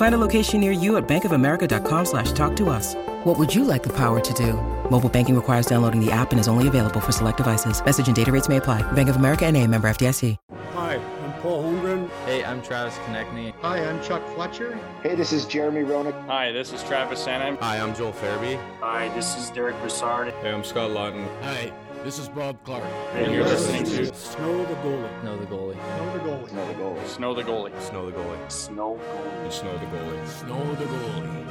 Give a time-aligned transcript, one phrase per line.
[0.00, 2.94] Find a location near you at bankofamerica.com slash talk to us.
[3.24, 4.54] What would you like the power to do?
[4.90, 7.84] Mobile banking requires downloading the app and is only available for select devices.
[7.84, 8.80] Message and data rates may apply.
[8.92, 10.38] Bank of America and a member FDIC.
[10.72, 12.08] Hi, I'm Paul Holmgren.
[12.24, 13.52] Hey, I'm Travis Konecny.
[13.60, 14.78] Hi, I'm Chuck Fletcher.
[15.02, 16.18] Hey, this is Jeremy Roenick.
[16.28, 17.58] Hi, this is Travis Sanheim.
[17.58, 18.58] Hi, I'm Joel Farabee.
[18.80, 20.32] Hi, this is Derick Brassard.
[20.40, 21.28] Hey, I'm Scott Laughton.
[21.42, 21.70] Hi,
[22.04, 22.84] this is Bob Clarke.
[23.14, 25.20] And you're listening to Snow the Goalie.
[25.20, 25.74] Snow the Goalie.
[25.74, 26.48] Snow the Goalie.
[26.48, 27.08] Snow the Goalie.
[27.08, 27.80] Snow the Goalie.
[27.80, 28.50] Snow the Goalie.
[28.50, 29.52] Snow Goalie.
[29.52, 30.26] Snow the Goalie.
[30.28, 31.46] Snow the Goalie.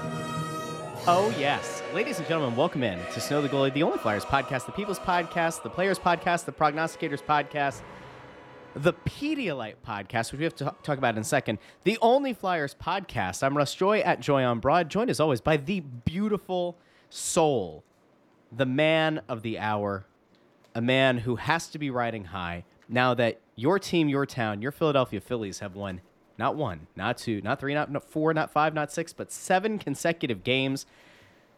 [1.08, 1.84] Oh, yes.
[1.94, 5.00] Ladies and gentlemen, welcome in to Snow the Goalie, the only Flyers podcast, the People's
[5.00, 7.82] podcast, the Players podcast, the Prognosticators podcast,
[8.76, 12.76] the Pedialyte podcast, which we have to talk about in a second, the only Flyers
[12.76, 13.44] podcast.
[13.44, 16.78] I'm Russ Joy at Joy on Broad, joined as always by the beautiful
[17.10, 17.84] soul,
[18.52, 20.06] the man of the hour,
[20.76, 24.72] a man who has to be riding high now that your team, your town, your
[24.72, 26.02] Philadelphia Phillies have won
[26.40, 30.44] not one, not two, not three, not four, not five, not six, but seven consecutive
[30.44, 30.86] games.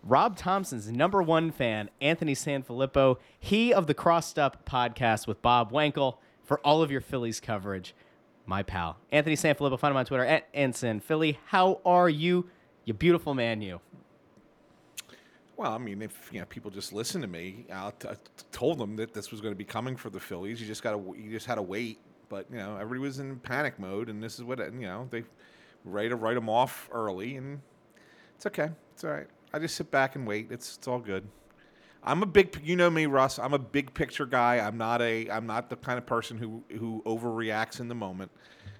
[0.04, 5.72] Rob Thompson's number one fan, Anthony Sanfilippo, he of the Crossed Up podcast with Bob
[5.72, 7.94] Wankel for all of your Phillies coverage.
[8.48, 11.38] My pal, Anthony Sanfilippo, find him on Twitter at AntSanPhilly.
[11.46, 12.50] How are you,
[12.84, 13.80] you beautiful man, you?
[15.58, 18.10] Well, I mean, if you know people just listen to me, I t-
[18.52, 20.60] told them that this was going to be coming for the Phillies.
[20.60, 22.00] You just got to, you just had to wait.
[22.30, 25.24] But you know, everybody was in panic mode, and this is what you know they
[25.84, 27.62] ready to write them off early, and
[28.36, 28.70] it's okay.
[28.94, 29.28] It's all right.
[29.54, 30.52] I just sit back and wait.
[30.52, 31.28] It's it's all good.
[32.04, 33.38] I'm a big, you know me, Russ.
[33.38, 34.58] I'm a big picture guy.
[34.58, 38.32] I'm not a, I'm not the kind of person who who overreacts in the moment.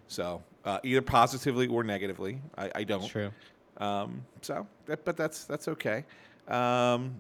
[0.08, 3.02] So uh, either positively or negatively, I, I don't.
[3.02, 3.32] That's true.
[3.78, 6.06] Um, so, that, but that's that's okay.
[6.48, 7.16] Um,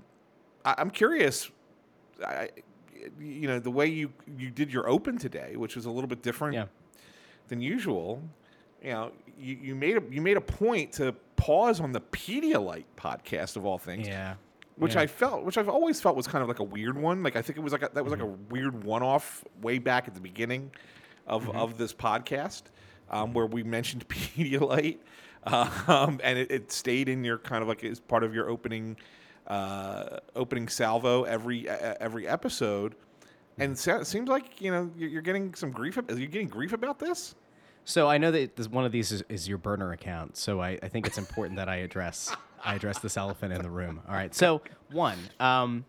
[0.66, 1.50] I, I'm curious.
[2.26, 2.50] I,
[3.20, 6.22] you know, the way you you did your open today, which was a little bit
[6.22, 6.66] different Yeah.
[7.48, 8.22] than usual.
[8.84, 12.86] You know, you, you made a you made a point to pause on the Pedialyte
[12.98, 14.36] podcast of all things Yeah.
[14.76, 15.02] which Yeah.
[15.02, 17.24] I felt, which I've always felt was kind of like a weird one.
[17.24, 18.50] Like I think it was like a, that was like a Mm-hmm.
[18.54, 20.72] weird one-off way back at the beginning
[21.26, 21.58] of Mm-hmm.
[21.58, 22.64] of this podcast,
[23.10, 24.98] um, where we mentioned Pedialyte,
[25.44, 28.98] um, and it, it stayed in your kind of like as part of your opening
[29.48, 32.96] uh, opening salvo every uh, every episode.
[33.58, 35.98] And it seems like you know you're you're getting some grief.
[35.98, 37.36] Are you getting grief about this?
[37.84, 40.38] So I know that this, one of these is, is your burner account.
[40.38, 43.70] So I, I think it's important that I address I address this elephant in the
[43.70, 44.02] room.
[44.08, 44.34] All right.
[44.36, 45.86] So one, um,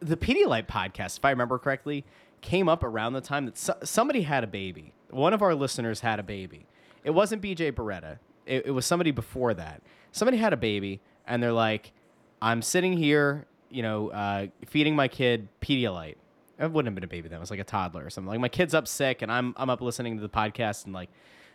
[0.00, 2.04] the Pedialyte podcast, if I remember correctly,
[2.40, 4.94] came up around the time that so- somebody had a baby.
[5.10, 6.66] One of our listeners had a baby.
[7.04, 8.18] It wasn't BJ Beretta.
[8.46, 9.82] It, it was somebody before that.
[10.12, 11.92] Somebody had a baby, and they're like,
[12.40, 16.16] "I'm sitting here, you know, uh, feeding my kid Pedialyte."
[16.58, 17.38] It wouldn't have been a baby then.
[17.38, 18.30] It was like a toddler or something.
[18.30, 21.08] Like my kid's up sick, and I'm I'm up listening to the podcast and like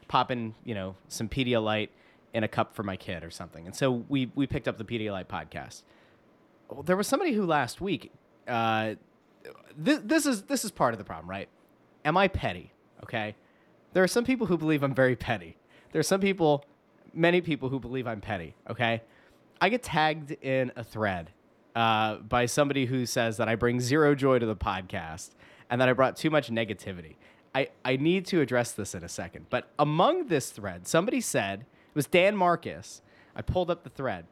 [0.08, 1.90] popping, you know, some Pedialyte
[2.34, 3.66] in a cup for my kid or something.
[3.66, 5.84] And so we we picked up the Pedialyte podcast.
[6.70, 8.12] Well, there was somebody who last week.
[8.48, 8.96] Uh,
[9.78, 11.48] this, this is this is part of the problem, right?
[12.04, 12.72] Am I petty?
[13.04, 13.36] Okay,
[13.94, 15.58] there are some people who believe I'm very petty.
[15.92, 16.66] There are some people,
[17.14, 18.56] many people who believe I'm petty.
[18.70, 19.02] Okay,
[19.60, 21.32] I get tagged in a thread
[21.76, 25.32] uh, by somebody who says that I bring zero joy to the podcast
[25.70, 27.16] and that I brought too much negativity.
[27.54, 29.48] I, I need to address this in a second.
[29.50, 33.02] But among this thread, somebody said, it was Dan Marcus.
[33.36, 34.26] I pulled up the thread,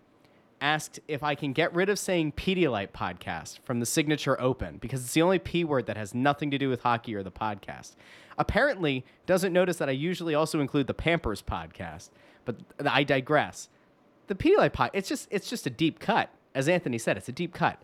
[0.62, 5.03] asked if I can get rid of saying Pedialyte podcast from the signature open because
[5.03, 7.95] it's the only P word that has nothing to do with hockey or the podcast.
[8.37, 12.09] Apparently, doesn't notice that I usually also include the Pampers podcast,
[12.43, 13.69] but I digress
[14.27, 16.29] the Pedialyte pod, it's just it's just a deep cut.
[16.53, 17.81] As Anthony said, it's a deep cut.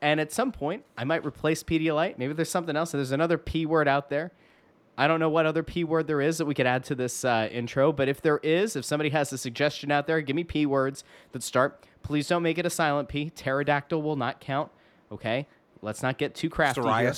[0.00, 2.18] And at some point, I might replace Pedialyte.
[2.18, 2.92] Maybe there's something else.
[2.92, 4.32] There's another P word out there.
[4.96, 7.24] I don't know what other P word there is that we could add to this
[7.24, 10.44] uh, intro, but if there is, if somebody has a suggestion out there, give me
[10.44, 11.84] P words that start.
[12.02, 13.30] Please don't make it a silent P.
[13.30, 14.70] Pterodactyl will not count.
[15.10, 15.46] Okay,
[15.82, 16.80] let's not get too crafty.
[17.00, 17.08] here.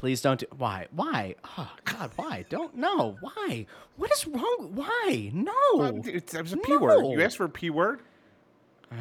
[0.00, 0.46] Please don't do.
[0.56, 0.86] Why?
[0.92, 1.34] Why?
[1.58, 2.46] Oh God, why?
[2.48, 3.18] Don't no.
[3.20, 3.66] Why?
[3.96, 4.70] What is wrong?
[4.74, 5.30] Why?
[5.34, 5.52] No.
[5.74, 7.04] Well, it's, it was a p word.
[7.04, 8.00] You asked for a p word.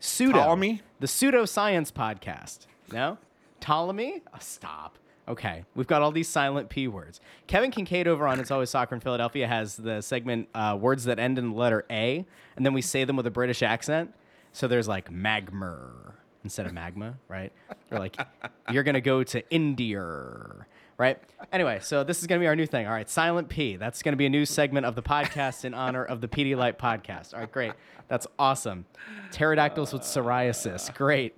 [0.00, 0.40] Pseudo.
[0.40, 0.82] Ptolemy?
[0.98, 2.66] The pseudoscience podcast.
[2.92, 3.16] No?
[3.60, 4.22] Ptolemy?
[4.34, 4.98] Oh, stop.
[5.28, 7.20] Okay, we've got all these silent P words.
[7.46, 11.20] Kevin Kinkead over on It's Always Soccer in Philadelphia has the segment uh, words that
[11.20, 12.26] end in the letter A,
[12.56, 14.12] and then we say them with a British accent.
[14.52, 16.14] So there's like magmer
[16.44, 17.52] instead of magma, right?
[17.90, 18.16] Or like
[18.70, 20.02] you're gonna go to India,
[20.96, 21.18] right?
[21.52, 22.86] Anyway, so this is gonna be our new thing.
[22.86, 23.76] All right, silent P.
[23.76, 27.34] That's gonna be a new segment of the podcast in honor of the Pedialyte podcast.
[27.34, 27.72] All right, great.
[28.08, 28.86] That's awesome.
[29.30, 30.94] Pterodactyls with psoriasis.
[30.94, 31.34] Great.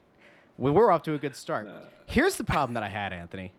[0.58, 1.68] We were off to a good start.
[2.06, 3.52] Here's the problem that I had, Anthony.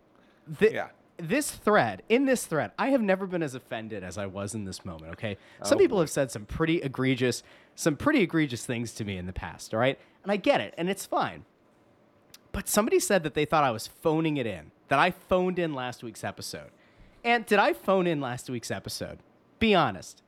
[0.58, 0.88] Th- Yeah.
[1.16, 4.64] This thread, in this thread, I have never been as offended as I was in
[4.64, 5.36] this moment, okay?
[5.62, 7.44] Some oh, people have said some pretty egregious,
[7.74, 9.98] some pretty egregious things to me in the past, all right?
[10.22, 11.44] And I get it, and it's fine.
[12.52, 15.74] But somebody said that they thought I was phoning it in, that I phoned in
[15.74, 16.70] last week's episode.
[17.24, 19.18] And did I phone in last week's episode?
[19.58, 20.22] Be honest.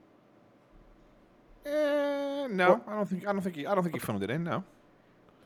[1.64, 3.26] Eh, no, I don't think.
[3.26, 3.56] I don't think.
[3.56, 4.44] You, I don't think you phoned it in.
[4.44, 4.62] No.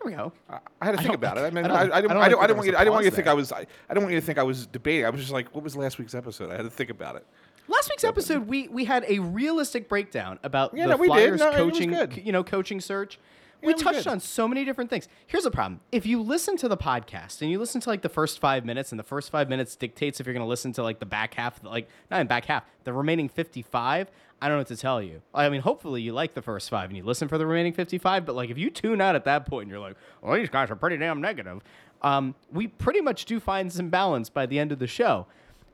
[0.02, 0.32] There we go.
[0.48, 1.42] I, I had to think don't- about it.
[1.42, 2.16] I mean, I I, don't- I, didn't.
[2.16, 2.38] I I, don't don't.
[2.42, 2.76] I think didn't want you.
[2.76, 3.52] I didn't want you to think I was.
[3.52, 3.64] I, I
[3.94, 5.06] didn't want you to think I was debating.
[5.06, 6.50] I was just like, what was last week's episode?
[6.50, 7.26] I had to think about it.
[7.68, 11.12] Last week's episode, we we had a realistic breakdown about Yeah, the no, we did.
[11.12, 13.18] Flyers No, coaching, you know, coaching search.
[13.62, 15.06] Yeah, we touched on so many different things.
[15.26, 18.08] Here's the problem: if you listen to the podcast and you listen to like the
[18.08, 20.82] first five minutes, and the first five minutes dictates if you're going to listen to
[20.82, 24.10] like the back half, like not in back half, the remaining fifty-five.
[24.42, 25.20] I don't know what to tell you.
[25.34, 28.24] I mean, hopefully you like the first five and you listen for the remaining fifty-five.
[28.24, 30.70] But like, if you tune out at that point and you're like, "Well, these guys
[30.70, 31.60] are pretty damn negative,"
[32.02, 35.26] um, we pretty much do find some balance by the end of the show.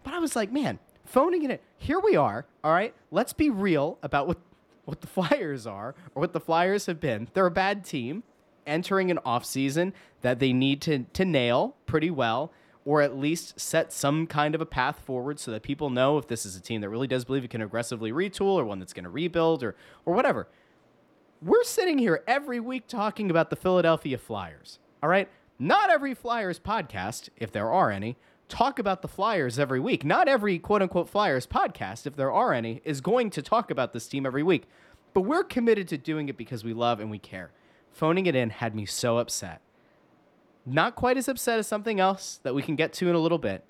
[0.02, 1.58] But I was like, man, phoning it in.
[1.78, 2.46] Here we are.
[2.62, 4.38] All right, let's be real about what
[4.84, 7.28] what the Flyers are or what the Flyers have been.
[7.34, 8.22] They're a bad team
[8.66, 9.92] entering an off season
[10.22, 12.52] that they need to to nail pretty well
[12.84, 16.28] or at least set some kind of a path forward so that people know if
[16.28, 18.92] this is a team that really does believe it can aggressively retool or one that's
[18.92, 19.74] going to rebuild or
[20.04, 20.48] or whatever.
[21.42, 24.78] We're sitting here every week talking about the Philadelphia Flyers.
[25.02, 25.28] All right?
[25.58, 28.16] Not every Flyers podcast, if there are any,
[28.48, 30.04] talk about the Flyers every week.
[30.04, 33.92] Not every quote unquote Flyers podcast, if there are any, is going to talk about
[33.92, 34.64] this team every week.
[35.14, 37.50] But we're committed to doing it because we love and we care.
[37.90, 39.60] Phoning it in had me so upset.
[40.66, 43.38] Not quite as upset as something else that we can get to in a little
[43.38, 43.64] bit.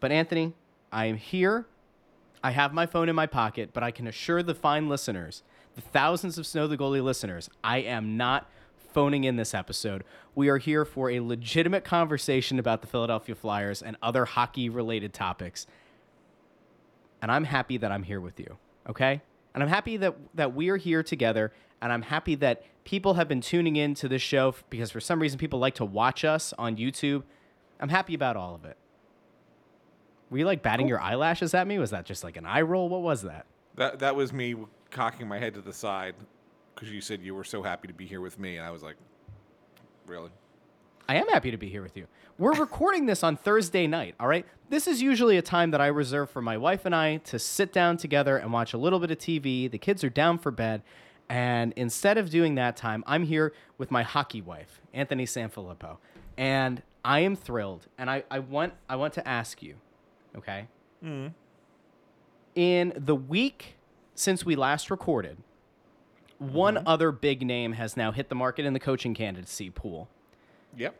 [0.00, 0.54] But Anthony,
[0.90, 1.66] I am here.
[2.42, 5.42] I have my phone in my pocket, but I can assure the fine listeners,
[5.76, 8.50] the thousands of Snow the Goalie listeners, I am not
[8.92, 10.04] phoning in this episode.
[10.34, 15.12] We are here for a legitimate conversation about the Philadelphia Flyers and other hockey related
[15.12, 15.66] topics.
[17.20, 18.58] And I'm happy that I'm here with you,
[18.88, 19.22] okay?
[19.54, 23.28] And I'm happy that that we are here together and I'm happy that people have
[23.28, 26.54] been tuning in to this show because for some reason people like to watch us
[26.58, 27.24] on YouTube.
[27.80, 28.76] I'm happy about all of it.
[30.30, 31.78] Were you like batting your eyelashes at me?
[31.78, 32.88] Was that just like an eye roll?
[32.88, 33.46] What was that?
[33.74, 34.54] That that was me
[34.90, 36.14] cocking my head to the side
[36.74, 38.82] because you said you were so happy to be here with me, and I was
[38.82, 38.96] like,
[40.06, 40.30] really?
[41.08, 42.06] I am happy to be here with you.
[42.38, 44.46] We're recording this on Thursday night, all right?
[44.70, 47.72] This is usually a time that I reserve for my wife and I to sit
[47.72, 49.70] down together and watch a little bit of TV.
[49.70, 50.82] The kids are down for bed.
[51.28, 55.98] And instead of doing that time, I'm here with my hockey wife, Anthony Sanfilippo.
[56.36, 57.86] And I am thrilled.
[57.98, 59.76] And I, I want I want to ask you,
[60.36, 60.68] okay?
[61.04, 61.28] Mm-hmm.
[62.54, 63.76] In the week
[64.14, 65.38] since we last recorded,
[66.42, 66.88] one mm-hmm.
[66.88, 70.08] other big name has now hit the market in the coaching candidacy pool.
[70.76, 70.94] Yep.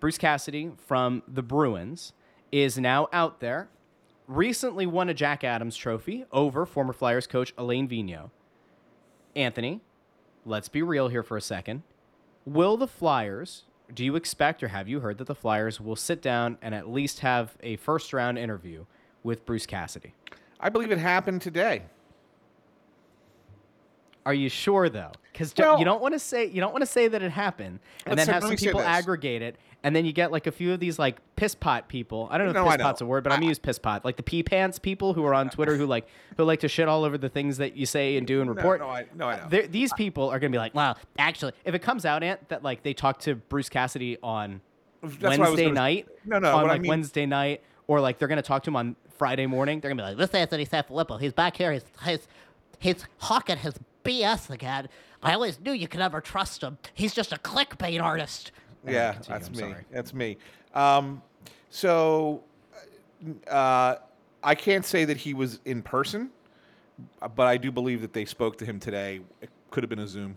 [0.00, 2.12] Bruce Cassidy from the Bruins
[2.52, 3.68] is now out there.
[4.26, 8.30] Recently won a Jack Adams trophy over former Flyers coach Alain Vigneault.
[9.36, 9.80] Anthony,
[10.44, 11.82] let's be real here for a second.
[12.44, 16.20] Will the Flyers, do you expect or have you heard that the Flyers will sit
[16.20, 18.84] down and at least have a first round interview
[19.22, 20.14] with Bruce Cassidy?
[20.58, 21.82] I believe it happened today.
[24.26, 25.12] Are you sure though?
[25.32, 27.78] Because Well- you don't want to say you don't want to say that it happened,
[28.04, 30.72] and then say- have some people aggregate it, and then you get like a few
[30.72, 32.26] of these like piss pot people.
[32.30, 33.78] I don't know No, if I piss pot's a word, but I'm gonna use piss
[33.78, 36.68] pot, like the pee pants people who are on Twitter who like who like to
[36.68, 38.80] shit all over the things that you say and do and report.
[38.80, 39.46] no, I- no, I know.
[39.48, 42.64] They're- These people are gonna be like, wow, actually, if it comes out, Ant, that
[42.64, 44.60] like they talked to Bruce Cassidy on
[45.02, 48.18] That's I Wednesday night, No, no, on what I like mean- Wednesday night, or like
[48.18, 51.20] they're gonna talk to him on Friday morning, they're gonna be like, This Anthony Sanfilippo,
[51.20, 51.72] he's back here.
[51.72, 52.26] He's, he's,
[52.80, 53.74] he's hawking his
[54.06, 54.88] BS again.
[55.22, 56.78] I always knew you could never trust him.
[56.94, 58.52] He's just a clickbait artist.
[58.86, 59.58] Yeah, continue, that's I'm me.
[59.58, 59.84] sorry.
[59.90, 60.36] That's me.
[60.74, 61.22] Um,
[61.70, 62.44] so
[63.50, 63.96] uh,
[64.42, 66.30] I can't say that he was in person,
[67.34, 69.20] but I do believe that they spoke to him today.
[69.40, 70.36] It could have been a Zoom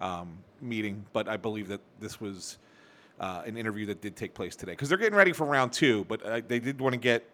[0.00, 2.58] um, meeting, but I believe that this was
[3.20, 6.04] uh, an interview that did take place today because they're getting ready for round two,
[6.08, 7.24] but uh, they did want to get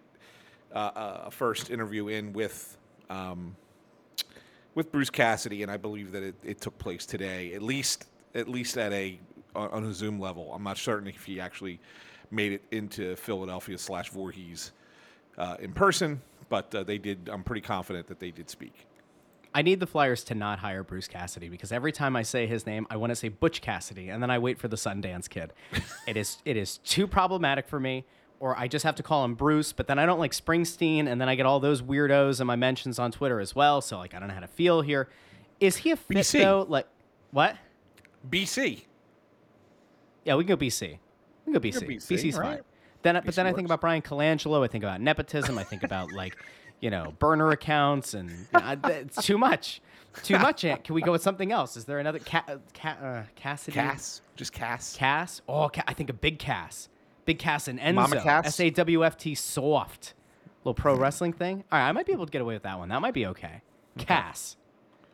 [0.75, 2.76] uh, a first interview in with.
[3.09, 3.56] Um,
[4.74, 8.48] with Bruce Cassidy, and I believe that it, it took place today, at least at
[8.48, 9.18] least at a
[9.54, 10.52] on a Zoom level.
[10.54, 11.80] I'm not certain if he actually
[12.30, 14.72] made it into Philadelphia slash Voorhees
[15.38, 17.28] uh, in person, but uh, they did.
[17.30, 18.86] I'm pretty confident that they did speak.
[19.52, 22.66] I need the Flyers to not hire Bruce Cassidy because every time I say his
[22.66, 25.52] name, I want to say Butch Cassidy, and then I wait for the Sundance Kid.
[26.06, 28.04] it is it is too problematic for me.
[28.40, 31.20] Or I just have to call him Bruce, but then I don't like Springsteen, and
[31.20, 33.82] then I get all those weirdos in my mentions on Twitter as well.
[33.82, 35.09] So like I don't know how to feel here.
[35.61, 36.40] Is he a fit BC.
[36.40, 36.66] though?
[36.66, 36.87] Like
[37.32, 37.56] what?
[38.28, 38.85] BC.
[40.25, 40.82] Yeah, we can go BC.
[40.90, 40.99] We
[41.44, 41.80] can go BC.
[41.80, 42.56] go BC, BC's right.
[42.56, 42.61] fine.
[43.02, 44.62] Then, but BC then I think about Bryan Colangelo.
[44.64, 45.59] I think about nepotism.
[45.59, 46.37] I think about like,
[46.80, 49.80] you know, burner accounts, and you know, it's too much.
[50.23, 50.62] Too much.
[50.62, 51.76] Can we go with something else?
[51.76, 53.75] Is there another Ca- Ca- uh, Cassidy?
[53.75, 54.97] Cass, just Cass.
[54.97, 55.40] Cass.
[55.49, 56.89] Oh, Ca- I think a big Cass.
[57.24, 57.94] Big Cass and Enzo.
[57.94, 58.46] Mama Cass?
[58.46, 60.14] S A W F T soft.
[60.64, 61.64] Little pro wrestling thing.
[61.72, 62.90] All right, I might be able to get away with that one.
[62.90, 63.62] That might be okay.
[63.98, 64.56] Cass.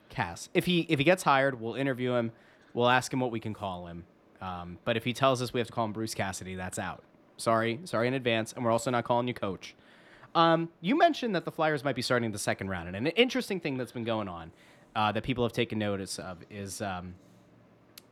[0.09, 0.49] Cass.
[0.55, 2.33] If he if he gets hired, we'll interview him.
[2.75, 4.05] We'll ask him what we can call him.
[4.41, 7.03] Um, but if he tells us we have to call him Bruce Cassidy, that's out.
[7.37, 9.75] Sorry, sorry in advance, and we're also not calling you coach.
[10.35, 13.61] Um, you mentioned that the Flyers might be starting the second round, and an interesting
[13.61, 14.53] thing that's been going on
[14.95, 17.15] uh, that people have taken notice of is um,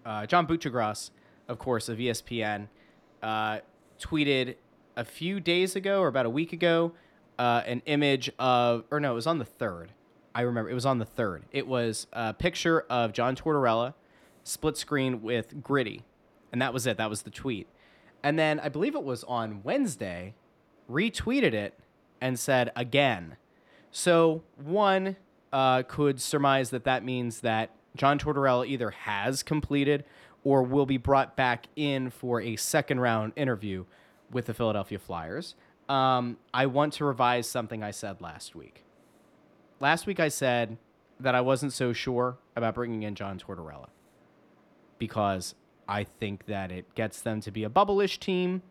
[0.06, 1.10] uh, John Buccigross,
[1.48, 2.68] of course, of ESPN,
[3.22, 3.58] uh,
[4.04, 4.56] tweeted
[4.96, 6.92] a few days ago or about a week ago
[7.38, 9.92] uh, an image of, or no, it was on the third.
[10.34, 11.44] I remember it was on the third.
[11.52, 13.94] It was a picture of John Tortorella,
[14.42, 16.02] split screen with Gritty,
[16.52, 16.96] and that was it.
[16.96, 17.68] That was the tweet.
[18.22, 20.34] And then I believe it was on Wednesday,
[20.90, 21.78] retweeted it
[22.20, 23.36] and said again.
[23.90, 25.16] So one
[25.52, 30.04] uh, could surmise that that means that John Tortorella either has completed
[30.44, 33.84] or will be brought back in for a second round interview
[34.30, 35.54] with the Philadelphia Flyers.
[35.88, 38.84] Um, I want to revise something I said last week.
[39.80, 40.78] Last week I said
[41.20, 43.88] that I wasn't so sure about bringing in John Tortorella
[44.98, 45.54] because
[45.88, 48.62] I think that it gets them to be a bubble-ish team,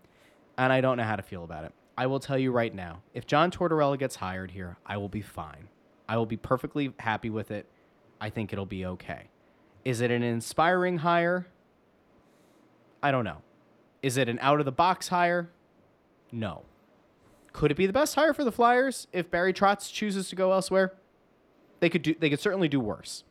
[0.57, 1.73] and I don't know how to feel about it.
[1.95, 5.21] I will tell you right now, if John Tortorella gets hired here, I will be
[5.21, 5.67] fine.
[6.09, 7.67] I will be perfectly happy with it.
[8.19, 9.29] I think it'll be okay.
[9.85, 11.47] Is it an inspiring hire?
[13.03, 13.41] I don't know.
[14.01, 15.49] Is it an out of the box hire?
[16.31, 16.63] No.
[17.51, 20.51] Could it be the best hire for the Flyers if Barry Trotz chooses to go
[20.53, 20.93] elsewhere?
[21.81, 23.23] They could do they could certainly do worse.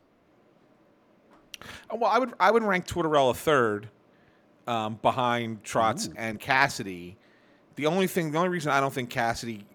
[1.91, 3.89] Well, I would I would rank Tortorella third,
[4.67, 7.17] um, behind Trotz and Cassidy.
[7.75, 9.65] The only thing, the only reason I don't think Cassidy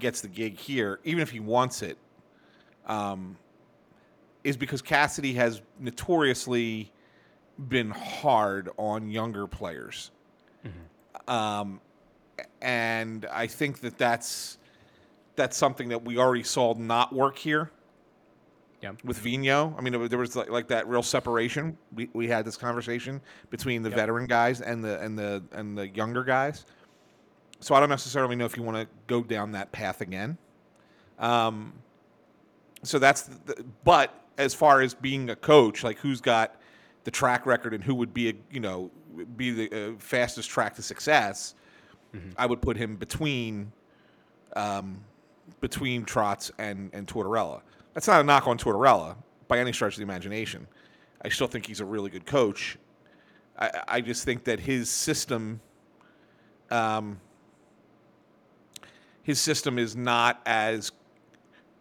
[0.00, 1.96] gets the gig here, even if he wants it,
[2.86, 3.36] um,
[4.42, 6.92] is because Cassidy has notoriously
[7.68, 10.10] been hard on younger players.
[11.26, 11.80] Um,
[12.60, 14.58] and I think that that's
[15.36, 17.70] that's something that we already saw not work here
[18.82, 18.92] Yeah.
[19.04, 19.74] with Vino.
[19.76, 21.76] I mean, there was like, like that real separation.
[21.94, 23.20] We, we had this conversation
[23.50, 26.66] between the veteran guys and the and the and the younger guys.
[27.60, 30.36] So I don't necessarily know if you want to go down that path again.
[31.18, 31.72] Um,
[32.82, 36.60] so that's the, but as far as being a coach, like who's got
[37.04, 38.90] the track record and who would be a you know
[39.36, 41.54] be the uh, fastest track to success,
[42.36, 43.72] I would put him between
[44.56, 45.00] um,
[45.60, 47.60] between Trotz and, and Tortorella.
[47.92, 49.16] That's not a knock on Tortorella
[49.48, 50.66] by any stretch of the imagination.
[51.22, 52.76] I still think he's a really good coach.
[53.58, 55.60] I, I just think that his system,
[56.70, 57.20] um,
[59.22, 60.92] his system is not as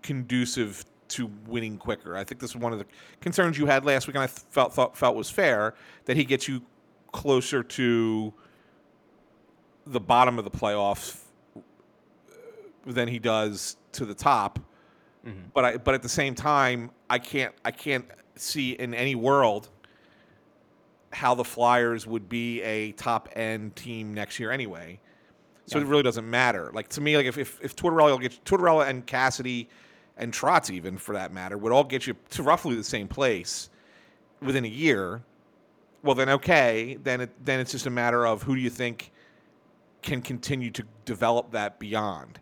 [0.02, 2.16] conducive to winning quicker.
[2.16, 2.86] I think this is one of the
[3.22, 6.48] concerns you had last week, and I felt thought, felt was fair that he gets
[6.48, 6.62] you
[7.12, 8.34] closer to
[9.86, 11.20] the bottom of the playoffs
[11.56, 11.60] uh,
[12.88, 14.60] than he does to the top.
[15.26, 15.40] Mm-hmm.
[15.54, 18.06] But I but at the same time, I can't I can't
[18.36, 19.70] see in any world
[21.12, 25.00] how the Flyers would be a top end team next year anyway.
[25.66, 26.72] So it really doesn't matter.
[26.74, 29.70] Like to me, like if if, if Tortorella gets Tortorella and Cassidy
[30.18, 33.70] and Trotz even for that matter would all get you to roughly the same place
[34.42, 35.22] within a year,
[36.04, 39.12] well then okay, then it then it's just a matter of who do you think
[40.02, 42.40] can continue to develop that beyond.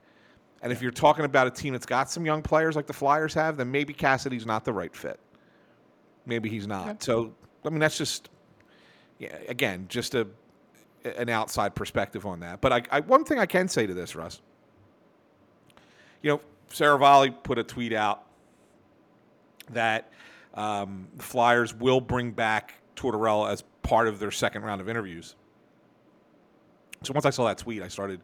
[0.63, 3.33] And if you're talking about a team that's got some young players like the Flyers
[3.33, 5.19] have, then maybe Cassidy's not the right fit.
[6.25, 7.01] Maybe he's not.
[7.01, 7.33] So
[7.65, 8.29] I mean that's just
[9.19, 10.27] yeah, again, just a
[11.03, 12.61] an outside perspective on that.
[12.61, 14.41] But I, I one thing I can say to this, Russ.
[16.21, 16.41] You know,
[16.73, 18.23] Sarah Volley put a tweet out
[19.71, 20.11] that
[20.53, 25.35] um, the Flyers will bring back Tortorella as part of their second round of interviews.
[27.03, 28.21] So once I saw that tweet, I started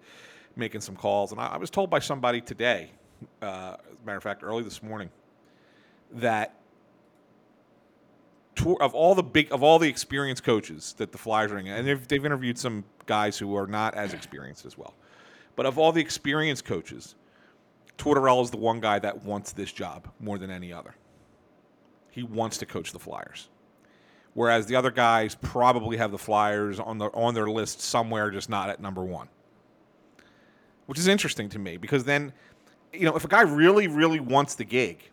[0.56, 2.92] making some calls, and I, I was told by somebody today,
[3.42, 5.10] uh, as a matter of fact, early this morning,
[6.12, 6.54] that
[8.82, 11.88] of all the big of all the experienced coaches that the Flyers are in, and
[11.88, 14.94] they've they've interviewed some guys who are not as experienced as well,
[15.56, 17.16] but of all the experienced coaches,
[17.98, 20.96] Tortorella is the one guy that wants this job more than any other.
[22.12, 23.50] He wants to coach the Flyers,
[24.34, 28.50] whereas the other guys probably have the Flyers on the on their list somewhere, just
[28.50, 29.30] not at number one.
[30.86, 32.34] Which is interesting to me because then,
[32.94, 35.12] you know, if a guy really, really wants the gig,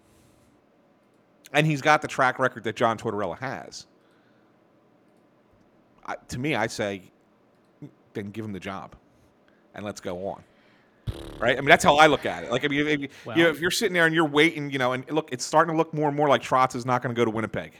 [1.52, 3.86] and he's got the track record that John Tortorella has.
[6.06, 7.02] I, to me, I say,
[8.12, 8.94] then give him the job,
[9.74, 10.42] and let's go on.
[11.38, 11.56] Right?
[11.58, 12.50] I mean, that's how I look at it.
[12.50, 13.08] Like, I mean, if, you
[13.42, 15.78] know, if you're sitting there and you're waiting, you know, and look, it's starting to
[15.78, 17.72] look more and more like Trotz is not going to go to Winnipeg.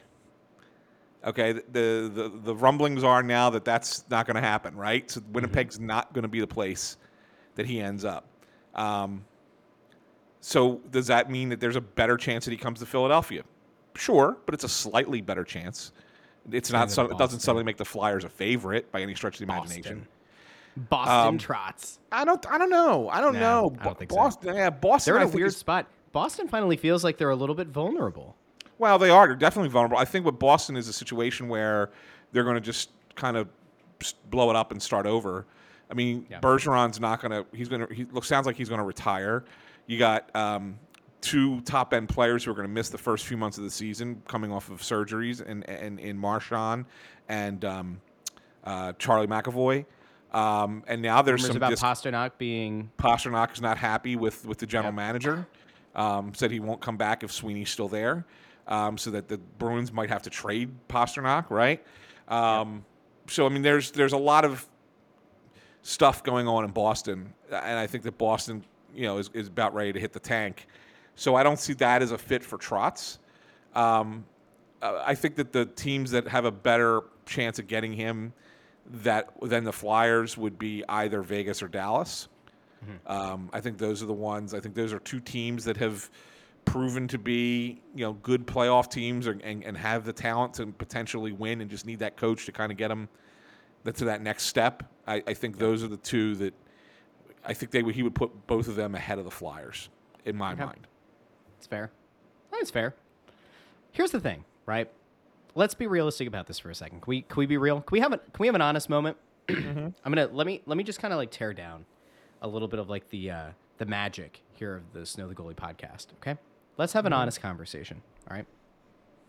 [1.24, 4.76] Okay, the, the the the rumblings are now that that's not going to happen.
[4.76, 5.10] Right?
[5.10, 6.98] So Winnipeg's not going to be the place
[7.54, 8.26] that he ends up.
[8.74, 9.24] Um,
[10.40, 13.44] so does that mean that there's a better chance that he comes to Philadelphia?
[13.96, 15.92] Sure, but it's a slightly better chance.
[16.52, 16.90] It's not.
[16.90, 20.06] So, it doesn't suddenly make the Flyers a favorite by any stretch of the imagination.
[20.76, 21.98] Boston Um, Trotz.
[22.10, 22.44] I don't.
[22.50, 23.08] I don't know.
[23.08, 23.76] I don't No, know.
[23.80, 24.16] I don't think so.
[24.16, 24.54] Boston.
[24.54, 25.14] Yeah, Boston.
[25.14, 25.86] They're in a weird is- spot.
[26.12, 28.36] Boston finally feels like they're a little bit vulnerable.
[28.78, 29.26] Well, they are.
[29.26, 29.98] They're definitely vulnerable.
[29.98, 31.90] I think with Boston is a situation where
[32.32, 33.48] they're going to just kind of
[34.30, 35.46] blow it up and start over.
[35.90, 36.40] I mean, Yeah.
[36.40, 37.46] Bergeron's not going to.
[37.56, 37.92] He's going to.
[37.94, 39.44] He looks sounds like he's going to retire.
[39.86, 40.78] You got um,
[41.20, 43.70] two top end players who are going to miss the first few months of the
[43.70, 46.86] season, coming off of surgeries, and and in Marchand
[47.28, 48.00] and um,
[48.64, 49.84] uh, Charlie McAvoy.
[50.34, 54.44] Um, and now there's Rumors some about dis- Pastrnak being Pastrnak is not happy with,
[54.44, 54.96] with the general Yep.
[54.96, 55.46] manager.
[55.94, 58.24] Um, said he won't come back if Sweeney's still there.
[58.66, 61.84] Um, so that the Bruins might have to trade Pastrnak, right?
[62.28, 62.84] Um,
[63.28, 64.66] So I mean, there's there's a lot of
[65.82, 68.64] stuff going on in Boston, and I think that Boston,
[68.94, 70.66] you know, is, is about ready to hit the tank.
[71.14, 73.18] So I don't see that as a fit for Trotz.
[73.74, 74.24] Um,
[74.82, 78.32] uh, I think that the teams that have a better chance of getting him
[78.86, 82.28] that then the Flyers would be either Vegas or Dallas.
[83.06, 84.52] Um, I think those are the ones.
[84.52, 86.10] I think those are two teams that have
[86.66, 90.66] proven to be you know good playoff teams or, and, and have the talent to
[90.66, 93.08] potentially win and just need that coach to kind of get them
[93.84, 94.82] to that next step.
[95.06, 96.54] I, I think those are the two that
[97.44, 99.88] I think they would, he would put both of them ahead of the Flyers
[100.24, 100.86] in my mind.
[101.58, 101.90] It's fair.
[102.50, 102.94] That's fair.
[103.92, 104.90] Here's the thing, right?
[105.54, 107.02] Let's be realistic about this for a second.
[107.02, 107.80] Can we can we be real?
[107.80, 109.16] Can we have a can we have an honest moment?
[109.48, 111.84] I'm gonna let me let me just kind of like tear down
[112.42, 115.54] a little bit of like the uh, the magic here of the Snow the Goalie
[115.54, 116.06] podcast.
[116.16, 116.36] Okay,
[116.76, 118.02] let's have an honest conversation.
[118.30, 118.46] All right.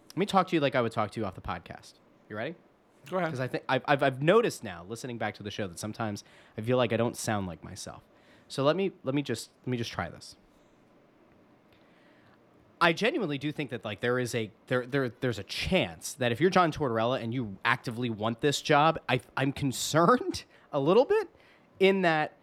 [0.09, 1.93] Let me talk to you like I would talk to you off the podcast.
[2.29, 2.55] You ready?
[3.09, 3.29] Go ahead.
[3.29, 6.23] Because I think I've, I've, I've noticed now, listening back to the show, that sometimes
[6.57, 8.01] I feel like I don't sound like myself.
[8.47, 10.35] So let me let me just let me just try this.
[12.81, 16.31] I genuinely do think that like there is a there there there's a chance that
[16.31, 21.05] if you're John Tortorella and you actively want this job, I I'm concerned a little
[21.05, 21.29] bit
[21.79, 22.33] in that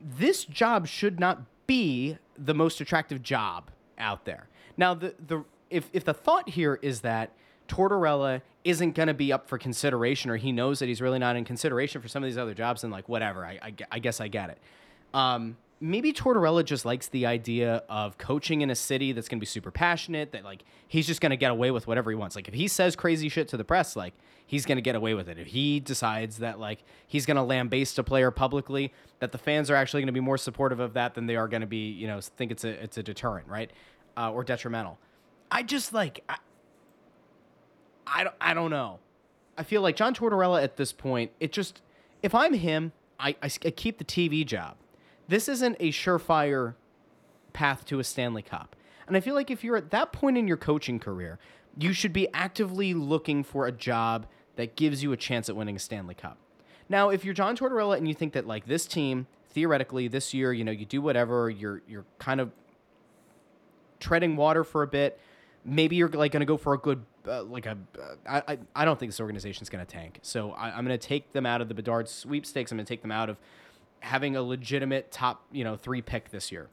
[0.00, 4.48] this job should not be the most attractive job out there.
[4.76, 7.32] Now, the the if if the thought here is that
[7.68, 11.36] Tortorella isn't going to be up for consideration, or he knows that he's really not
[11.36, 14.20] in consideration for some of these other jobs, and like whatever, I I, I guess
[14.20, 14.58] I get it.
[15.14, 19.40] Um, maybe Tortorella just likes the idea of coaching in a city that's going to
[19.40, 20.32] be super passionate.
[20.32, 22.36] That like he's just going to get away with whatever he wants.
[22.36, 24.14] Like if he says crazy shit to the press, like
[24.46, 25.38] he's going to get away with it.
[25.38, 29.70] If he decides that like he's going to lambaste a player publicly, that the fans
[29.70, 31.90] are actually going to be more supportive of that than they are going to be,
[31.90, 33.70] you know, think it's a it's a deterrent, right,
[34.16, 34.98] uh, or detrimental.
[35.50, 36.36] I just like I,
[38.06, 39.00] I don't I don't know.
[39.58, 41.82] I feel like John Tortorella at this point, it just
[42.22, 44.76] if I'm him, I I keep the TV job.
[45.28, 46.74] This isn't a surefire
[47.52, 48.76] path to a Stanley Cup.
[49.06, 51.38] And I feel like if you're at that point in your coaching career,
[51.78, 55.76] you should be actively looking for a job that gives you a chance at winning
[55.76, 56.38] a Stanley Cup.
[56.88, 60.52] Now, if you're John Tortorella and you think that like this team, theoretically, this year,
[60.52, 62.50] you know, you do whatever, you're you're kind of
[64.00, 65.18] treading water for a bit.
[65.64, 67.76] Maybe you're like going to go for a good, uh, like a.
[68.28, 70.20] Uh, I, I don't think this organization's going to tank.
[70.22, 72.70] So I, I'm going to take them out of the Bedard sweepstakes.
[72.70, 73.36] I'm going to take them out of
[74.00, 76.68] having a legitimate top, you know, three pick this year.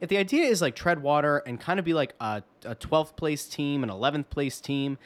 [0.00, 3.16] If the idea is like tread water and kind of be like a, a 12th
[3.16, 4.98] place team, an 11th place team,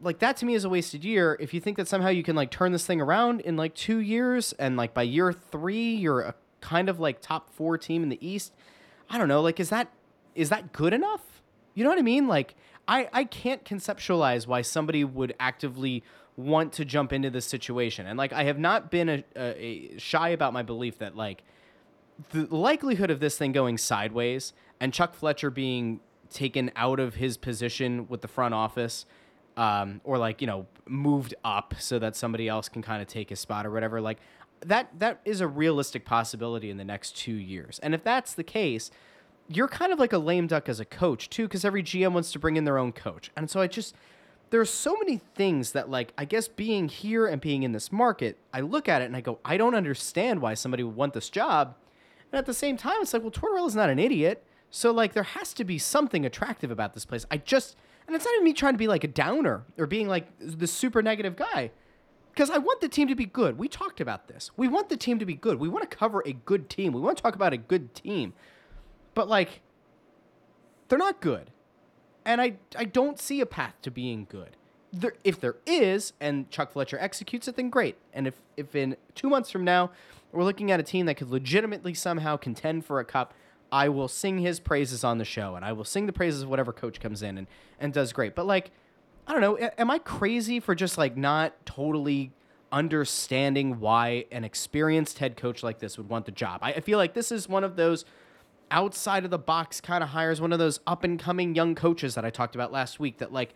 [0.00, 1.36] like that to me is a wasted year.
[1.40, 3.98] If you think that somehow you can like turn this thing around in like two
[3.98, 8.08] years and like by year three you're a kind of like top four team in
[8.08, 8.52] the East,
[9.08, 9.40] I don't know.
[9.40, 9.90] Like is that
[10.34, 11.42] is that good enough?
[11.74, 12.28] You know what I mean?
[12.28, 12.54] Like
[12.86, 16.02] I I can't conceptualize why somebody would actively
[16.36, 18.06] want to jump into this situation.
[18.06, 21.42] And like I have not been a, a, a shy about my belief that like
[22.30, 27.36] the likelihood of this thing going sideways and Chuck Fletcher being taken out of his
[27.36, 29.06] position with the front office
[29.56, 33.30] um, or like you know moved up so that somebody else can kind of take
[33.30, 34.18] his spot or whatever like
[34.60, 38.44] that that is a realistic possibility in the next two years and if that's the
[38.44, 38.90] case
[39.48, 42.32] you're kind of like a lame duck as a coach too because every gm wants
[42.32, 43.94] to bring in their own coach and so i just
[44.50, 48.38] there's so many things that like i guess being here and being in this market
[48.52, 51.28] i look at it and i go i don't understand why somebody would want this
[51.30, 51.74] job
[52.32, 55.22] and at the same time it's like well tortorella's not an idiot so like there
[55.22, 58.52] has to be something attractive about this place i just and it's not even me
[58.52, 61.70] trying to be like a downer or being like the super negative guy
[62.32, 63.56] because I want the team to be good.
[63.56, 64.50] We talked about this.
[64.58, 65.58] We want the team to be good.
[65.58, 66.92] We want to cover a good team.
[66.92, 68.34] We want to talk about a good team.
[69.14, 69.62] But like
[70.88, 71.50] they're not good.
[72.26, 74.56] And I I don't see a path to being good.
[74.92, 77.96] There, if there is and Chuck Fletcher executes it then great.
[78.12, 79.90] And if if in 2 months from now
[80.32, 83.32] we're looking at a team that could legitimately somehow contend for a cup,
[83.72, 86.48] I will sing his praises on the show and I will sing the praises of
[86.48, 87.46] whatever coach comes in and
[87.78, 88.34] and does great.
[88.34, 88.72] But like
[89.26, 89.70] I don't know.
[89.78, 92.32] Am I crazy for just like not totally
[92.70, 96.60] understanding why an experienced head coach like this would want the job?
[96.62, 98.04] I, I feel like this is one of those
[98.70, 102.14] outside of the box kind of hires, one of those up and coming young coaches
[102.14, 103.18] that I talked about last week.
[103.18, 103.54] That like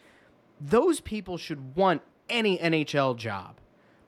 [0.61, 3.61] those people should want any NHL job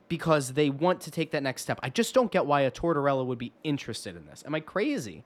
[0.09, 1.81] because they want to take that next step.
[1.83, 4.45] I just don't get why a Tortorella would be interested in this.
[4.47, 5.25] Am I crazy?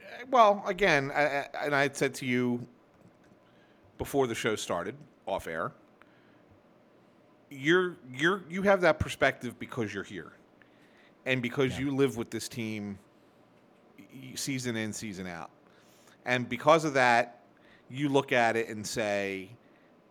[0.00, 2.66] Uh, well, again, I, I, and I had said to you
[3.98, 4.96] before the show started,
[5.26, 5.72] off air.
[7.50, 10.32] You're you're you have that perspective because you're here,
[11.24, 11.80] and because yeah.
[11.80, 12.98] you live with this team
[14.34, 15.50] season in season out,
[16.24, 17.40] and because of that,
[17.90, 19.50] you look at it and say,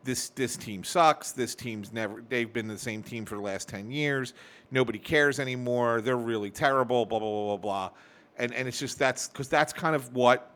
[0.04, 1.32] this this team sucks.
[1.32, 4.34] This team's never they've been the same team for the last 10 years.
[4.72, 6.02] Nobody cares anymore.
[6.02, 7.89] They're really terrible, blah blah blah blah blah.
[8.38, 10.52] And and it's just that's cuz that's kind of what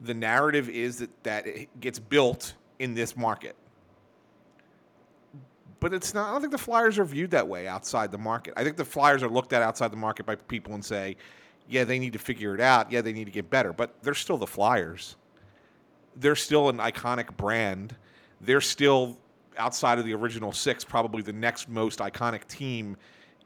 [0.00, 3.56] the narrative is that that it gets built in this market
[5.80, 6.28] but it's not.
[6.28, 8.54] I don't think the Flyers are viewed that way outside the market.
[8.56, 11.16] I think the Flyers are looked at outside the market by people and say,
[11.68, 12.90] "Yeah, they need to figure it out.
[12.90, 15.16] Yeah, they need to get better." But they're still the Flyers.
[16.16, 17.94] They're still an iconic brand.
[18.40, 19.18] They're still
[19.56, 22.96] outside of the original six, probably the next most iconic team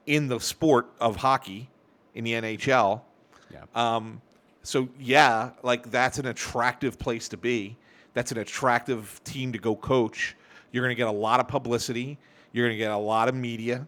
[0.06, 1.70] in the sport of hockey
[2.14, 3.02] in the NHL.
[3.50, 3.64] Yeah.
[3.74, 4.20] Um,
[4.62, 7.76] so yeah, like that's an attractive place to be.
[8.14, 10.36] That's an attractive team to go coach
[10.72, 12.18] you're going to get a lot of publicity.
[12.52, 13.86] You're going to get a lot of media.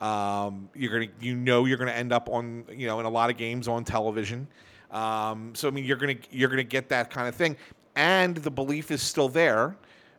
[0.00, 3.30] Um, you're to, you know, you're to end up on, you know, in a lot
[3.30, 4.48] of games on television.
[4.90, 7.56] Um, so I mean, you're to you're to get that kind of thing,
[7.96, 9.76] and the belief is still there,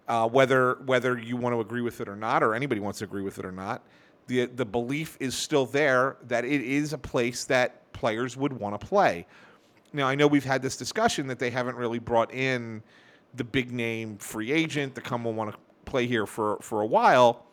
[0.08, 3.06] uh, whether whether you want to agree with it or not, or anybody wants to
[3.06, 3.82] agree with it or not.
[4.28, 8.80] The the belief is still there that it is a place that players would want
[8.80, 9.26] to play.
[9.94, 12.82] Now I know we've had this discussion that they haven't really brought in
[13.36, 16.86] the big name free agent to come and want to play here for, for a
[16.86, 17.46] while,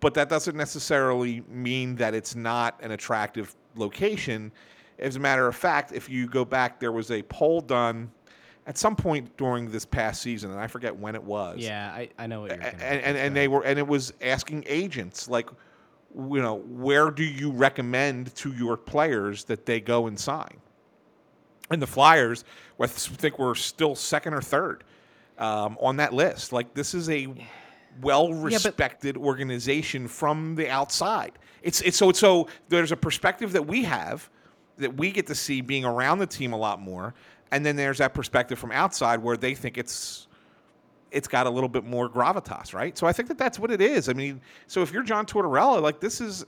[0.00, 4.52] but that doesn't necessarily mean that it's not an attractive location.
[4.98, 8.10] As a matter of fact, if you go back, there was a poll done
[8.66, 11.58] at some point during this past season, and I forget when it was.
[11.58, 14.64] Yeah, I, I know what you're and, and, and they were and it was asking
[14.66, 15.48] agents like,
[16.14, 20.58] you know, where do you recommend to your players that they go and sign?
[21.70, 22.44] And the Flyers,
[22.80, 24.84] I think we're still second or third
[25.38, 26.52] um, on that list.
[26.52, 27.28] Like this is a
[28.00, 31.32] well respected yeah, organization from the outside.
[31.62, 34.28] It's it's so so there's a perspective that we have
[34.78, 37.14] that we get to see being around the team a lot more,
[37.50, 40.26] and then there's that perspective from outside where they think it's
[41.10, 42.96] it's got a little bit more gravitas, right?
[42.98, 44.08] So I think that that's what it is.
[44.08, 46.44] I mean, so if you're John Tortorella, like this is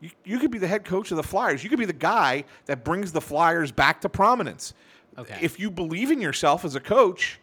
[0.00, 1.64] you, you could be the head coach of the Flyers.
[1.64, 4.74] You could be the guy that brings the Flyers back to prominence.
[5.18, 5.38] Okay.
[5.40, 7.39] If you believe in yourself as a coach,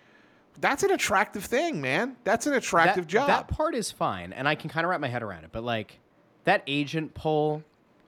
[0.60, 2.16] that's an attractive thing, man.
[2.24, 3.28] That's an attractive that, job.
[3.28, 5.52] That part is fine, and I can kind of wrap my head around it.
[5.52, 6.00] But like
[6.46, 7.64] that agent poll,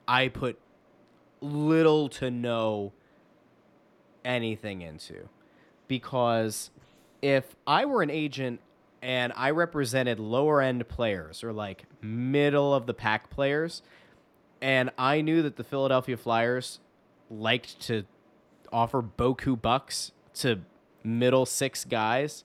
[0.08, 0.58] I put
[1.40, 2.92] little to no
[4.24, 5.28] anything into
[5.88, 6.70] because
[7.22, 8.60] if I were an agent
[9.02, 13.82] and I represented lower end players or like middle of the pack players,
[14.60, 16.80] and I knew that the Philadelphia Flyers
[17.30, 18.04] liked to
[18.72, 20.60] offer Boku bucks to
[21.04, 22.44] middle six guys,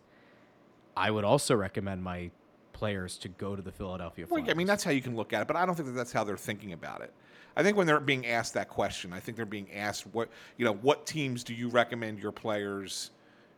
[0.95, 2.31] I would also recommend my
[2.73, 4.43] players to go to the Philadelphia Flyers.
[4.43, 5.95] Well, I mean, that's how you can look at it, but I don't think that
[5.95, 7.13] that's how they're thinking about it.
[7.57, 10.65] I think when they're being asked that question, I think they're being asked what you
[10.65, 13.11] know, what teams do you recommend your players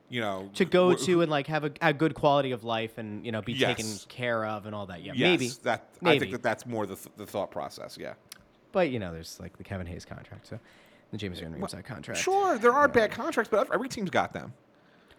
[0.10, 2.98] you know, to go wh- to and like have a, a good quality of life
[2.98, 5.04] and you know be taken care of and all that.
[5.04, 7.98] Yeah, yes, maybe that I think that that's more the, th- the thought process.
[8.00, 8.14] Yeah.
[8.72, 10.60] But you know, there's like the Kevin Hayes contract, so
[11.12, 12.20] the James eh, Van Riemsdyk contract.
[12.22, 14.54] Sure, there are bad contracts, but every team's got them.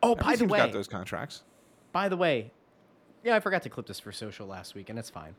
[0.02, 1.42] Oh, by the way, got those contracts.
[1.92, 2.50] by the way,
[3.24, 5.34] yeah, I forgot to clip this for social last week, and it's fine.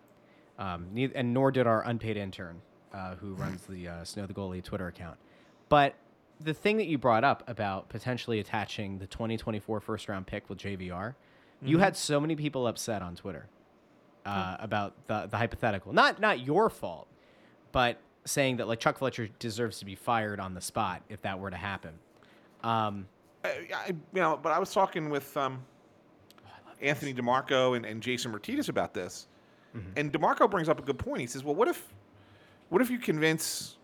[0.58, 2.62] Um, neith- and nor did our unpaid intern,
[2.94, 5.18] uh, who runs the uh, Snow the Goalie Twitter account.
[5.70, 5.96] But
[6.42, 10.58] the thing that you brought up about potentially attaching the 2024 first round pick with
[10.58, 11.16] JVR,
[11.62, 11.82] you Mhm.
[11.82, 13.48] had so many people upset on Twitter
[14.26, 15.94] uh, about the, the hypothetical.
[15.94, 17.08] Not not your fault,
[17.72, 21.40] but saying that like Chuck Fletcher deserves to be fired on the spot if that
[21.40, 21.94] were to happen.
[22.64, 23.08] Um,
[23.44, 25.62] I, I, you know, but I was talking with um,
[26.82, 29.28] Anthony DeMarco and, and Jason Martinez about this,
[29.96, 31.22] and DeMarco brings up a good point.
[31.22, 31.94] He says, "Well, what if,
[32.70, 33.78] what if you convince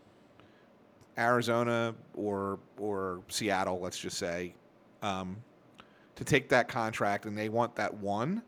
[1.17, 4.53] Arizona or or Seattle, let's just say,
[5.01, 5.37] um,
[6.15, 8.41] to take that contract, and they want that one,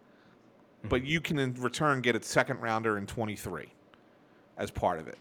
[0.90, 3.72] but you can in return get a second rounder in twenty three
[4.58, 5.18] as part of it.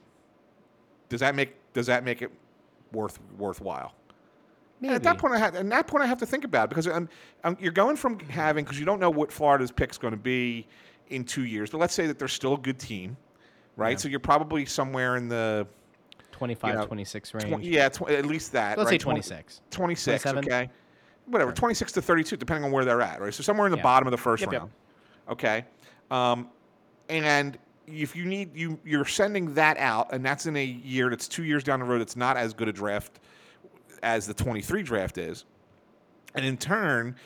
[1.09, 2.33] Does that make does that make it
[2.92, 3.94] worth worthwhile?"
[4.83, 6.69] And At that point, I have, at that point, I have to think about it
[6.71, 7.09] because um,
[7.45, 10.67] um, you're going from having because you don't know what Florida's pick's going to be
[11.09, 11.71] in two years.
[11.71, 13.17] But let's say that they're still a good team,
[13.77, 13.93] right?
[13.93, 13.97] Yeah.
[13.97, 15.67] So you're probably somewhere in the
[16.33, 17.65] 25, you know, 26 twen- range.
[17.65, 18.77] yeah, tw- at least that.
[18.77, 19.01] Let's say right?
[19.01, 19.62] Twen- 26.
[19.71, 20.45] 26, 27?
[20.53, 20.71] okay.
[21.25, 23.33] Whatever, 26 to 32, depending on where they're at, right?
[23.35, 23.83] So somewhere in the Yeah.
[23.83, 24.61] bottom of the first Yep, yep.
[24.61, 24.73] round.
[25.31, 25.65] Okay.
[26.11, 26.51] Um,
[27.09, 31.27] and if you need you you're sending that out, and that's in a year that's
[31.29, 32.01] two years down the road.
[32.03, 33.21] It's not as good a draft
[34.07, 35.45] as the 23 draft is,
[36.37, 37.16] and in turn,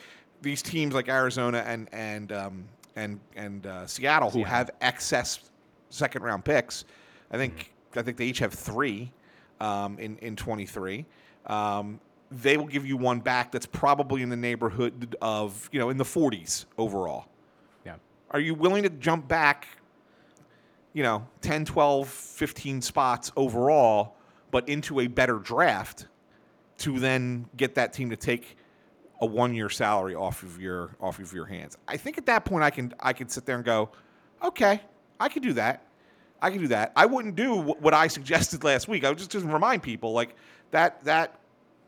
[0.41, 2.65] these teams like Arizona and and um,
[2.95, 4.51] and and uh, Seattle, who Seattle.
[4.51, 5.51] have excess
[5.89, 6.85] second round picks,
[7.29, 9.11] I think I think they each have three
[9.59, 11.05] um, in in 23.
[11.45, 11.99] Um,
[12.31, 15.97] they will give you one back that's probably in the neighborhood of you know in
[15.97, 17.25] the 40s overall.
[17.85, 17.95] Yeah.
[18.31, 19.67] Are you willing to jump back,
[20.93, 24.15] you know, 10, 12, 15 spots overall,
[24.49, 26.07] but into a better draft
[26.81, 28.57] to then get that team to take
[29.21, 31.77] a one-year salary off of your off of your hands?
[31.87, 33.89] I think at that point I can I can sit there and go,
[34.43, 34.81] okay,
[35.19, 35.85] I can do that.
[36.41, 36.91] I can do that.
[36.95, 39.03] I wouldn't do what I suggested last week.
[39.03, 40.35] I would just just remind people like
[40.71, 41.39] that that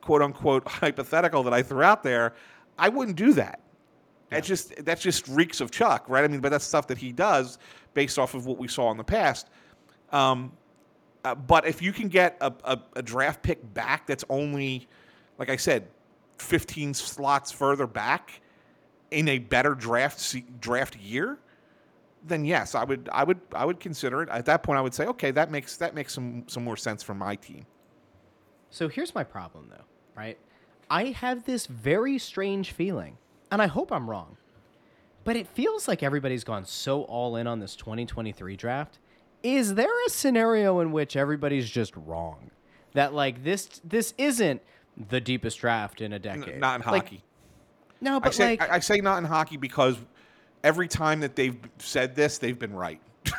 [0.01, 2.33] quote unquote hypothetical that I threw out there.
[2.77, 3.59] I wouldn't do that.
[4.29, 6.23] That just that just reeks of Chuck, right?
[6.23, 7.59] I mean, but that's stuff that he does
[7.93, 9.49] based off of what we saw in the past.
[10.11, 10.51] Um,
[11.23, 14.87] uh, but if you can get a, a, a draft pick back that's only,
[15.37, 15.87] like I said,
[16.39, 18.41] 15 slots further back
[19.11, 21.37] in a better draft draft year,
[22.25, 24.29] then yes, I would I would I would consider it.
[24.29, 27.03] At that point, I would say, okay, that makes that makes some some more sense
[27.03, 27.65] for my team.
[28.69, 30.37] So here's my problem, though, right?
[30.89, 33.17] I have this very strange feeling,
[33.51, 34.37] and I hope I'm wrong,
[35.23, 38.99] but it feels like everybody's gone so all in on this 2023 draft.
[39.43, 42.49] Is there a scenario in which everybody's just wrong?
[42.93, 44.61] That like this this isn't
[45.09, 46.59] the deepest draft in a decade.
[46.59, 47.23] Not in Like, hockey.
[48.01, 49.97] no, I but say like I, I say not in hockey because
[50.63, 53.01] every time that they've said this, they've been right.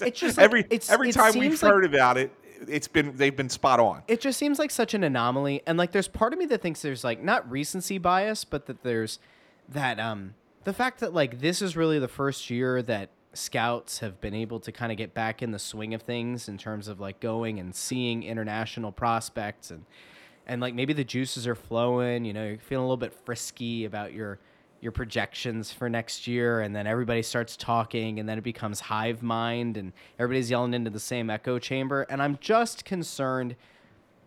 [0.00, 2.32] it's just like, every it's, every time we've seems like- heard about it,
[2.66, 4.02] it's been they've been spot on.
[4.08, 6.82] it just seems like such an anomaly and like there's part of me that thinks
[6.82, 9.20] there's like not recency bias but that there's
[9.68, 14.20] that um the fact that like this is really the first year that scouts have
[14.20, 16.98] been able to kind of get back in the swing of things in terms of
[16.98, 19.84] like going and seeing international prospects and
[20.46, 23.84] and like maybe the juices are flowing you know you're feeling a little bit frisky
[23.84, 24.38] about your
[24.80, 29.22] your projections for next year and then everybody starts talking and then it becomes hive
[29.22, 32.02] mind and everybody's yelling into the same echo chamber.
[32.02, 33.56] And i'm just concerned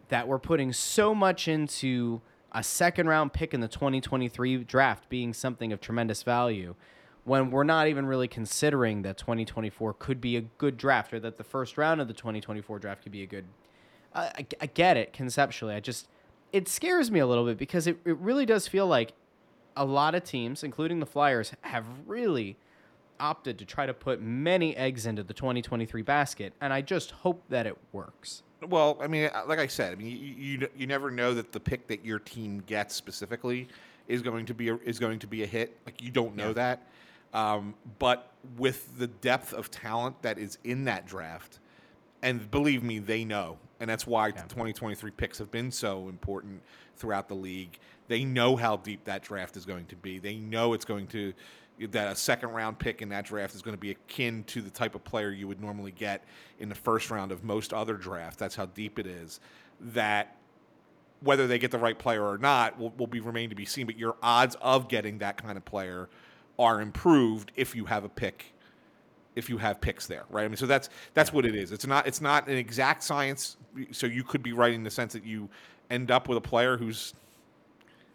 [0.09, 5.33] that we're putting so much into a second round pick in the 2023 draft being
[5.33, 6.75] something of tremendous value
[7.23, 11.37] when we're not even really considering that 2024 could be a good draft or that
[11.37, 13.45] the first round of the 2024 draft could be a good
[14.13, 15.73] I, I- I get it conceptually.
[15.75, 16.07] I just
[16.51, 19.13] it scares me a little bit because it, it really does feel like
[19.77, 22.57] a lot of teams, including the Flyers, have really
[23.21, 27.41] opted to try to put many eggs into the 2023 basket, and I just hope
[27.47, 28.43] that it works.
[28.67, 30.17] Well, I mean, uh, like I said, I mean, you,
[30.59, 33.69] you you never know that the pick that your team gets specifically
[34.09, 35.77] is going to be a, is going to be a hit.
[35.85, 36.53] Like you don't know Yeah.
[36.53, 36.87] that.
[37.33, 41.59] Um, but with the depth of talent that is in that draft,
[42.21, 46.61] and believe me, they know, and that's why the 2023 picks have been so important
[46.97, 47.79] throughout the league.
[48.07, 50.19] They know how deep that draft is going to be.
[50.19, 51.33] They know it's going to
[51.89, 54.69] that a second round pick in that draft is going to be akin to the
[54.69, 56.23] type of player you would normally get
[56.59, 58.37] in the first round of most other drafts.
[58.37, 59.39] That's how deep it is.
[59.79, 60.35] That
[61.21, 63.87] whether they get the right player or not will, will be remain to be seen.
[63.87, 66.09] But your odds of getting that kind of player
[66.61, 68.53] are improved if you have a pick
[69.33, 70.43] if you have picks there, right?
[70.43, 71.71] I mean, so that's that's what it is.
[71.71, 73.55] It's not it's not an exact science.
[73.91, 75.47] So you could be right in the sense that you
[75.89, 77.13] end up with a player who's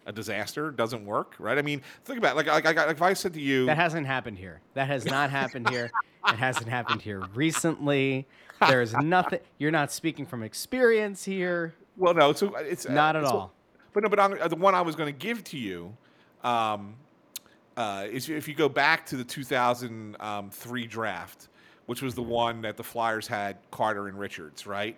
[0.05, 1.57] a disaster, doesn't work, right?
[1.57, 2.45] I mean, think about it.
[2.45, 4.61] like like, like if I said to you, That hasn't happened here.
[4.75, 5.89] That has not happened here.
[6.27, 8.27] It hasn't happened here recently.
[8.67, 9.39] There's nothing.
[9.57, 11.73] You're not speaking from experience here.
[11.97, 13.53] well, no, so it's Not at it's- all.
[13.93, 15.97] But no, but uh, the one I was going to give to you
[16.43, 16.93] um,
[17.77, 21.47] uh, is if you go back to the 2003 draft,
[21.85, 24.97] which was the one that the Flyers had Carter and Richards, right?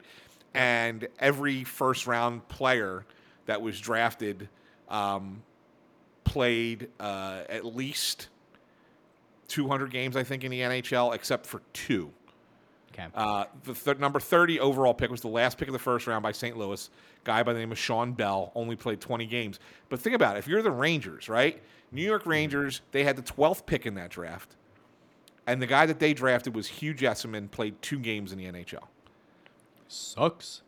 [0.54, 3.06] And every first round player
[3.46, 4.50] that was drafted
[4.88, 5.44] um,
[6.24, 8.30] played uh, at least
[9.50, 12.12] 200 games, I think, in the NHL, except for two.
[12.94, 13.08] Okay.
[13.14, 16.24] Uh, the th- number 30 overall pick was the last pick of the first round
[16.24, 16.58] by St.
[16.58, 16.90] Louis.
[17.24, 19.60] Guy by the name of Sean Bell only played 20 games.
[19.90, 20.40] But think about it.
[20.40, 21.62] If you're the Rangers, right?
[21.92, 24.56] New York Rangers, they had the 12th pick in that draft.
[25.48, 28.84] And the guy that they drafted was Hugh Jessiman, played two games in the NHL.
[29.88, 30.62] Sucks.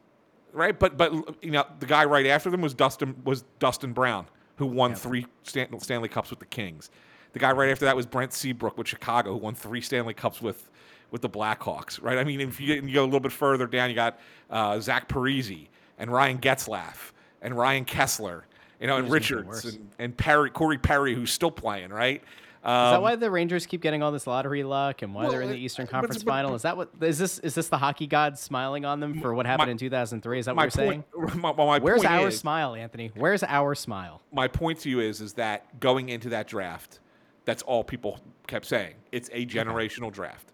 [0.53, 0.77] Right?
[0.77, 4.25] But but you know, the guy right after them was Dustin was Dustin Brown,
[4.57, 6.89] who won three Stan- Stanley Cups with the Kings.
[7.33, 10.41] The guy right after that was Brent Seabrook with Chicago, who won three Stanley Cups
[10.41, 10.69] with
[11.11, 12.01] with the Blackhawks.
[12.01, 12.17] Right?
[12.17, 14.19] I mean, if you, you go a little bit further down, you got
[14.49, 18.43] uh, Zach Parise and Ryan Getzlaf and Ryan Kesler,
[18.79, 21.89] you know, and Richards and, and Perry, Corey Perry, who's still playing.
[21.91, 22.21] Right?
[22.21, 25.31] Is that Um, why the Rangers keep getting all this lottery luck and why well,
[25.31, 26.53] they're in the Eastern but- Conference but- final?
[26.53, 29.47] Is that what is this is this the hockey gods smiling on them for what
[29.47, 30.37] happened my- in 2003?
[30.39, 31.03] Is that what you're saying?
[31.11, 33.11] point, my, my Where's our is- smile, Anthony?
[33.15, 34.21] Where's our smile?
[34.31, 36.99] my point to you is is that going into that draft,
[37.45, 38.93] that's all people kept saying.
[39.11, 40.50] It's a generational draft.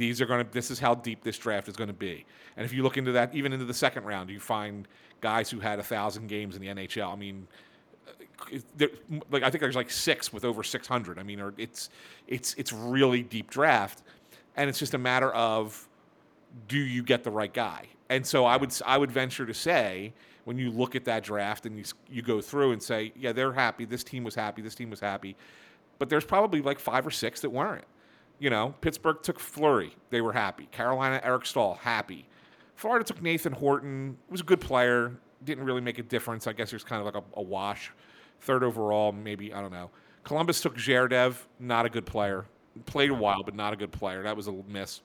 [0.00, 0.50] These are going to.
[0.50, 2.24] This is how deep this draft is going to be.
[2.56, 4.88] And if you look into that, even into the second round, you find
[5.20, 7.12] guys who had a thousand games in the NHL.
[7.12, 7.46] I mean,
[8.08, 8.86] uh,
[9.30, 11.18] like I think there's like six with over 600.
[11.18, 11.90] I mean, it's
[12.26, 14.02] it's it's really deep draft,
[14.56, 15.86] and it's just a matter of
[16.66, 17.84] do you get the right guy?
[18.08, 21.66] And so I would I would venture to say when you look at that draft
[21.66, 23.84] and you you go through and say, yeah, they're happy.
[23.84, 24.62] This team was happy.
[24.62, 25.36] This team was happy,
[25.98, 27.84] but there's probably like five or six that weren't.
[28.40, 29.94] You know, Pittsburgh took Fleury.
[30.08, 30.66] They were happy.
[30.72, 32.26] Carolina, Eric Staal, happy.
[32.74, 34.16] Florida took Nathan Horton.
[34.30, 35.12] Was a good player.
[35.44, 36.46] Didn't really make a difference.
[36.46, 37.92] I guess it was kind of like a, a wash.
[38.40, 39.90] Third overall, maybe I don't know.
[40.24, 41.36] Columbus took Zherdev.
[41.58, 42.46] Not a good player.
[42.86, 44.22] Played a while, but not a good player.
[44.22, 45.02] That was a miss.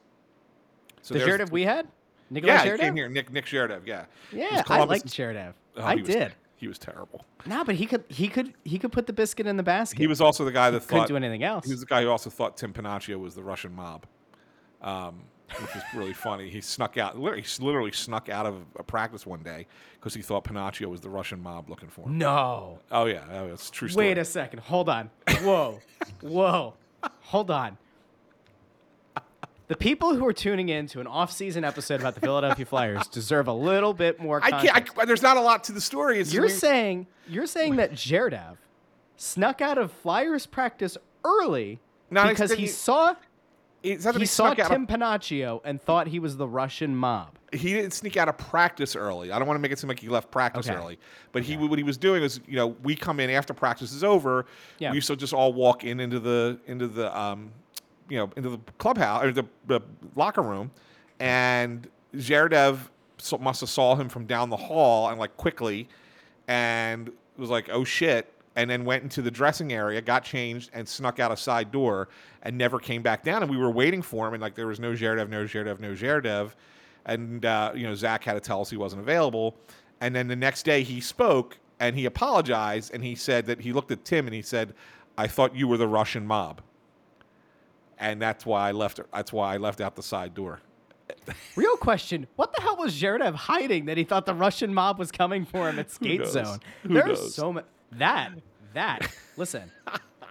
[1.01, 1.87] So the Zherdev we had?
[2.29, 2.79] Nikolai yeah, he Zherdev?
[2.79, 3.09] came here.
[3.09, 3.85] Nick Nick Zherdev.
[3.85, 4.05] Yeah.
[4.31, 5.53] Yeah, I liked Zherdev.
[5.75, 6.33] Oh, I he did.
[6.57, 7.25] He was terrible.
[7.45, 9.99] No, but he could he could he could put the biscuit in the basket.
[9.99, 11.65] He was also the guy that couldn't do anything else.
[11.65, 14.05] He was the guy who also thought Tim Panaccio was the Russian mob,
[14.81, 15.23] um,
[15.61, 16.49] which is really funny.
[16.49, 17.19] He snuck out.
[17.19, 19.67] Literally, he literally snuck out of a practice one day
[19.99, 22.17] because he thought Panaccio was the Russian mob looking for him.
[22.17, 22.79] no.
[22.91, 24.07] Oh yeah, that's true story.
[24.07, 24.59] Wait a second.
[24.59, 25.09] Hold on.
[25.41, 25.79] Whoa.
[26.21, 26.73] Whoa.
[27.21, 27.77] Hold on.
[29.67, 33.47] The people who are tuning in to an off-season episode about the Philadelphia Flyers deserve
[33.47, 34.89] a little bit more I can't.
[34.97, 36.19] I, there's not a lot to the story.
[36.19, 38.57] It's, You're saying you're saying that Zherdev
[39.17, 41.79] snuck out of Flyers practice early
[42.11, 43.15] Not because he saw
[43.83, 47.37] not he saw Tim of- Panaccio and thought he was the Russian mob.
[47.53, 49.31] he didn't sneak out of practice early.
[49.31, 50.75] I don't want to make it seem like he left practice Okay.
[50.77, 50.99] early,
[51.31, 54.03] but he what he was doing is, you know, we come in after practice is
[54.03, 54.45] over.
[54.79, 54.89] Yeah.
[54.91, 57.51] We used to just all walk in into the into the um,
[58.09, 59.81] you know, into the clubhouse or the, the
[60.15, 60.71] locker room,
[61.19, 62.79] and Zherdev
[63.17, 65.87] so, must have saw him from down the hall and like quickly,
[66.47, 68.31] and was like, oh shit.
[68.57, 72.07] And then went into the dressing area, got changed, and snuck out a side door,
[72.43, 73.41] and never came back down.
[73.41, 75.91] And we were waiting for him, and like there was no Zherdev, no Zherdev, no
[75.91, 76.53] Zherdev
[77.05, 79.55] and uh, you know Zach had to tell us he wasn't available.
[80.01, 83.73] And then the next day he spoke and he apologized and he said that he
[83.73, 84.73] looked at Tim and he said,
[85.17, 86.61] "I thought you were the Russian mob,"
[87.99, 88.99] and that's why I left.
[89.13, 90.59] That's why I left out the side door.
[91.55, 95.11] Real question: What the hell was Zherdev hiding that he thought the Russian mob was
[95.11, 96.25] coming for him at Skate?
[96.27, 96.59] Zone?
[96.83, 98.31] Who There's so much that
[98.73, 99.07] that.
[99.37, 99.71] Listen,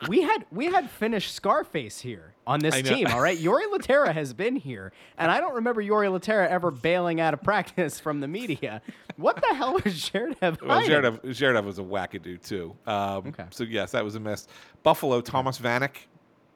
[0.09, 3.07] we had we had finished Scarface here on this team.
[3.09, 7.21] All right, Jori Lehtera has been here, and I don't remember Jori Lehtera ever bailing
[7.21, 8.83] out of practice from the media.
[9.17, 10.91] What the hell was Zherdev Well, hiding?
[10.91, 12.75] Zherdev, Zherdev was a wackadoo too.
[12.87, 13.45] Um, Okay.
[13.51, 14.47] So yes, that was a mess.
[14.83, 15.97] Buffalo, Thomas Vanek.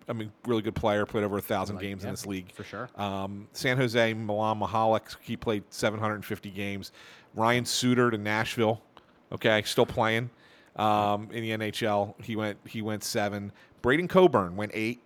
[0.09, 1.05] I mean, really good player.
[1.05, 2.89] Played over a thousand games in this league for sure.
[2.97, 5.17] Um, San Jose, Milan Michalek.
[5.21, 6.93] He played 750 games.
[7.35, 8.83] Ryan Suter to Nashville.
[9.31, 10.31] Okay, still playing
[10.77, 12.15] um, in the NHL.
[12.23, 12.59] He went.
[12.67, 13.53] He went seven.
[13.83, 15.01] Braydon Coburn went eight.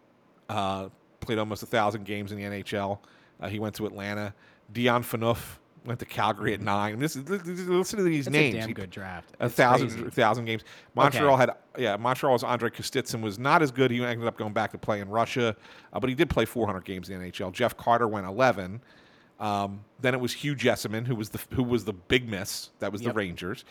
[0.48, 0.88] Uh,
[1.20, 2.98] played almost a thousand games in the NHL.
[3.40, 4.34] Uh, he went to Atlanta.
[4.72, 6.98] Dion Phaneuf went to Calgary at nine.
[6.98, 8.54] This is listen to these It's names.
[8.54, 9.34] a damn He- good draft.
[9.40, 10.10] A It's thousand, crazy.
[10.10, 10.62] thousand games.
[10.94, 13.90] Montreal had, yeah, Montreal's Andrei Kostitsyn was not as good.
[13.90, 15.56] He ended up going back to play in Russia,
[15.92, 17.52] uh, but he did play 400 games in the NHL.
[17.52, 18.80] Jeff Carter went 11.
[19.40, 22.70] Um, then it was Hugh Jessiman, who was the who was the big miss.
[22.78, 23.64] That was the Rangers.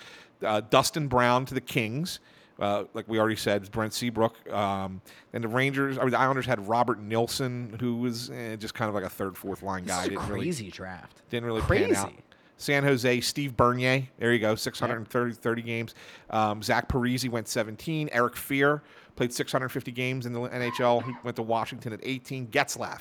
[0.43, 2.19] Uh, Dustin Brown to the Kings.
[2.61, 4.35] Uh, like we already said, Brent Seabrook.
[4.53, 5.01] Um,
[5.33, 8.87] and the Rangers, I mean, the Islanders had Robert Nilsson, who was eh, just kind
[8.87, 9.95] of like a third, fourth line guy.
[9.95, 11.21] This is a Didn't really- crazy draft.
[11.29, 11.85] didn't really crazy.
[11.87, 12.13] pan out.
[12.57, 14.07] San Jose, Steve Bernier.
[14.19, 15.95] There you go, 630 30 games.
[16.29, 18.09] Um, Zach Parise went 17.
[18.11, 18.81] Eric Fehr
[19.15, 21.03] played 650 games in the NHL.
[21.03, 22.45] He went to Washington at 18.
[22.49, 22.99] Getzlaf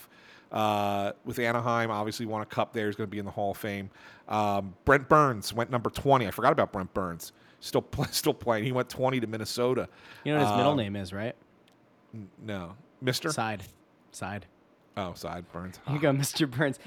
[0.51, 2.87] uh, with Anaheim, obviously won a cup there.
[2.87, 3.91] He's going to be in the Hall of Fame.
[4.29, 6.27] Um, Brent Burns went number 20.
[6.27, 7.33] I forgot about Brent Burns.
[7.61, 8.65] Still, play, still playing.
[8.65, 9.89] He went 20 to Minnesota.
[10.25, 11.37] You know what his middle Um, name is, right?
[12.43, 13.31] No, Mister.
[13.31, 13.63] Side.
[14.13, 14.47] Side.
[14.97, 15.79] Oh, side Burns.
[15.87, 16.51] Here you go, Mr.
[16.51, 16.79] Burns.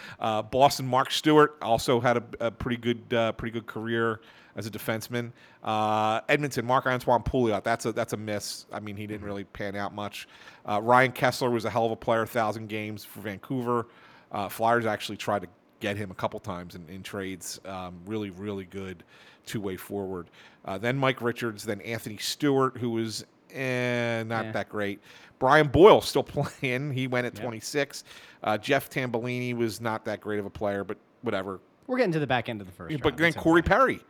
[0.20, 4.20] uh, Boston Mark Stuart also had a, a pretty good uh, pretty good career
[4.56, 5.30] as a defenseman.
[5.62, 8.64] Uh, Edmonton Marc-Antoine Pouliot that's a that's a miss.
[8.72, 10.26] I mean he didn't really pan out much.
[10.66, 13.86] Uh, Ryan Kesler was a hell of a player, thousand games for Vancouver.
[14.32, 15.48] Uh, Flyers actually tried to
[15.80, 17.60] get him a couple times in, in trades.
[17.64, 19.04] Um, really really good
[19.46, 20.28] two way forward.
[20.64, 24.52] Uh, then Mike Richards, then Anthony Stewart, who was eh, not Yeah.
[24.52, 25.00] that great.
[25.38, 26.92] Brian Boyle still playing.
[26.92, 27.42] He went at Yep.
[27.44, 28.04] 26.
[28.42, 31.60] Uh, Jeff Tambellini was not that great of a player, but whatever.
[31.86, 33.00] We're getting to the back end of the first.
[33.00, 33.34] but round.
[33.34, 33.68] then Corey okay.
[33.68, 34.00] Perry.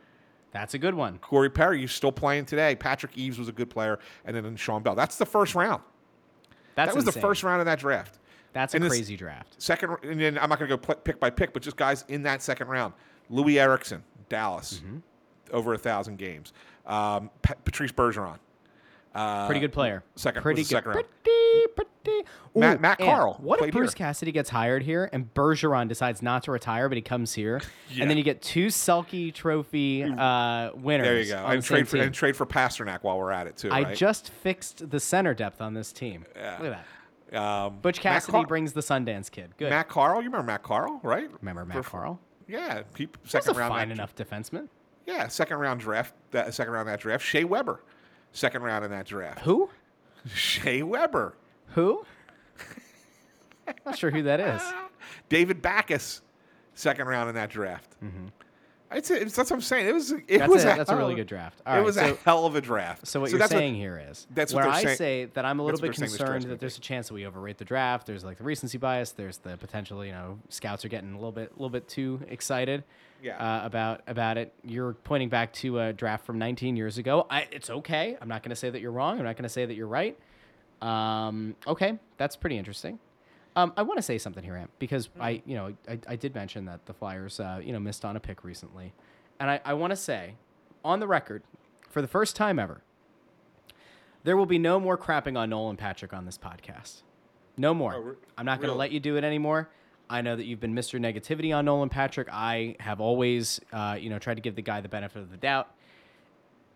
[0.51, 1.19] That's a good one.
[1.19, 2.75] Corey Perry, he's still playing today.
[2.75, 4.95] Patrick Eaves was a good player, and then Sean Bell.
[4.95, 5.81] That's the first round.
[6.75, 8.18] That's that was the first round of that draft.
[8.53, 9.61] That's a And crazy draft.
[9.61, 12.03] Second, and then I'm not going to go pl- pick by pick, but just guys
[12.07, 12.93] in that second round.
[13.31, 14.97] Loui Eriksson, Dallas, Mm-hmm.
[15.51, 16.51] over a thousand games.
[16.85, 18.39] Um, Pa- Patrice Bergeron,
[19.13, 20.03] uh, Pretty good player.
[20.15, 20.67] second- Pretty good.
[20.69, 21.05] second round.
[21.23, 21.89] Pretty, pretty.
[22.55, 23.97] Matt- Ooh, Matt and Carl What if Bruce here.
[24.07, 28.01] Cassidy gets hired here and Bergeron decides not to retire, but he comes here, Yeah.
[28.01, 31.05] and then you get two Selke Trophy uh, winners.
[31.05, 33.69] There you go, and trade for and trade for Pastrnak while we're at it too.
[33.69, 33.95] I right?
[33.95, 36.25] just fixed the center depth on this team.
[36.35, 36.51] Yeah.
[36.57, 36.85] Look at that.
[37.33, 39.51] Um, Butch Cassidy Car- brings the Sundance Kid.
[39.57, 39.69] Good.
[39.69, 40.21] Matt Carle.
[40.21, 41.29] You remember Matt Carle, right?
[41.41, 42.19] Remember Matt For- Carle?
[42.47, 43.71] Yeah, he, second a round.
[43.71, 44.67] fine enough defenseman.
[45.05, 46.15] Yeah, second round draft.
[46.31, 47.23] That second round that draft.
[47.23, 47.81] Shea Weber,
[48.31, 49.41] second round in that draft.
[49.41, 49.69] Who?
[50.33, 51.35] Shea Weber,
[51.75, 52.05] Who?
[53.85, 54.61] Not sure who that is.
[55.29, 56.21] David Backes,
[56.73, 57.95] second round in that draft.
[58.91, 59.87] It's, it's that's what I'm saying.
[59.87, 61.59] It was it That's was a- a, that's a really good draft.
[61.59, 63.05] it All right, was so- a hell of a draft.
[63.05, 65.63] So what you're that's saying here is that's where I saying- say that I'm a
[65.63, 67.65] little bit they're saying this draft's concerned that there's a chance that we overrate the
[67.65, 68.07] draft.
[68.07, 69.11] There's like the recency bias.
[69.11, 72.19] There's the potential, you know, scouts are getting a little bit, a little bit too
[72.29, 72.83] excited.
[73.21, 73.37] Yeah.
[73.37, 74.53] Uh, about about it.
[74.63, 77.27] You're pointing back to a draft from 19 years ago.
[77.29, 78.17] I, it's okay.
[78.19, 79.19] I'm not going to say that you're wrong.
[79.19, 80.17] I'm not going to say that you're right.
[80.81, 82.97] Um, okay, that's pretty interesting.
[83.55, 86.35] Um, I want to say something here, Ant, because I, you know, I, I did
[86.35, 88.93] mention that the Flyers, uh, you know, missed on a pick recently,
[89.39, 90.35] and I, I want to say,
[90.85, 91.43] on the record,
[91.89, 92.81] for the first time ever,
[94.23, 97.01] there will be no more crapping on Nolan Patrick on this podcast.
[97.57, 97.95] No more.
[97.95, 99.69] Oh, re- I'm not going to let you do it anymore.
[100.09, 100.99] I know that you've been Mr.
[100.99, 102.27] Negativity on Nolan Patrick.
[102.31, 105.37] I have always, uh, you know, tried to give the guy the benefit of the
[105.37, 105.69] doubt.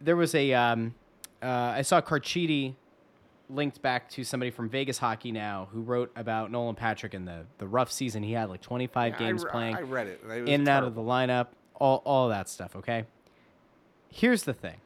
[0.01, 0.93] There was a, um,
[1.41, 2.75] uh, I saw Carchidi
[3.53, 7.45] linked back to somebody from Vegas Hockey Now who wrote about Nolan Patrick and the
[7.57, 10.21] the rough season he had, like 25 Yeah, I games re- playing I read it.
[10.29, 12.75] it in and out of the lineup, all all that stuff.
[12.75, 13.05] Okay.
[14.09, 14.77] Here's the thing.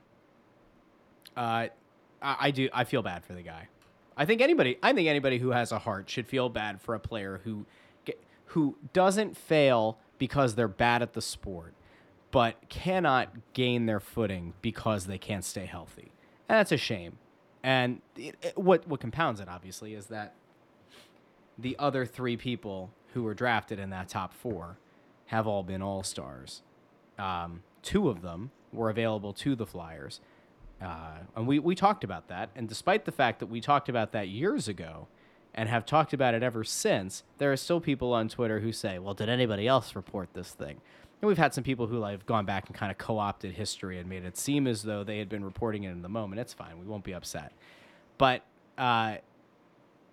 [1.36, 1.68] Uh,
[2.22, 3.68] I, I do I feel bad for the guy.
[4.16, 7.00] I think anybody I think anybody who has a heart should feel bad for a
[7.00, 7.66] player who
[8.52, 11.74] who doesn't fail because they're bad at the sport,
[12.32, 16.12] but cannot gain their footing because they can't stay healthy.
[16.50, 17.18] And that's a shame.
[17.68, 20.34] And it, it- what what compounds it obviously is that
[21.58, 24.78] the other three people who were drafted in that top four
[25.26, 26.62] have all been all stars.
[27.20, 30.22] Um, two of them were available to the Flyers.
[30.82, 32.52] Uh, and we, we talked about that.
[32.56, 35.08] And despite the fact that we talked about that years ago
[35.54, 38.98] and have talked about it ever since, there are still people on Twitter who say,
[39.00, 40.80] well, did anybody else report this thing?
[41.22, 43.54] And we've had some people who like, have gone back and kind of co opted
[43.54, 46.40] history and made it seem as though they had been reporting it in the moment.
[46.40, 46.80] It's fine.
[46.80, 47.54] We won't be upset.
[48.18, 48.44] But
[48.78, 49.18] uh,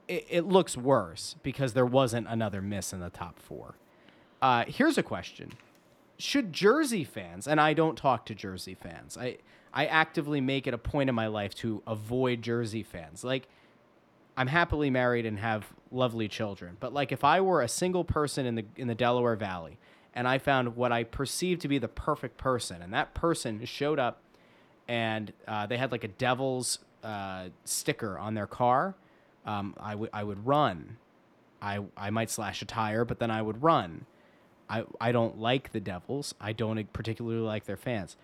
[0.09, 3.75] it, it looks worse because there wasn't another miss in the top four.
[4.41, 5.53] Uh, here's a question:
[6.19, 9.39] Should Jersey fans, and I don't talk to Jersey fans, I
[9.73, 13.25] I actively make it a point in my life to avoid Jersey fans.
[13.25, 13.49] Like,
[14.37, 18.47] I'm happily married and have lovely children, but like if I were a single person
[18.47, 19.79] in the in the Delaware Valley
[20.15, 23.99] and I found what I perceived to be the perfect person, and that person showed
[23.99, 24.21] up
[24.89, 28.95] and uh, they had like a devil's uh, sticker on their car,
[29.47, 30.97] um, I would I would run.
[31.61, 34.07] I I might slash a tire, but then I would run.
[34.69, 36.35] I I don't like the Devils.
[36.41, 38.17] I don't particularly like their fans.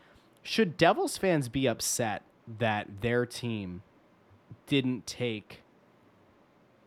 [0.43, 2.23] Should Devils fans be upset
[2.59, 3.83] that their team
[4.67, 5.63] didn't take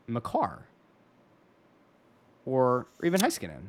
[0.08, 0.68] Makar
[2.46, 3.68] or even Heiskanen?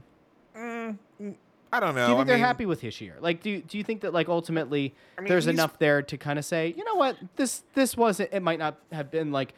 [1.77, 2.07] I don't know.
[2.07, 3.16] Do you think I they're mean, happy with his year?
[3.20, 6.16] Like, do you, do you think that like ultimately mean, there's he's- enough there to
[6.16, 8.31] kind of say, you know what, this this wasn't.
[8.33, 9.55] It might not have been like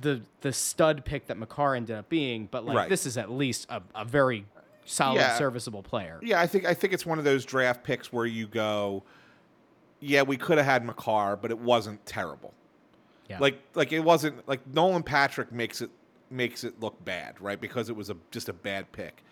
[0.00, 2.88] the the stud pick that Makar ended up being, but like Right.
[2.88, 4.44] this is at least a, a very
[4.84, 5.36] solid, Yeah.
[5.36, 6.20] serviceable player.
[6.22, 9.02] Yeah, I think I think it's one of those draft picks where you go,
[10.00, 12.52] yeah, we could have had Makar, but it wasn't terrible.
[13.28, 13.38] Yeah.
[13.40, 15.90] Like like it wasn't like Nolan Patrick makes it
[16.30, 17.60] makes it look bad, right?
[17.60, 19.22] Because it was a just a bad pick.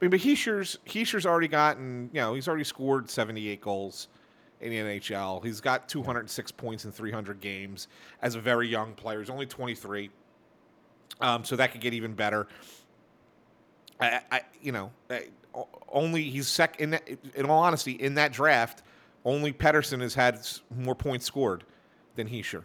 [0.00, 4.08] I mean, but Hischier's Hischier's already gotten, you know, he's already scored 78 goals
[4.60, 5.44] in the NHL.
[5.44, 7.88] He's got 206 points in 300 games
[8.22, 9.20] as a very young player.
[9.20, 10.10] He's only 23.
[11.20, 12.46] Um, so that could get even better.
[14.00, 15.28] I, I you know, I,
[15.92, 18.82] only he's sec in that, in all honesty, in that draft,
[19.24, 20.40] only Pettersson has had
[20.74, 21.64] more points scored
[22.16, 22.64] than Heischer.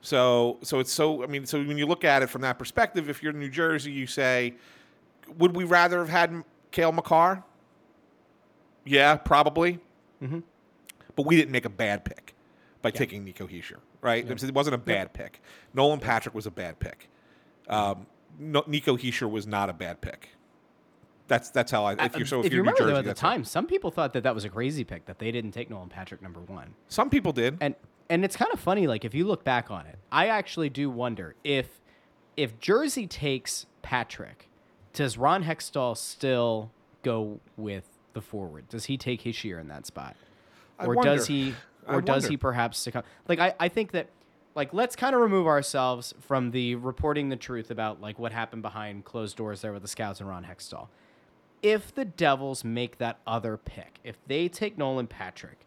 [0.00, 1.22] So, so it's so.
[1.22, 3.50] I mean, so when you look at it from that perspective, if you're in New
[3.50, 4.54] Jersey, you say,
[5.36, 7.42] would we rather have had Cale Makar?
[8.84, 9.80] Yeah, probably.
[10.22, 10.42] Mhm.
[11.14, 12.34] But we didn't make a bad pick
[12.80, 14.28] by taking Nico Hischier, right?
[14.28, 15.40] It wasn't a bad pick.
[15.74, 17.08] Nolan Patrick was a bad pick.
[17.68, 18.06] Um,
[18.38, 20.30] no, Nico Hischier was not a bad pick.
[21.26, 21.92] That's that's how I.
[22.04, 23.90] If you're so, if, if you're you remember Jersey, though, at the time, some people
[23.90, 26.74] thought that that was a crazy pick that they didn't take Nolan Patrick number one.
[26.88, 27.58] some people did.
[27.60, 27.74] and
[28.10, 30.88] and it's kind of funny like if you look back on it i actually do
[30.88, 31.82] wonder if
[32.38, 34.47] if jersey takes patrick
[34.98, 36.70] does ron hextall still
[37.02, 37.84] go with
[38.14, 38.68] the forward?
[38.68, 40.16] Does he take Hischier in that spot?
[40.78, 41.16] I or wonder.
[41.16, 41.54] does he
[41.86, 43.04] or does he perhaps succumb?
[43.28, 44.08] Like i, I think that
[44.54, 48.62] like let's kind of remove ourselves from the reporting the truth about like what happened
[48.62, 50.88] behind closed doors there with the scouts and ron hextall.
[51.62, 55.58] If the devils make that other pick if they take nolan patrick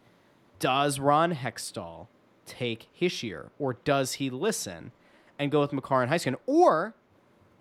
[0.61, 2.07] does Ron Hextall
[2.45, 4.91] take Hischier, or does he listen
[5.39, 6.35] and go with Makar and Heiskin?
[6.45, 6.93] Or,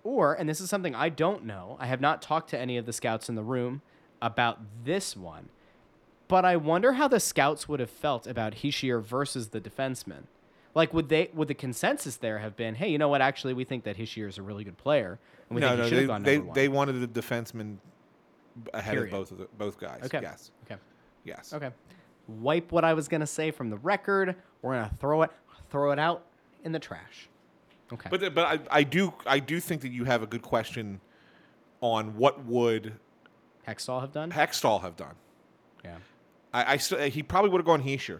[0.02, 1.76] or, and this is something I don't know.
[1.78, 3.82] I have not talked to any of the scouts in the room
[4.22, 5.48] about this one,
[6.28, 10.24] but I wonder how the scouts would have felt about Hischier versus the defenseman.
[10.74, 13.20] Like, would they would the consensus there have been, hey, you know what?
[13.20, 15.84] Actually, we think that Hischier is a really good player, and we no, think no,
[15.84, 16.54] he should they, have gone they, number one.
[16.54, 17.78] they wanted the defenseman
[18.74, 19.12] ahead Period.
[19.12, 20.02] of both of the, both guys.
[20.04, 20.20] okay.
[20.22, 20.52] Yes.
[20.64, 20.80] Okay.
[21.24, 21.52] Yes.
[21.52, 21.70] Okay.
[22.28, 24.36] Wipe what I was gonna say from the record.
[24.62, 25.30] We're gonna throw it
[25.70, 26.24] throw it out
[26.64, 27.28] in the trash.
[27.92, 28.08] Okay.
[28.10, 31.00] But but I, I do I do think that you have a good question
[31.80, 32.94] on what would
[33.66, 34.30] Hextall have done?
[34.30, 35.14] Hextall have done.
[35.84, 35.96] yeah.
[36.52, 38.18] I, I st- he probably would have gone Hischier.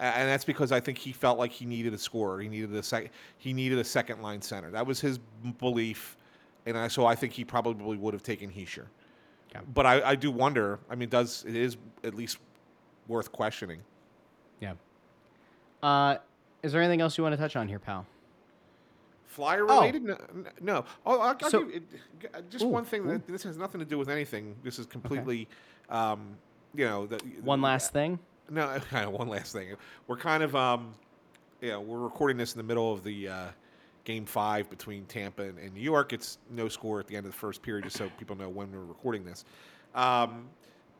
[0.00, 2.40] And that's because I think he felt like he needed a scorer.
[2.40, 4.70] He needed a sec- He needed a second line center.
[4.70, 5.18] That was his
[5.58, 6.16] belief,
[6.66, 8.86] and I, so I think he probably would have taken Hischier.
[9.50, 9.64] Okay.
[9.74, 10.78] But I, I do wonder.
[10.88, 12.38] I mean, does it is at least
[13.08, 13.80] worth questioning?
[14.60, 14.74] Yeah.
[15.82, 16.18] Uh,
[16.62, 18.06] is there anything else you want to touch on here, pal?
[19.28, 20.02] Flyer related?
[20.04, 20.16] No.
[20.60, 20.84] no.
[21.06, 23.06] Oh, I'll, I'll So- give you- uh, just Ooh, one thing.
[23.06, 24.56] That, this has nothing to do with anything.
[24.64, 25.46] This is completely,
[25.90, 26.36] um,
[26.74, 28.18] you know, the, One last thing.
[28.50, 29.76] No, kind of one last thing.
[30.06, 30.94] We're kind of, um,
[31.60, 33.46] you know, we're recording this in the middle of the uh,
[34.04, 36.12] game five between Tampa and, and New York.
[36.14, 38.72] It's no score at the end of the first period, just so people know when
[38.72, 39.44] we're recording this.
[39.94, 40.48] Um,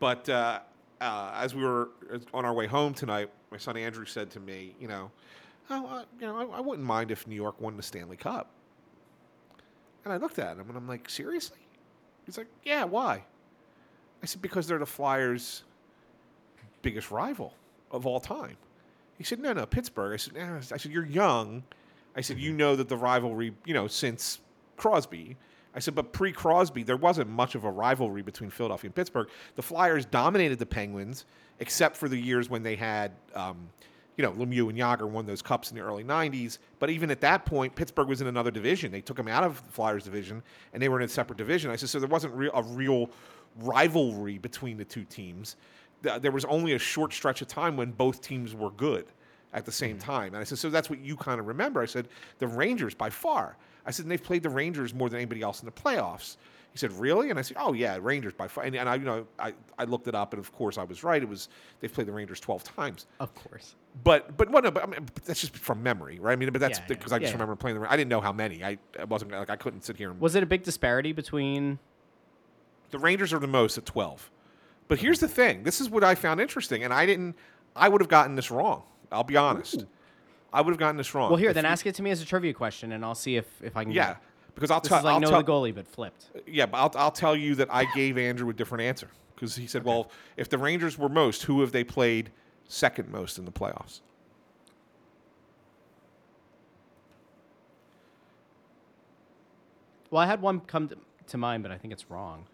[0.00, 0.60] but uh,
[1.00, 1.88] uh, as we were
[2.34, 5.10] on our way home tonight, my son Andrew said to me, you know,
[5.70, 8.50] uh, you know, I, I wouldn't mind if New York won the Stanley Cup.
[10.04, 11.58] And I looked at him and I'm like, seriously?
[12.24, 13.24] He's like, yeah, why?
[14.22, 15.64] I said, because they're the Flyers'
[16.82, 17.54] biggest rival
[17.90, 18.56] of all time.
[19.16, 20.14] He said, no, no, Pittsburgh.
[20.14, 20.56] I said, nah.
[20.56, 21.62] I said, you're young.
[22.16, 24.40] I said, you know that the rivalry, you know, since
[24.76, 25.36] Crosby.
[25.74, 29.28] I said, but pre Crosby, there wasn't much of a rivalry between Philadelphia and Pittsburgh.
[29.56, 31.26] The Flyers dominated the Penguins,
[31.60, 33.68] except for the years when they had, um,
[34.18, 36.58] you know, Lemieux and Jagr won those cups in the early 90s.
[36.80, 38.90] But even at that point, Pittsburgh was in another division.
[38.90, 40.42] They took them out of the Flyers division,
[40.74, 41.70] and they were in a separate division.
[41.70, 43.10] I said, so there wasn't re- a real
[43.60, 45.54] rivalry between the two teams.
[46.02, 49.06] There was only a short stretch of time when both teams were good
[49.52, 50.10] at the same mm-hmm.
[50.10, 50.34] time.
[50.34, 51.80] And I said, so that's what you kind of remember.
[51.80, 52.08] I said,
[52.40, 53.56] the Rangers by far.
[53.86, 56.36] I said, and they've played the Rangers more than anybody else in the playoffs.
[56.72, 57.30] He said, really?
[57.30, 58.62] And I said, oh yeah, Rangers by far.
[58.64, 61.02] And, and I, you know, I, I looked it up, and of course I was
[61.02, 61.20] right.
[61.22, 61.48] It was
[61.80, 63.06] they've played the Rangers twelve times.
[63.20, 63.74] Of course.
[64.04, 66.32] But but well, no, but I mean, but that's just from memory, right?
[66.32, 66.94] I mean, but that's Yeah, yeah.
[66.94, 67.34] because I just Yeah, yeah.
[67.42, 67.90] remember playing the.
[67.90, 68.62] I didn't know how many.
[68.62, 71.78] I, I wasn't like I couldn't sit here and Was it a big disparity between?
[72.90, 74.30] the Rangers are the most at 12.
[74.88, 75.62] But here's the thing.
[75.64, 77.36] This is what I found interesting, and I didn't.
[77.76, 78.82] I would have gotten this wrong.
[79.12, 79.84] I'll be honest.
[80.52, 81.28] I would have gotten this wrong.
[81.30, 83.14] Well, here, If then you- ask it to me as a trivia question, and I'll
[83.14, 83.92] see if if I can.
[83.92, 84.16] get Yeah.
[84.54, 86.26] Because I'll tell like I'll tell, the goalie, but flipped.
[86.46, 89.66] Yeah, but I'll, I'll tell you that I gave Andrew a different answer because he
[89.66, 92.30] said, "Well, if the Rangers were most, who have they played
[92.66, 94.00] second most in the playoffs?"
[100.10, 100.96] Well, I had one come to,
[101.28, 102.46] to mind, but I think it's wrong.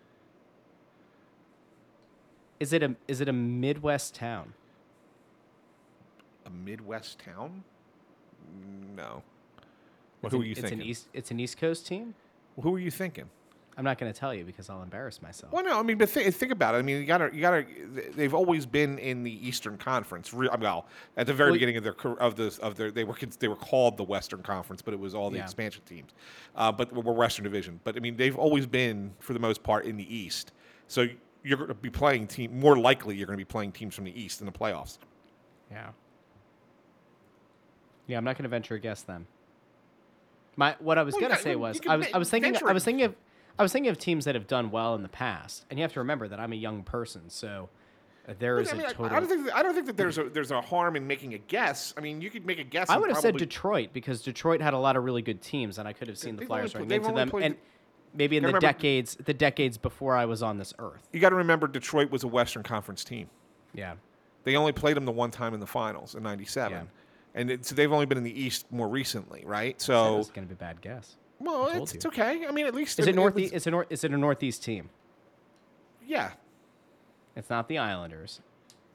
[2.60, 4.54] Is it a is it a Midwest town?
[6.46, 7.64] A Midwest town?
[8.96, 9.22] No.
[10.24, 10.80] Well, It's who an- are you it's thinking?
[10.80, 12.14] An East, it's an East Coast team.
[12.60, 13.28] Who are you thinking?
[13.76, 15.52] I'm not going to tell you because I'll embarrass myself.
[15.52, 16.78] Well, no, I mean, but th- think about it.
[16.78, 17.64] I mean, you gotta, you gotta.
[18.14, 20.32] They've always been in the Eastern Conference.
[20.32, 23.16] Re- well, at the very Well, beginning of their of the of their, they were
[23.40, 25.42] they were called the Western Conference, but it was all the Yeah.
[25.42, 26.12] expansion teams.
[26.54, 27.80] Uh, but we're Western Division.
[27.82, 30.52] But I mean, they've always been, for the most part, in the East.
[30.86, 31.08] So
[31.42, 32.56] you're going to be playing team.
[32.60, 34.98] More likely, you're going to be playing teams from the East in the playoffs.
[35.72, 35.88] Yeah.
[38.06, 39.26] Yeah, I'm not going to venture a guess then.
[40.56, 42.56] My what I was Well, going to got- say was I was I was thinking
[42.64, 43.14] I was thinking of
[43.58, 45.92] I was thinking of teams that have done well in the past, and you have
[45.94, 47.68] to remember that I'm a young person, so
[48.28, 49.06] uh, there is I, mean, a total.
[49.16, 51.34] I don't think that, I don't think that there's a there's a harm in making
[51.34, 51.94] a guess.
[51.96, 52.90] I mean, you could make a guess.
[52.90, 55.86] I would have said Detroit because Detroit had a lot of really good teams, and
[55.86, 57.56] I could have seen the They've only Flyers running into them, played and
[58.12, 61.06] maybe in the remember- decades the decades before I was on this earth.
[61.12, 63.28] You got to remember, Detroit was a Western Conference team.
[63.72, 63.94] Yeah.
[64.44, 66.82] They only played them the one time in the finals in '97, Yeah.
[67.34, 69.80] And it, so they've only been in the East more recently, right?
[69.80, 71.16] So it's going to be a bad guess.
[71.40, 72.46] well, it's, it's okay.
[72.46, 73.52] I mean, at least Is it at northeast?
[73.54, 74.90] Is it nor- Is it a northeast team?
[76.06, 76.32] Yeah,
[77.36, 78.40] It's not the Islanders.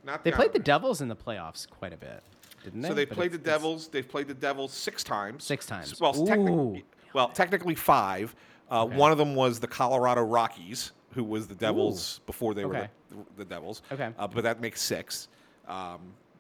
[0.04, 2.22] not They played the Devils in the playoffs quite a bit,
[2.64, 2.88] didn't they?
[2.90, 3.88] So they But played the Devils.
[3.88, 5.44] They've played the Devils six times.
[5.44, 6.00] Six times.
[6.00, 8.36] Well, technically, well, technically five.
[8.72, 8.96] Uh, Okay.
[8.98, 12.88] One of them was the Colorado Rockies, who was the Devils before they Okay.
[13.12, 13.82] were the, the Devils.
[13.92, 14.12] Okay.
[14.18, 15.28] Uh, but that makes six.
[15.68, 16.00] Um,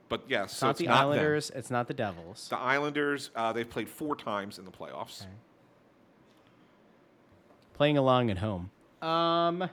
[0.09, 1.01] but yes, It's so not it's the not them.
[1.11, 1.51] Islanders.
[1.55, 2.47] It's not the Devils.
[2.49, 5.21] The Islanders, uh, they've played four times in the playoffs.
[5.21, 5.29] Okay.
[7.75, 8.71] Playing along at home.
[9.01, 9.69] Um.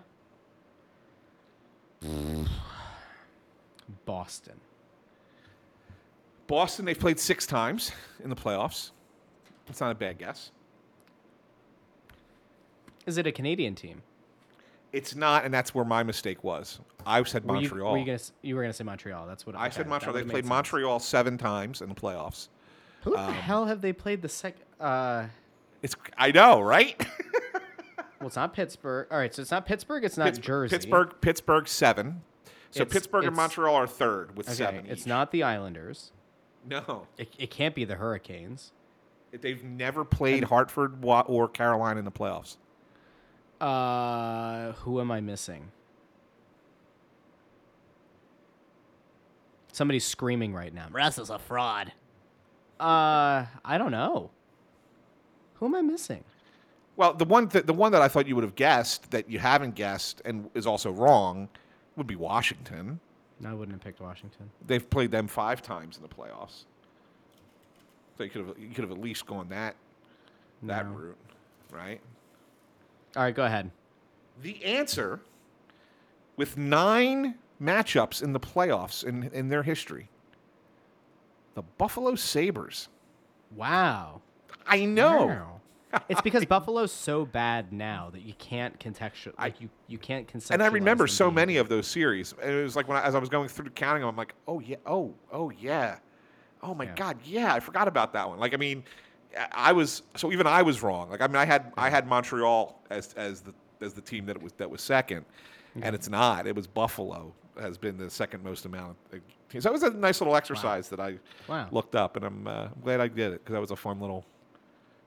[4.04, 4.60] Boston.
[6.46, 7.90] Boston, they've played six times
[8.22, 8.92] in the playoffs.
[9.66, 10.52] That's not a bad guess.
[13.04, 14.02] Is it a Canadian team?
[14.96, 16.80] It's not, and that's where my mistake was.
[17.04, 17.92] I said Were you, Montreal.
[17.92, 19.26] were you, gonna, s- you were gonna say Montreal.
[19.26, 20.12] That's what I said okay, said that Montreal.
[20.14, 20.72] They would've played made sense.
[20.72, 22.48] Montreal seven times in the playoffs.
[23.02, 24.62] Who the Um, hell have they played the second?
[24.80, 25.26] Uh,
[25.82, 26.96] It's I know, right?
[28.20, 29.06] well, it's not Pittsburgh.
[29.10, 30.04] All right, so it's not Pittsburgh.
[30.04, 30.76] It's not Pittsburgh, Jersey.
[30.76, 32.22] Pittsburgh, Pittsburgh seven.
[32.70, 34.86] So It's- Pittsburgh and it's- Montreal are third with Okay, seven.
[34.86, 35.06] it's each.
[35.06, 36.12] not the Islanders.
[36.68, 38.72] No, It, it can't be the Hurricanes.
[39.30, 42.56] they've never played Hartford wa- or Carolina in the playoffs.
[43.60, 45.70] Uh, who am I missing?
[49.72, 50.86] Somebody's screaming right now.
[50.90, 51.92] Russ is a fraud.
[52.80, 54.30] Uh, I don't know.
[55.54, 56.24] Who am I missing?
[56.96, 59.38] Well, the one th- the one that I thought you would have guessed that you
[59.38, 61.48] haven't guessed and is also wrong
[61.96, 63.00] would be Washington.
[63.40, 64.50] No, I wouldn't have picked Washington.
[64.66, 66.64] They've played them five times in the playoffs.
[68.16, 69.76] So you could have you could have at least gone that
[70.62, 70.92] that No.
[70.92, 71.18] route,
[71.70, 72.00] right?
[73.16, 73.70] All right, go ahead.
[74.42, 75.20] The answer,
[76.36, 80.10] with nine matchups in the playoffs in, in their history,
[81.54, 82.88] the Buffalo Sabres.
[83.54, 84.20] Wow.
[84.66, 85.26] I know.
[85.26, 85.60] Wow.
[86.08, 90.50] it's because Buffalo's so bad now that you can't contextual like you you can't conceptualize.
[90.50, 91.60] And I remember so many good.
[91.60, 92.34] of those series.
[92.42, 94.34] And it was like when I, as I was going through counting them, I'm like,
[94.48, 95.98] oh yeah, oh oh yeah,
[96.62, 96.94] oh my Yeah.
[96.96, 98.38] god, yeah, I forgot about that one.
[98.40, 98.82] Like I mean,
[99.52, 101.10] I- was so even I was wrong.
[101.10, 104.40] Like I mean, I had I had Montreal as as the as the team that
[104.42, 105.24] was that was second,
[105.82, 106.46] and it's not.
[106.46, 108.96] It was Buffalo has been the second most amount.
[109.12, 109.64] Of, teams.
[109.64, 111.18] so that was a nice little exercise that I
[111.48, 111.68] Wow.
[111.70, 114.24] looked up, and I'm uh, glad I did it because that was a fun little.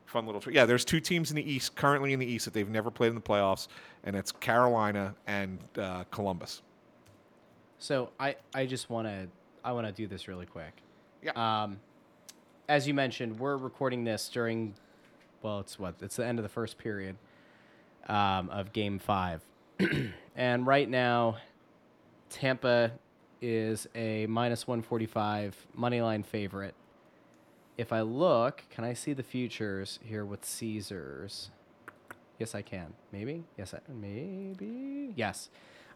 [0.05, 0.65] Fun little, yeah.
[0.65, 3.15] There's two teams in the East currently in the East that they've never played in
[3.15, 3.67] the playoffs,
[4.03, 6.63] and it's Carolina and uh, Columbus.
[7.77, 9.27] So I I just want to
[9.63, 10.73] I want to do this really quick.
[11.21, 11.32] Yeah.
[11.63, 11.80] Um,
[12.70, 14.76] as you mentioned, we're recording this during,
[15.41, 17.17] well, it's what it's the end of the first period,
[18.07, 19.41] um, of Game Five,
[20.36, 21.38] and right now,
[22.30, 22.91] Tampa
[23.41, 26.76] is a minus one forty five money line favorite.
[27.76, 31.49] If I look, can I see the futures here with Caesars?
[32.38, 32.93] Yes, I can.
[33.11, 33.45] Maybe.
[33.57, 35.13] Yes, I maybe.
[35.15, 35.49] Yes.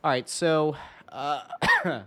[0.04, 0.28] All right.
[0.28, 0.76] So,
[1.10, 1.44] uh,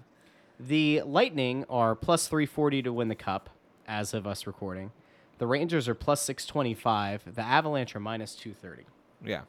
[0.61, 3.49] the Lightning are plus three forty to win the cup,
[3.87, 4.91] as of us recording.
[5.39, 7.23] The Rangers are plus six twenty five.
[7.35, 8.85] The Avalanche are minus two thirty.
[9.25, 9.43] Yeah,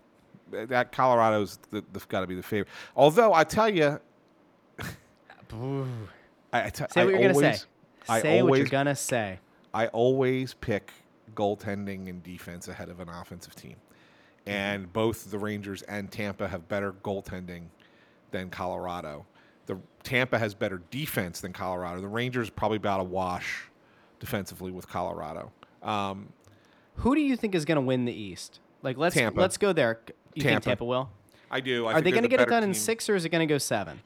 [0.52, 2.70] that Colorado's the, the, got to be the favorite.
[2.96, 4.00] Although I tell you,
[4.82, 5.86] I,
[6.54, 7.66] I, t- Say I what you're always, gonna say.
[8.10, 9.40] I say always, what you're gonna say.
[9.74, 10.92] I always pick
[11.36, 13.76] goaltending and defense ahead of an offensive team.
[14.46, 14.50] Mm-hmm.
[14.50, 17.66] and both the Rangers and Tampa have better goaltending
[18.32, 19.26] than Colorado.
[19.66, 22.00] The Tampa has better defense than Colorado.
[22.00, 23.66] The Rangers probably about a wash
[24.20, 25.52] defensively with Colorado.
[25.84, 26.30] Um,
[26.98, 28.60] Who do you think is going to win the East?
[28.84, 29.40] Like let's Tampa.
[29.40, 30.00] let's go there.
[30.34, 30.66] You think Tampa.
[30.70, 31.10] Tampa will?
[31.50, 31.86] I do.
[31.88, 33.48] I Are they going to the get it done in six, or is it going
[33.48, 34.00] to go seven?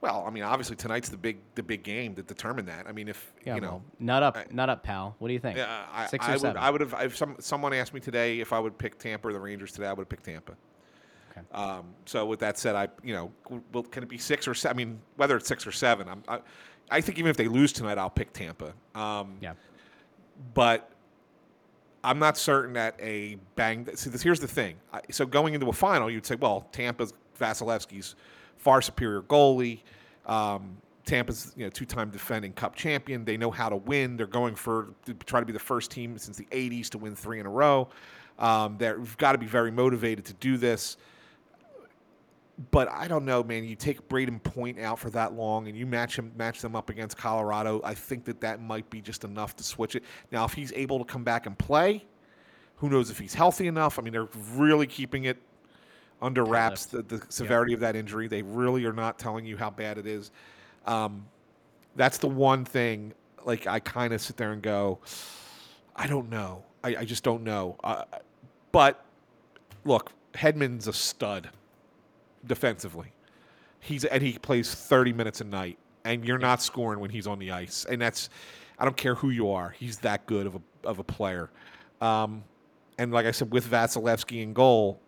[0.00, 2.86] Well, I mean, obviously tonight's the big the big game to determine that.
[2.86, 5.14] I mean, if Yeah, you well, know, not up, I- not up, pal.
[5.18, 5.56] What do you think?
[5.58, 6.40] Yeah, I, six I or would.
[6.40, 6.56] seven?
[6.62, 6.94] I would have.
[7.00, 9.86] If some someone asked me today if I would pick Tampa or the Rangers today,
[9.86, 10.52] I would have picked Tampa.
[11.32, 11.42] Okay.
[11.52, 14.54] Um, so with that said, I you know, w- will, can it be six or
[14.54, 14.74] seven?
[14.74, 16.40] I mean, whether it's six or seven, I'm, I,
[16.90, 18.72] I think even if they lose tonight, I'll pick Tampa.
[18.94, 19.54] Um, yeah.
[20.54, 20.90] but
[22.02, 23.86] I'm not certain that a bang.
[23.94, 24.76] See, this, here's the thing.
[24.92, 28.14] I, so going into a final, you'd say, well, Tampa's Vasilevskiy's
[28.56, 29.80] far superior goalie.
[30.26, 33.24] Um, Tampa's you know two-time defending Cup champion.
[33.24, 34.16] They know how to win.
[34.16, 37.16] They're going for to try to be the first team since the '80s to win
[37.16, 37.88] three in a row.
[38.38, 40.96] Um, they've got to be very motivated to do this.
[42.70, 43.64] But I don't know, man.
[43.64, 46.90] You take Brayden Point out for that long, and you match him, match them up
[46.90, 47.80] against Colorado.
[47.82, 50.04] I think that that might be just enough to switch it.
[50.30, 52.04] Now, if he's able to come back and play,
[52.76, 53.98] who knows if he's healthy enough?
[53.98, 55.38] I mean, they're really keeping it
[56.20, 58.28] under wraps the, the severity of that injury.
[58.28, 60.30] They really are not telling you how bad it is.
[60.86, 61.26] Um,
[61.96, 63.14] that's the one thing.
[63.44, 64.98] Like I kind of sit there and go,
[65.96, 66.64] I don't know.
[66.84, 67.76] I, I just don't know.
[67.82, 68.04] Uh,
[68.72, 69.04] but
[69.84, 71.50] look, Hedman's a stud
[72.46, 73.12] defensively.
[73.80, 77.38] He's and he plays 30 minutes a night, and you're not scoring when he's on
[77.38, 77.86] the ice.
[77.88, 78.28] And that's
[78.78, 79.70] I don't care who you are.
[79.70, 81.50] He's that good of a of a player.
[82.00, 82.44] Um,
[82.98, 85.00] and like I said, with Vasilevskiy in goal,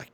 [0.00, 0.06] I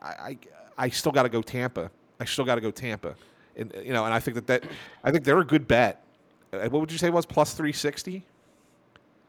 [0.00, 0.38] I,
[0.76, 1.90] I still got to go Tampa.
[2.20, 3.14] I still got to go Tampa.
[3.56, 4.64] And you know, and I think that that
[5.02, 6.04] I think they're a good bet.
[6.52, 8.24] Uh, What would you say was plus 360?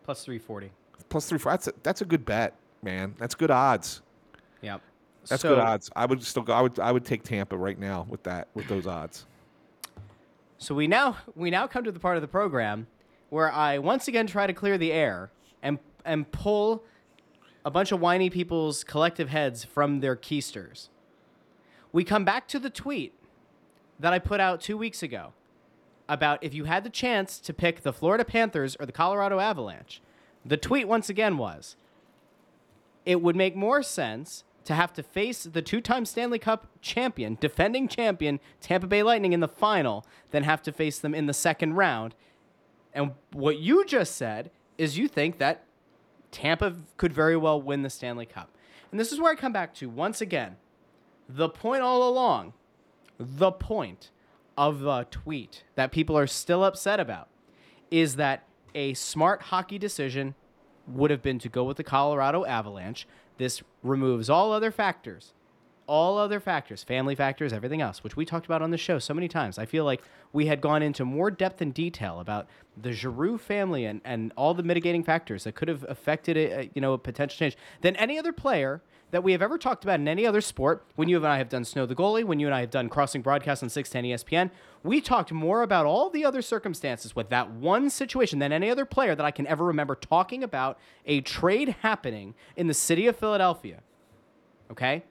[0.04, 0.72] Plus three forty.
[1.10, 3.16] Plus 3 that's a, that's a good bet, man.
[3.18, 4.02] That's good odds.
[4.62, 4.82] Yep.
[5.28, 5.90] That's So- good odds.
[5.96, 8.68] I would still go I would I would take Tampa right now with that with
[8.68, 9.26] those odds.
[10.58, 12.88] So we now we now come to the part of the program
[13.30, 16.84] where I once again try to clear the air and and pull
[17.66, 20.90] a bunch of whiny people's collective heads from their keisters.
[21.92, 23.14] We come back to the tweet
[24.00, 25.34] that I put out two weeks ago
[26.08, 30.02] about if you had the chance to pick the Florida Panthers or the Colorado Avalanche.
[30.46, 31.76] The tweet once again was
[33.06, 37.88] it would make more sense to have to face the two-time Stanley Cup champion, defending
[37.88, 41.74] champion Tampa Bay Lightning in the final then have to face them in the second
[41.74, 42.16] round.
[42.94, 45.64] And what you just said is you think that
[46.32, 48.50] Tampa could very well win the Stanley Cup.
[48.92, 50.58] And this is where I come back to once again.
[51.28, 52.54] The point all along,
[53.20, 54.12] the point
[54.58, 57.30] of the tweet that people are still upset about
[57.92, 58.44] is that
[58.76, 60.36] a smart hockey decision
[60.88, 63.08] would have been to go with the Colorado Avalanche.
[63.40, 65.34] This removes all other factors,
[65.88, 69.14] all other factors, family factors, everything else, which we talked about on the show so
[69.14, 69.58] many times.
[69.58, 70.02] I feel like
[70.34, 74.54] we had gone into more depth and detail about the Giroux family and, and all
[74.54, 77.96] the mitigating factors that could have affected a, uh, you know, a potential change than
[77.96, 78.82] any other player
[79.12, 80.86] that we have ever talked about in any other sport.
[80.96, 82.90] When you and I have done Snow the Goalie, when you and I have done
[82.90, 84.52] Crossing Broadcast on 610 ESPN,
[84.84, 88.86] we talked more about all the other circumstances with that one situation than any other
[88.86, 93.16] player that I can ever remember talking about a trade happening in the city of
[93.16, 93.82] Philadelphia.
[94.72, 95.04] Okay?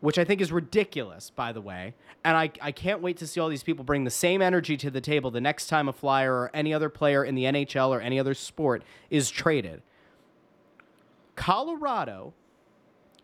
[0.00, 1.94] Which I think is ridiculous, by the way.
[2.24, 4.90] And I, I can't wait to see all these people bring the same energy to
[4.90, 8.00] the table the next time a Flyer or any other player in the NHL or
[8.00, 9.82] any other sport is traded.
[11.36, 12.34] Colorado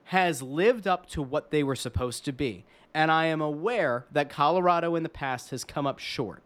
[0.06, 2.64] has lived up to what they were supposed to be.
[2.94, 6.42] And I am aware that Colorado in the past has come up short.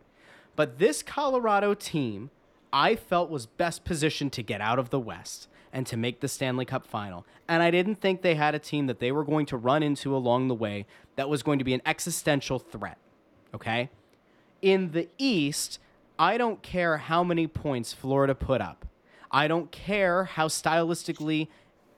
[0.56, 2.30] But this Colorado team,
[2.72, 6.28] I felt was best positioned to get out of the West and to make the
[6.28, 7.26] Stanley Cup final.
[7.48, 10.16] And I didn't think they had a team that they were going to run into
[10.16, 10.86] along the way
[11.16, 12.98] that was going to be an existential threat.
[13.54, 13.90] Okay?
[14.62, 15.78] In the East,
[16.18, 18.86] I don't care how many points Florida put up.
[19.30, 21.48] I don't care how stylistically,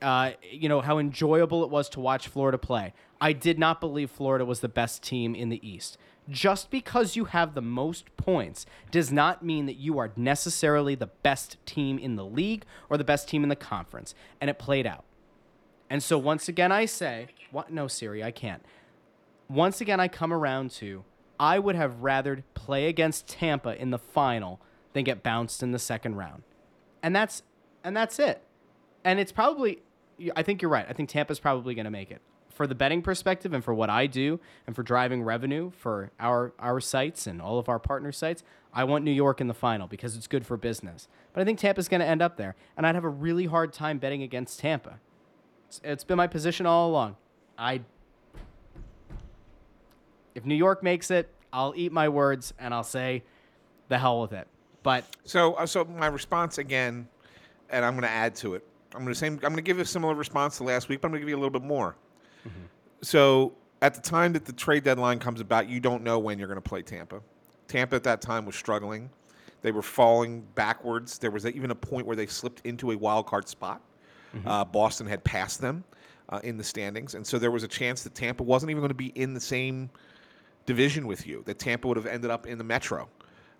[0.03, 2.92] uh, you know, how enjoyable it was to watch Florida play.
[3.20, 5.96] I did not believe Florida was the best team in the East.
[6.28, 11.07] Just because you have the most points does not mean that you are necessarily the
[11.07, 14.14] best team in the league or the best team in the conference.
[14.40, 15.05] And it played out.
[15.90, 17.70] And so once again, I say, what?
[17.70, 18.64] No, Siri, I can't.
[19.48, 21.05] Once again, I come around to
[21.38, 24.61] I would have rather play against Tampa in the final
[24.92, 26.44] than get bounced in the second round.
[27.03, 27.42] And that's
[27.82, 28.42] and that's it.
[29.05, 29.80] And it's probably
[30.36, 30.86] I think you're right.
[30.88, 32.20] I think Tampa's probably going to make it.
[32.50, 36.52] For the betting perspective and for what I do and for driving revenue for our
[36.58, 38.42] our sites and all of our partner sites,
[38.74, 41.08] I want New York in the final because it's good for business.
[41.32, 43.72] But I think Tampa's going to end up there, and I'd have a really hard
[43.72, 45.00] time betting against Tampa.
[45.68, 47.16] It's, it's been my position all along.
[47.56, 47.80] I
[50.34, 53.22] if New York makes it, I'll eat my words and I'll say
[53.88, 54.46] the hell with it.
[54.82, 57.08] But So, uh, so my response again,
[57.70, 58.66] and I'm going to add to it.
[58.95, 61.09] I'm going to say I'm going to give a similar response to last week, but
[61.09, 61.97] I'm going to give you a little bit more.
[63.03, 66.49] So, at the time that the trade deadline comes about, you don't know when you're
[66.49, 67.20] going to play Tampa.
[67.66, 69.11] Tampa at that time was struggling.
[69.62, 71.18] They were falling backwards.
[71.18, 73.80] There was even a point where they slipped into a wild card spot.
[74.47, 75.84] Uh, Boston had passed them
[76.28, 78.88] uh, in the standings, and so there was a chance that Tampa wasn't even going
[78.88, 79.90] to be in the same
[80.64, 81.43] division with you.
[81.45, 83.09] That Tampa would have ended up in the Metro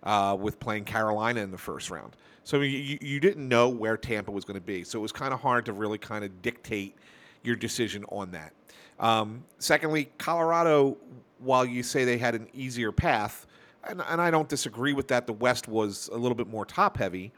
[0.03, 2.15] uh, with playing Carolina in the first round.
[2.43, 4.83] So you, you- didn't know where Tampa was going to be.
[4.83, 6.95] So it was kind of hard to really kind of dictate
[7.41, 8.53] your decision on that.
[8.99, 10.97] Um, secondly, Colorado,
[11.39, 13.47] while you say they had an easier path,
[13.87, 16.97] and, and I don't disagree with that, the West was a little bit more top
[16.97, 17.31] heavy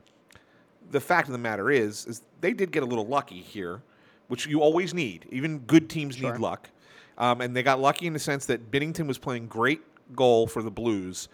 [0.91, 3.82] the fact of the matter is, is they did get a little lucky here,
[4.28, 5.26] which you always need.
[5.32, 6.70] Even good teams need luck,
[7.18, 9.82] um, and they got lucky in the sense that Binnington was playing great
[10.16, 11.28] goal for the Blues,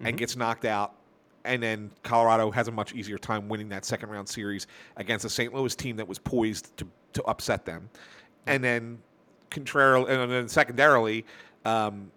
[0.00, 0.94] and gets knocked out,
[1.44, 4.66] and then Colorado has a much easier time winning that second round series
[4.96, 5.54] against a St.
[5.54, 7.88] Louis team that was poised to to upset them,
[8.46, 8.98] and then
[9.50, 11.24] contrarily, and then secondarily.
[11.64, 12.12] Um,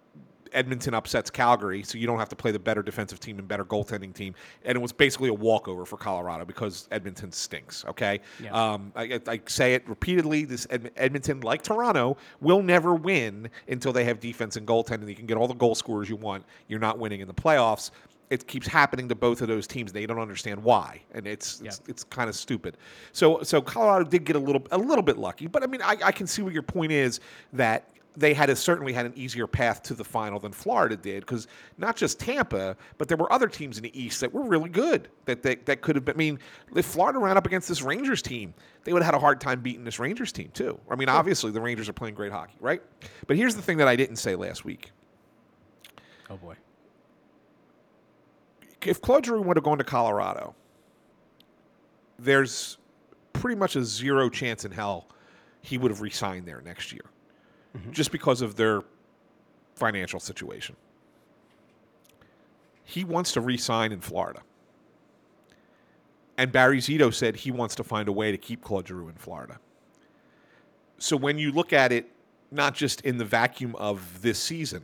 [0.54, 3.66] Edmonton upsets Calgary, so you don't have to play the better defensive team and better
[3.66, 4.34] goaltending team.
[4.66, 7.86] And it was basically a walkover for Colorado because Edmonton stinks.
[7.86, 8.52] Okay, Yeah.
[8.52, 10.46] um, I, I say it repeatedly.
[10.46, 15.08] This Ed- Edmonton, like Toronto, will never win until they have defense and goaltending.
[15.10, 16.46] You can get all the goal scorers you want.
[16.68, 17.92] You're not winning in the playoffs.
[18.30, 19.92] It keeps happening to both of those teams.
[19.92, 22.78] They don't understand why, and it's it's, it's kind of stupid.
[23.12, 25.98] So so Colorado did get a little a little bit lucky, but I mean I,
[26.04, 27.22] I can see what your point is
[27.54, 31.22] that they had a, certainly had an easier path to the final than Florida did
[31.22, 31.48] because
[31.78, 35.10] not just Tampa, but there were other teams in the East that were really good
[35.26, 36.16] that that, that could have been.
[36.16, 36.40] I mean,
[36.76, 38.54] if Florida ran up against this Rangers team,
[38.84, 40.80] they would have had a hard time beating this Rangers team too.
[40.90, 42.82] I mean, obviously the Rangers are playing great hockey, right?
[43.28, 44.92] But here's the thing that I didn't say last week.
[46.30, 46.56] oh boy.
[48.86, 50.56] if Claude Giroux would have gone to Colorado,
[52.18, 52.78] there's
[53.34, 55.08] pretty much a zero chance in hell
[55.62, 57.06] he would have re-signed there next year,
[57.80, 57.92] Mm-hmm.
[57.92, 58.82] just because of their
[59.76, 60.76] financial situation.
[62.84, 64.42] He wants to re-sign in Florida,
[66.38, 69.16] and Barry Zito said he wants to find a way to keep Claude Giroux in
[69.16, 69.60] Florida.
[70.98, 72.12] So when you look at it,
[72.52, 74.84] not just in the vacuum of this season,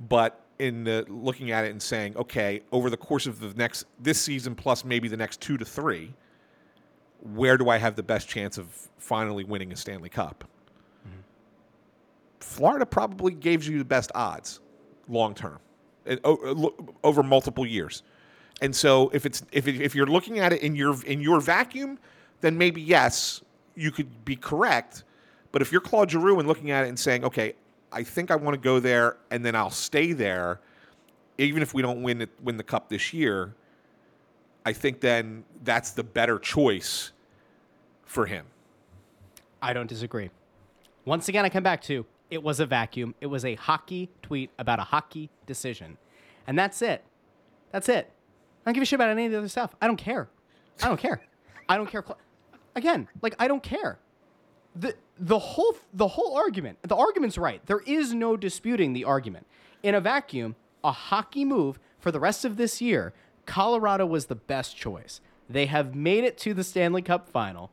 [0.00, 3.86] but in the, looking at it and saying, okay, over the course of the next
[4.00, 6.12] this season plus maybe the next two to three,
[7.20, 8.66] where do I have the best chance of
[8.98, 10.44] finally winning a Stanley Cup?
[12.42, 14.60] Florida probably gives you the best odds
[15.08, 15.58] long term,
[16.06, 18.02] and oh, uh, o- lo- over multiple years.
[18.60, 21.98] And so if it's if if you're looking at it in your in your vacuum,
[22.40, 23.42] then maybe yes,
[23.74, 25.04] you could be correct.
[25.50, 27.54] But if you're Claude Giroux and looking at it and saying, okay,
[27.92, 30.60] I think I want to go there and then I'll stay there,
[31.36, 33.54] even if we don't win it, win the cup this year,
[34.64, 37.12] I think then that's the better choice
[38.06, 38.46] for him.
[39.60, 40.30] I don't disagree.
[41.04, 43.14] Once again, I come back to it was a vacuum.
[43.20, 45.98] It was a hockey tweet about a hockey decision.
[46.46, 47.04] And that's it.
[47.72, 48.10] That's it.
[48.64, 49.74] I don't give a shit about any of the other stuff.
[49.82, 50.30] I don't care.
[50.82, 51.20] I don't care.
[51.68, 52.02] I don't care.
[52.74, 53.98] Again, like I don't care.
[54.74, 57.64] The the whole the whole argument, the argument's right.
[57.66, 59.46] There is no disputing the argument.
[59.82, 63.12] In a vacuum, a hockey move for the rest of this year,
[63.44, 65.20] Colorado was the best choice.
[65.50, 67.70] They have made it to the Stanley Cup final.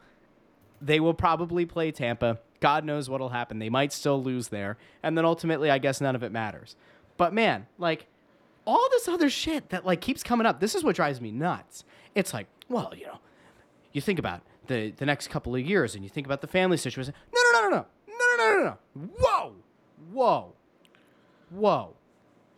[0.81, 2.39] They will probably play Tampa.
[2.59, 3.59] God knows what'll happen.
[3.59, 4.77] They might still lose there.
[5.03, 6.75] And then ultimately, I guess none of it matters.
[7.17, 8.07] But man, like
[8.65, 11.83] all this other shit that like keeps coming up, this is what drives me nuts.
[12.15, 13.19] It's like, well, you know,
[13.93, 16.77] you think about the the next couple of years and you think about the family
[16.77, 17.13] situation.
[17.33, 17.85] No, no, no, no, no.
[18.07, 19.07] No, no, no, no, no.
[19.19, 19.55] Whoa.
[20.11, 20.53] Whoa.
[21.49, 21.95] Whoa.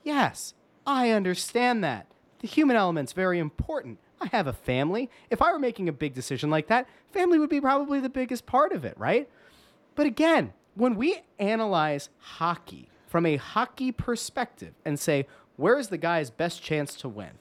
[0.03, 0.53] Yes,
[0.85, 2.07] I understand that.
[2.39, 3.99] The human element's very important.
[4.19, 5.09] I have a family.
[5.29, 8.45] If I were making a big decision like that, family would be probably the biggest
[8.45, 9.29] part of it, right?
[9.95, 15.27] But again, when we analyze hockey from a hockey perspective and say,
[15.57, 17.31] where is the guy's best chance to win?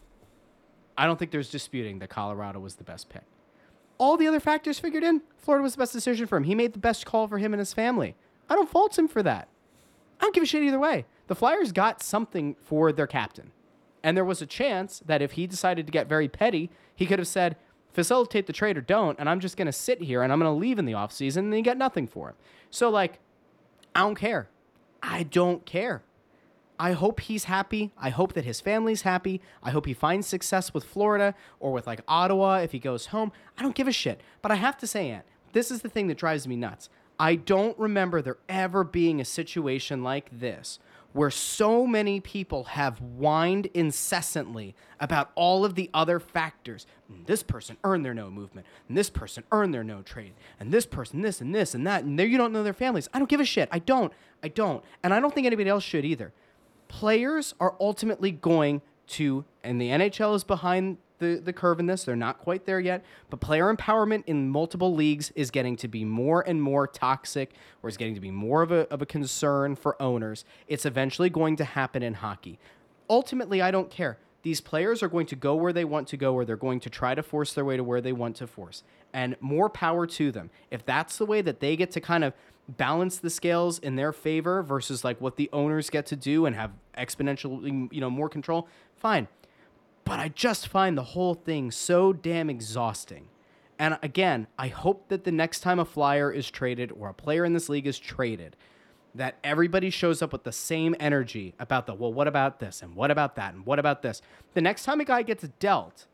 [0.98, 3.22] I don't think there's disputing that Colorado was the best pick.
[3.98, 6.44] All the other factors figured in, Florida was the best decision for him.
[6.44, 8.16] He made the best call for him and his family.
[8.48, 9.48] I don't fault him for that.
[10.18, 11.06] I don't give a shit either way.
[11.28, 13.52] The Flyers got something for their captain.
[14.02, 17.18] And there was a chance that if he decided to get very petty, he could
[17.18, 17.56] have said,
[17.92, 20.52] facilitate the trade or don't, and I'm just going to sit here and I'm going
[20.52, 22.36] to leave in the offseason and you get nothing for him.
[22.70, 23.18] So, like,
[23.94, 24.48] I don't care.
[25.02, 26.02] I don't care.
[26.78, 27.92] I hope he's happy.
[27.98, 29.42] I hope that his family's happy.
[29.62, 33.32] I hope he finds success with Florida or with like Ottawa if he goes home.
[33.58, 34.22] I don't give a shit.
[34.40, 36.88] But I have to say, Ant, this is the thing that drives me nuts.
[37.18, 40.78] I don't remember there ever being a situation like this
[41.12, 46.86] where so many people have whined incessantly about all of the other factors.
[47.26, 50.86] This person earned their no movement, and this person earned their no trade, and this
[50.86, 53.08] person this and this and that, and there you don't know their families.
[53.12, 53.68] I don't give a shit.
[53.72, 54.12] I don't.
[54.42, 54.84] I don't.
[55.02, 56.32] And I don't think anybody else should either.
[56.88, 62.04] Players are ultimately going to, and the NHL is behind the, the curve in this.
[62.04, 66.04] They're not quite there yet, but player empowerment in multiple leagues is getting to be
[66.04, 67.52] more and more toxic,
[67.82, 70.44] or is getting to be more of a, of a concern for owners.
[70.66, 72.58] It's eventually going to happen in hockey.
[73.08, 74.18] Ultimately, I don't care.
[74.42, 76.90] These players are going to go where they want to go, or they're going to
[76.90, 78.82] try to force their way to where they want to force.
[79.12, 80.50] And more power to them.
[80.70, 82.32] If that's the way that they get to kind of
[82.68, 86.54] balance the scales in their favor versus like what the owners get to do and
[86.54, 89.28] have exponentially, you know, more control, fine
[90.10, 93.28] but I just find the whole thing so damn exhausting.
[93.78, 97.44] And again, I hope that the next time a flyer is traded or a player
[97.44, 98.56] in this league is traded,
[99.14, 102.82] that everybody shows up with the same energy about the, well, what about this?
[102.82, 103.54] And what about that?
[103.54, 104.20] And what about this?
[104.54, 106.06] The next time a guy gets dealt,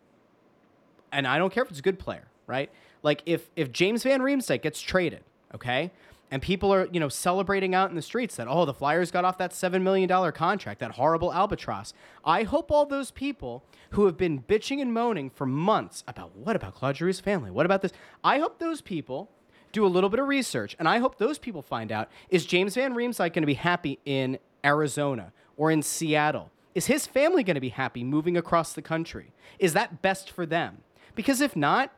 [1.11, 2.71] and I don't care if it's a good player, right?
[3.03, 5.25] Like if if James Van Riemsdyk gets traded,
[5.55, 5.91] okay?
[6.31, 9.25] And people are, you know, celebrating out in the streets that, oh, the Flyers got
[9.25, 11.93] off that $7 million contract, that horrible albatross.
[12.25, 16.57] I hope all those people who have been bitching and moaning for months about what
[16.57, 17.51] about Claude Giroux's family?
[17.51, 17.93] What about this?
[18.25, 19.31] I hope those people
[19.73, 22.75] do a little bit of research, and I hope those people find out is James
[22.75, 26.51] Van Riemsdyk going to be happy in Arizona or in Seattle?
[26.75, 29.33] Is his family going to be happy moving across the country?
[29.59, 30.79] Is that best for them?
[31.15, 31.93] Because if not,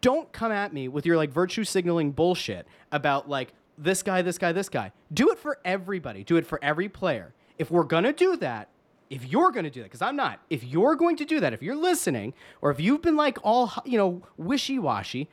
[0.00, 4.38] don't come at me with your like virtue signaling bullshit about like this guy, this
[4.38, 4.92] guy, this guy.
[5.12, 6.24] Do it for everybody.
[6.24, 7.34] Do it for every player.
[7.58, 8.68] If we're going to do that,
[9.10, 11.52] if you're going to do that, because I'm not, if you're going to do that,
[11.52, 15.28] if you're listening, or if you've been like all, you know, wishy washy,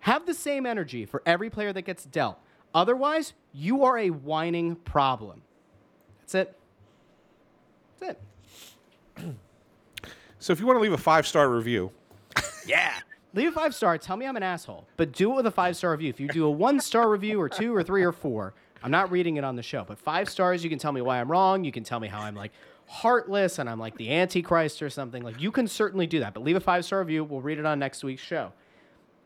[0.00, 2.38] have the same energy for every player that gets dealt.
[2.74, 5.42] Otherwise, you are a whining problem.
[6.20, 6.56] That's it.
[7.98, 8.18] That's
[9.16, 9.34] it.
[10.38, 11.90] So if you want to leave a five star review,
[12.66, 12.92] Yeah.
[13.34, 13.98] Leave a five star.
[13.98, 16.08] Tell me I'm an asshole, but do it with a five star review.
[16.08, 19.10] If you do a one star review or two or three or four, I'm not
[19.10, 19.84] reading it on the show.
[19.86, 21.64] But five stars, you can tell me why I'm wrong.
[21.64, 22.52] You can tell me how I'm like
[22.86, 25.22] heartless and I'm like the Antichrist or something.
[25.22, 26.32] Like you can certainly do that.
[26.34, 27.24] But leave a five star review.
[27.24, 28.52] We'll read it on next week's show.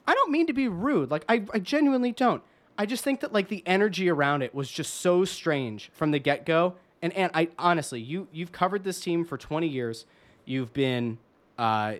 [0.07, 1.11] I don't mean to be rude.
[1.11, 2.42] Like I, I genuinely don't.
[2.76, 6.18] I just think that like the energy around it was just so strange from the
[6.18, 6.74] get go.
[7.03, 10.07] And and I honestly, you you've covered this team for 20 years.
[10.44, 11.18] You've been
[11.59, 11.94] uh,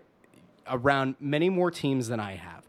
[0.67, 2.63] around many more teams than I have.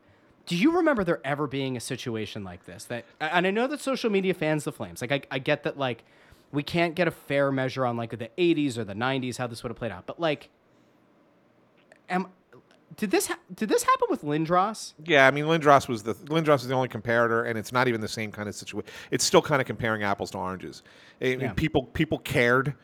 [0.46, 2.84] Do you remember there ever being a situation like this?
[2.84, 5.00] That and I know that social media fans the Flames.
[5.00, 6.04] Like I, I get that like
[6.52, 9.62] we can't get a fair measure on like the 80s or the 90s how this
[9.62, 10.06] would have played out.
[10.06, 10.50] But like
[12.08, 12.28] am
[12.96, 14.92] did this ha- did this happen with Lindros?
[15.04, 18.00] yeah, I mean Lindros was the Lindros is the only comparator, and it's not even
[18.00, 18.88] the same kind of situation.
[19.10, 20.82] It's still kind of comparing apples to oranges.
[21.20, 21.52] I mean, Yeah.
[21.54, 22.74] People people cared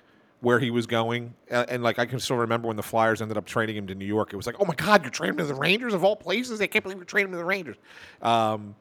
[0.40, 3.36] where he was going, uh, and like I can still remember when the Flyers ended
[3.36, 4.32] up trading him to New York.
[4.32, 6.60] It was like, oh my God, you're trading him to the Rangers of all places.
[6.60, 7.76] I can't believe you're trading him to the Rangers.
[8.22, 8.74] Um,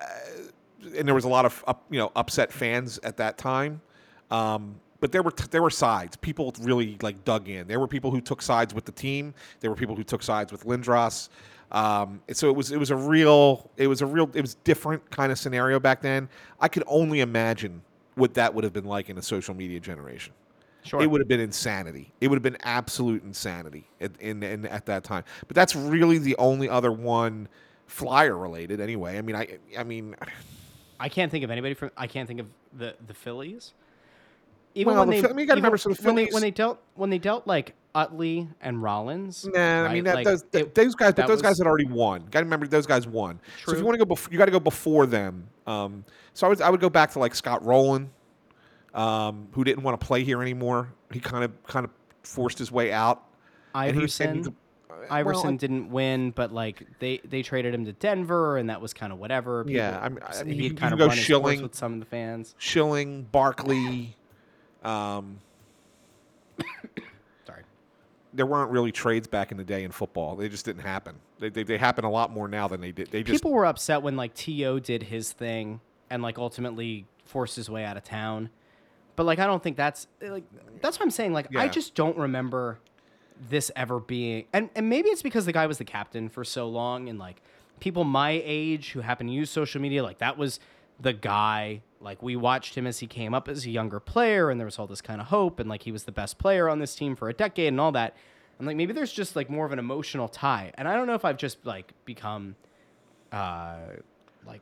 [0.00, 0.04] uh,
[0.96, 3.80] and there was a lot of up, you know upset fans at that time.
[4.30, 6.16] Um, but there were t- there were sides.
[6.16, 7.66] People really like dug in.
[7.66, 9.34] There were people who took sides with the team.
[9.60, 11.28] There were people who took sides with Lindros.
[11.72, 15.10] Um, so it was it was a real it was a real it was different
[15.10, 16.28] kind of scenario back then.
[16.60, 17.82] I could only imagine
[18.14, 20.32] what that would have been like in a social media generation.
[20.86, 21.02] Sure.
[21.02, 22.12] It would have been insanity.
[22.20, 25.24] It would have been absolute insanity at, in, in at that time.
[25.48, 27.48] But that's really the only other one
[27.86, 29.18] flyer related anyway.
[29.18, 30.14] I mean I I mean
[31.00, 33.72] I can't think of anybody from I can't think of the the Phillies.
[34.74, 36.42] Even Well, when the they Phil- you gotta remember, so the when they Phillies- when
[36.42, 39.46] they dealt when they dealt like Utley and Rollins.
[39.46, 42.26] Nah, I mean that, like, those, it- those guys, but those guys had already won.
[42.30, 43.40] Got to remember those guys won.
[43.64, 45.48] So if you want to go, bef- you got to go before them.
[45.66, 48.10] Um, so I would, I would go back to like Scott Rolen,
[48.96, 50.88] um, who didn't want to play here anymore.
[51.12, 51.90] He kind of, kind of
[52.24, 53.22] forced his way out.
[53.74, 54.56] and he was saying Iverson.
[54.90, 58.70] uh, Iverson well, I- didn't win, but like they they traded him to Denver, and
[58.70, 59.64] that was kind of whatever.
[59.68, 61.62] Yeah, I mean- I mean, he you could can kind of go Schilling.
[61.62, 62.54] with some of the fans.
[62.58, 64.16] Schilling, Barkley.
[64.82, 65.40] Um,
[67.46, 67.62] Sorry.
[68.32, 70.36] there weren't really trades back in the day in football.
[70.36, 71.16] They just didn't happen.
[71.38, 73.10] They, they, they happen a lot more now than they did.
[73.10, 74.78] They just People were upset when like T.O.
[74.78, 78.48] did his thing and like ultimately forced his way out of town.
[79.16, 80.44] But like I don't think that's like
[80.80, 81.32] that's what I'm saying.
[81.32, 82.78] Like I just don't remember
[83.50, 86.66] this ever being and, and maybe it's because the guy was the captain for so
[86.68, 87.42] long and like
[87.80, 90.60] people my age who happen to use social media, like that was
[91.00, 91.82] the guy.
[92.00, 94.78] Like we watched him as he came up as a younger player and there was
[94.78, 97.16] all this kind of hope and like he was the best player on this team
[97.16, 98.16] for a decade and all that.
[98.58, 100.72] And like maybe there's just like more of an emotional tie.
[100.74, 102.56] And I don't know if I've just like become
[103.32, 103.78] uh
[104.46, 104.60] like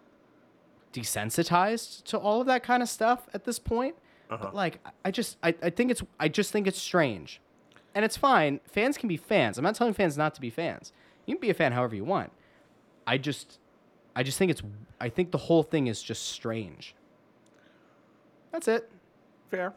[0.93, 3.97] desensitized to all of that kind of stuff at this point.
[4.43, 7.41] But like, I- I just, I, I think it's, I just think it's strange,
[7.95, 8.61] and it's fine.
[8.67, 9.59] Fans can be fans.
[9.59, 10.93] I'm not telling fans not to be fans.
[11.27, 12.33] You can be a fan however you want.
[13.07, 13.59] I just,
[14.17, 14.63] I just think it's,
[15.01, 16.95] I think the whole thing is just strange.
[18.53, 18.91] That's it.
[19.51, 19.75] Fair.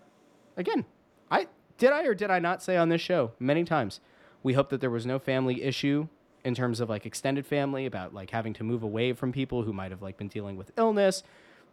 [0.55, 0.85] Again,
[1.31, 1.47] I
[1.77, 3.99] did I or did I not say on this show many times.
[4.43, 6.07] We hope that there was no family issue
[6.43, 9.73] in terms of like extended family about like having to move away from people who
[9.73, 11.23] might have like been dealing with illness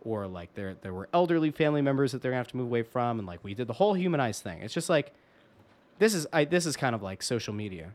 [0.04, 2.82] or like there there were elderly family members that they're gonna have to move away
[2.82, 4.60] from and like we did the whole humanized thing.
[4.62, 5.12] It's just like
[5.98, 7.92] this is I this is kind of like social media,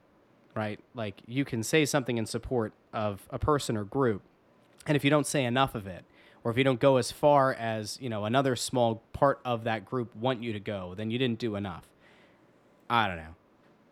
[0.56, 0.80] right?
[0.96, 4.22] Like you can say something in support of a person or group,
[4.86, 6.04] and if you don't say enough of it,
[6.44, 9.86] or if you don't go as far as you know another small part of that
[9.86, 11.86] group want you to go, then you didn't do enough.
[12.90, 13.36] I don't know.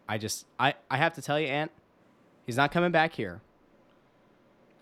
[0.07, 1.71] I just I I have to tell you, Ant,
[2.45, 3.41] he's not coming back here.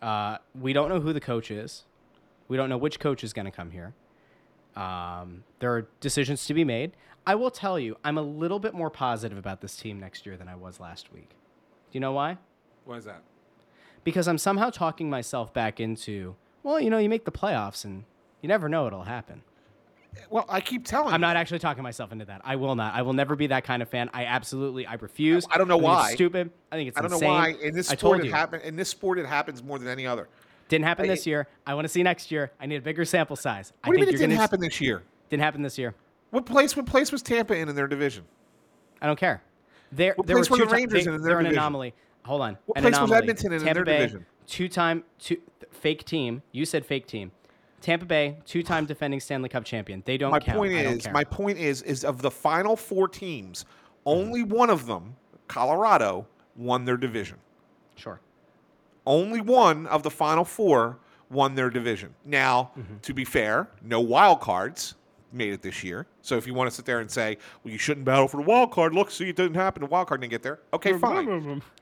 [0.02, 1.84] Uh, we don't know who the coach is.
[2.48, 3.94] We don't know which coach is going to come here.
[4.76, 6.92] Um, there are decisions to be made.
[7.26, 10.38] I will tell you, I'm a little bit more positive about this team next year
[10.38, 11.30] than I was last week.
[11.30, 12.38] Do you know why?
[12.84, 13.24] Why is that?
[14.04, 18.04] Because I'm somehow talking myself back into, well, you know, you make the playoffs and
[18.42, 19.42] you never know what'll happen.
[20.30, 21.28] Well, I keep telling I'm you.
[21.28, 22.42] not actually talking myself into that.
[22.46, 22.94] I will not.
[22.94, 24.10] I will never be that kind of fan.
[24.14, 25.46] I absolutely, I refuse.
[25.50, 26.14] I don't know it's why.
[26.14, 26.52] stupid.
[26.72, 27.28] I think it's I don't insane.
[27.28, 27.50] know why.
[27.62, 28.32] In this sport, it you.
[28.32, 28.62] happen.
[28.62, 30.30] In this sport, it happens more than any other.
[30.68, 31.48] Didn't happen I- this year.
[31.66, 32.52] I want to see next year.
[32.60, 33.74] I need a bigger sample size.
[33.84, 35.04] I What do you think mean it didn't happen this year?
[35.30, 35.96] Didn't happen this year.
[36.32, 36.76] What place?
[36.76, 38.26] What place was Tampa in in their division?
[39.02, 39.42] I don't care.
[39.92, 41.46] There, What there place were were two the Rangers they, in in their They're an
[41.48, 41.94] anomaly.
[42.26, 42.58] Hold on.
[42.66, 43.12] What an place was.
[43.12, 44.26] Edmonton in in Tampa their Bay, division?
[44.48, 45.38] Two-time, two,
[45.72, 46.42] fake team.
[46.52, 47.32] You said fake team.
[47.82, 50.02] Tampa Bay, two-time defending Stanley Cup champion.
[50.06, 50.58] They don't my count.
[50.58, 51.14] point I is, care.
[51.14, 54.10] my point is, is of the final four teams, mm-hmm.
[54.10, 55.16] only one of them,
[55.48, 57.38] Colorado, won their division.
[57.96, 58.20] Sure.
[59.06, 60.98] Only one of the final four
[61.30, 62.14] won their division.
[62.26, 62.98] Now, Mm-hmm.
[63.02, 64.96] to be fair, no wild cards
[65.32, 66.06] made it this year.
[66.22, 68.44] So if you want to sit there and say, well, you shouldn't battle for the
[68.44, 69.82] wild card, look, see, it didn't happen.
[69.82, 70.60] The wild card didn't get there.
[70.74, 71.26] Okay, fine.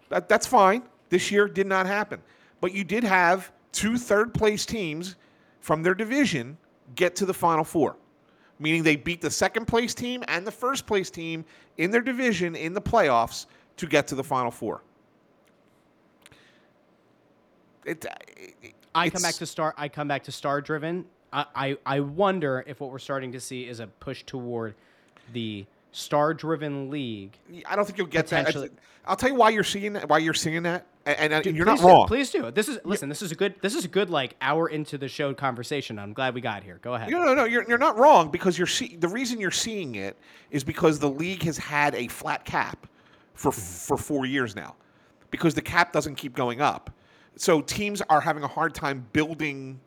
[0.09, 0.82] That, that's fine.
[1.09, 2.21] This year did not happen.
[2.61, 5.15] But you did have two third place teams
[5.59, 6.57] from their division
[6.95, 7.95] get to the final four,
[8.59, 11.45] meaning they beat the second place team and the first place team
[11.78, 13.45] in their division in the playoffs
[13.78, 14.82] to get to the final four.
[17.86, 18.05] It,
[18.61, 19.73] it, I come back to star.
[19.77, 21.05] I come back to star driven.
[21.31, 24.75] I, I I wonder if what we're starting to see is a push toward
[25.34, 27.38] the star driven league.
[27.65, 28.55] I don't think you'll get that.
[29.05, 30.07] I'll tell you why you're seeing that.
[30.07, 32.07] Why you're seeing that, and, and, Dude, you're not do, wrong.
[32.07, 32.51] Please do.
[32.51, 33.09] This is listen.
[33.09, 33.55] This is a good.
[33.61, 35.99] This is a good like hour into the show conversation.
[35.99, 36.79] I'm glad we got here.
[36.81, 37.09] Go ahead.
[37.09, 37.43] No, no, no.
[37.43, 40.17] You're, you're not wrong because you're see, the reason you're seeing it
[40.51, 42.88] is because the league has had a flat cap
[43.34, 43.61] for mm-hmm.
[43.61, 44.75] for four years now,
[45.31, 46.89] because the cap doesn't keep going up.
[47.36, 49.79] So teams are having a hard time building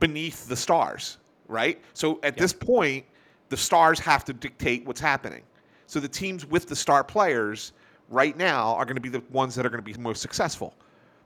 [0.00, 1.80] beneath the stars, right?
[1.92, 3.04] So at this point,
[3.48, 5.42] the stars have to dictate what's happening.
[5.86, 7.72] So the teams with the star players
[8.08, 10.74] right now are going to be the ones that are going to be most successful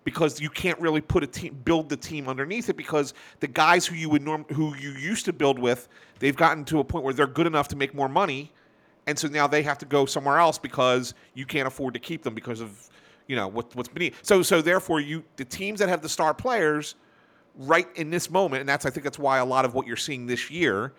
[0.05, 3.85] because you can't really put a team build the team underneath it because the guys
[3.85, 5.89] who you would norm who you used to build with
[6.21, 8.51] they've gotten to a point where they're good enough to make more money
[9.07, 12.23] and so now they have to go somewhere else because you can't afford to keep
[12.23, 12.89] them because of
[13.31, 16.35] you know what, what's beneath so so therefore you the teams that have the star
[16.35, 16.97] players
[17.57, 19.97] right in this moment and that's i think that's why a lot of what you're
[19.97, 20.93] seeing this year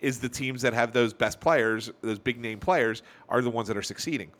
[0.00, 3.66] is the teams that have those best players those big name players are the ones
[3.68, 4.30] that are succeeding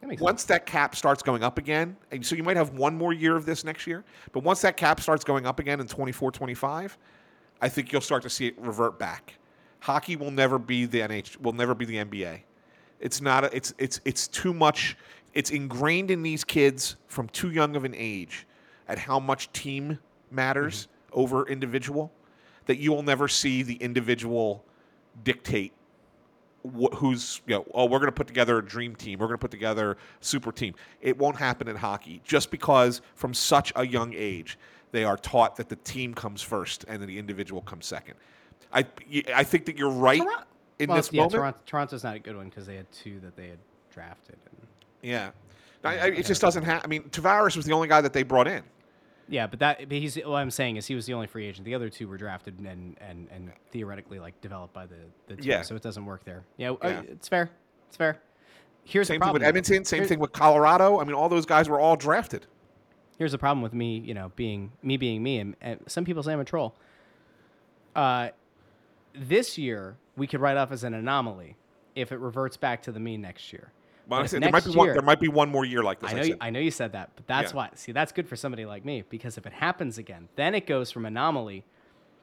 [0.00, 3.12] That once that cap starts going up again, and so you might have one more
[3.12, 6.30] year of this next year, but once that cap starts going up again in 24
[6.30, 6.98] 25,
[7.60, 9.34] I think you'll start to see it revert back.
[9.80, 12.42] Hockey will never be the NH will never be the NBA.
[13.00, 14.96] It's not a, it's it's it's too much
[15.38, 18.44] it's ingrained in these kids from too young of an age
[18.88, 20.00] at how much team
[20.32, 21.20] matters mm-hmm.
[21.20, 22.10] over individual
[22.66, 24.64] that you will never see the individual
[25.22, 25.72] dictate
[26.64, 29.38] wh- who's you know oh we're going to put together a dream team we're going
[29.38, 30.74] to put together a super team.
[31.00, 34.58] It won't happen in hockey just because from such a young age
[34.90, 38.16] they are taught that the team comes first and then the individual comes second.
[38.72, 38.84] I
[39.32, 40.20] i think that you're right
[40.80, 41.32] in well, this yeah, moment.
[41.32, 43.58] Toronto, Toronto's not a good one because they had two that they had
[43.92, 44.36] drafted.
[44.50, 44.67] And,
[45.02, 45.30] yeah
[45.84, 48.22] I, I, it just doesn't have i mean tavares was the only guy that they
[48.22, 48.62] brought in
[49.30, 51.66] yeah, but that but he's what I'm saying is he was the only free agent.
[51.66, 54.94] The other two were drafted and and, and theoretically like developed by the
[55.26, 55.50] the team.
[55.50, 55.60] Yeah.
[55.60, 56.44] So it doesn't work there.
[56.56, 57.02] Yeah, uh, Yeah.
[57.02, 57.50] it's fair.
[57.88, 58.22] It's fair.
[58.84, 61.44] Here's same the thing with edmonton same Here's- thing with colorado i mean all those
[61.44, 62.46] guys were all drafted
[63.18, 66.22] here's the problem with me, you know, being me being me, and, and some people
[66.22, 66.74] say I'm a troll.
[67.94, 68.30] Uh,
[69.14, 71.56] this year we could write off as an anomaly
[71.94, 73.72] if it reverts back to the mean next year.
[74.08, 75.64] Well, I But if said there might be next one there might be one more
[75.64, 76.38] year like this I I know, you, said.
[76.40, 77.56] I know you said that, but that's Yeah.
[77.56, 77.70] why.
[77.74, 80.90] See, that's good for somebody like me because if it happens again, then it goes
[80.90, 81.64] from anomaly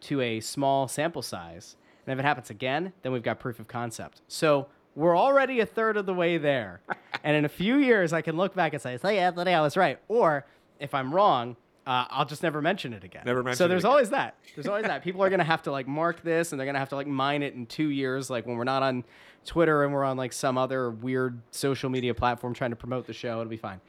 [0.02, 1.78] to a small sample size.
[2.08, 4.22] And if it happens again, then we've got proof of concept.
[4.28, 6.82] So we're already a third of the way there.
[7.24, 9.76] and in a few years, I can look back and say, "Hey, Anthony, I was
[9.78, 10.46] right." Or
[10.80, 11.56] if I'm wrong,
[11.86, 13.24] uh, I'll just never mention it again.
[13.26, 13.92] Never mention So there's again.
[13.92, 14.36] always that.
[14.56, 15.04] There's always that.
[15.04, 17.44] People are gonna have to like mark this, and they're gonna have to like mine
[17.44, 19.04] it in two years, like when we're not on
[19.46, 23.14] Twitter and we're on like some other weird social media platform trying to promote the
[23.14, 23.40] show.
[23.42, 23.80] It'll be fine.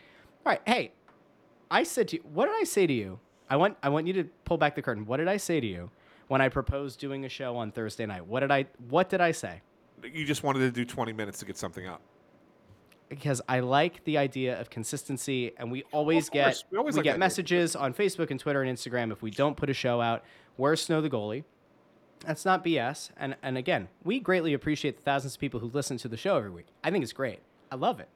[0.44, 0.60] All right.
[0.66, 0.92] Hey,
[1.70, 3.18] I said to you, what did I say to you?
[3.48, 5.06] I want I want you to pull back the curtain.
[5.06, 5.90] What did I say to you
[6.28, 8.26] when I proposed doing a show on Thursday night?
[8.26, 9.62] What did I what did I say?
[10.02, 12.02] You just wanted to do 20 minutes to get something up.
[13.08, 16.62] Because I like the idea of consistency, and we always get.
[16.70, 17.20] We always like get that idea.
[17.20, 20.24] messages on Facebook and Twitter and Instagram if we don't put a show out.
[20.56, 21.44] Where's Snow the goalie?
[22.26, 23.10] That's not BS.
[23.16, 26.36] And and again, we greatly appreciate the thousands of people who listen to the show
[26.36, 26.66] every week.
[26.82, 27.40] I think it's great.
[27.70, 28.08] I love it.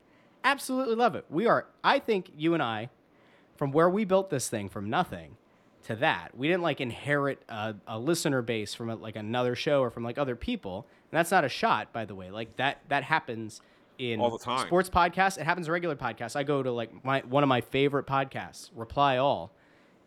[0.43, 1.25] Absolutely love it.
[1.31, 2.91] We are I think you and I
[3.57, 5.37] from where we built this thing from nothing
[5.85, 6.37] to that.
[6.37, 10.03] We didn't like inherit a, a listener base from a, like another show or from
[10.03, 10.87] like other people.
[11.11, 12.31] And that's not a shot, by the way.
[12.31, 13.61] Like that that happens
[14.01, 14.67] in All the time.
[14.67, 15.37] sports podcasts.
[15.39, 16.35] It happens in regular podcasts.
[16.35, 19.53] I go to like my one of my favorite podcasts, Reply All,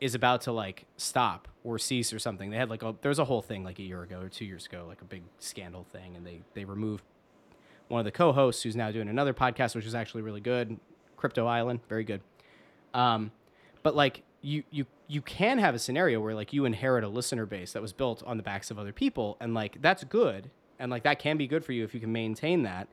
[0.01, 2.49] is about to like stop or cease or something.
[2.49, 4.65] They had like a there's a whole thing like a year ago or two years
[4.65, 7.03] ago, like a big scandal thing, and they they removed
[7.87, 10.79] one of the co-hosts who's now doing another podcast, which is actually really good,
[11.15, 12.21] Crypto Island, very good.
[12.93, 13.31] Um,
[13.83, 17.45] but like you you you can have a scenario where like you inherit a listener
[17.45, 20.49] base that was built on the backs of other people, and like that's good,
[20.79, 22.87] and like that can be good for you if you can maintain that.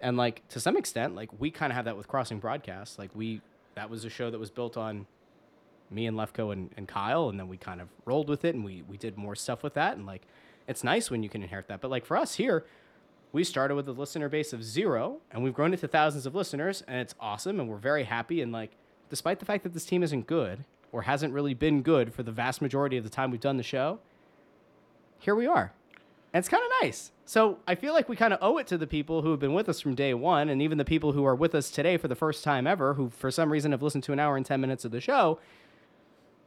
[0.00, 2.98] And like to some extent, like we kind of have that with Crossing Broadcast.
[2.98, 3.40] Like we
[3.74, 5.06] that was a show that was built on
[5.90, 8.64] me and Lefko and, and Kyle, and then we kind of rolled with it and
[8.64, 9.96] we we did more stuff with that.
[9.96, 10.22] And like
[10.66, 11.80] it's nice when you can inherit that.
[11.80, 12.64] But like for us here,
[13.32, 16.34] we started with a listener base of zero and we've grown it to thousands of
[16.34, 18.72] listeners and it's awesome and we're very happy and like
[19.08, 22.32] despite the fact that this team isn't good or hasn't really been good for the
[22.32, 24.00] vast majority of the time we've done the show
[25.18, 25.72] here we are
[26.32, 27.12] and it's kind of nice.
[27.24, 29.54] So i feel like we kind of owe it to the people who have been
[29.54, 32.08] with us from day one and even the people who are with us today for
[32.08, 34.60] the first time ever who for some reason have listened to an hour and 10
[34.60, 35.38] minutes of the show.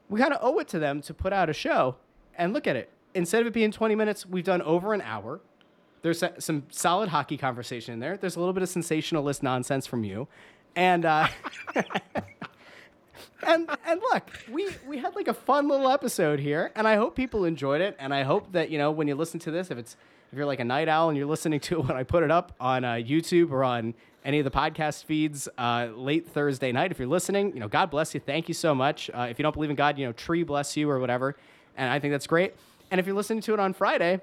[0.09, 1.95] We kind of owe it to them to put out a show
[2.37, 2.89] and look at it.
[3.13, 5.39] Instead of it being 20 minutes we've done over an hour.
[6.01, 8.17] There's some solid hockey conversation in there.
[8.17, 10.27] There's a little bit of sensationalist nonsense from you,
[10.75, 11.29] and uh,
[13.45, 17.15] and and look, we we had like a fun little episode here, and I hope
[17.15, 17.95] people enjoyed it.
[17.99, 19.95] And I hope that you know when you listen to this, if it's
[20.31, 22.31] if you're like a night owl and you're listening to it when I put it
[22.31, 23.93] up on uh, YouTube or on
[24.25, 27.91] any of the podcast feeds uh, late Thursday night, if you're listening, you know, God
[27.91, 28.19] bless you.
[28.19, 29.09] Thank you so much.
[29.13, 31.35] Uh, if you don't believe in God, you know, tree bless you or whatever.
[31.77, 32.55] And I think that's great.
[32.89, 34.21] And if you're listening to it on Friday,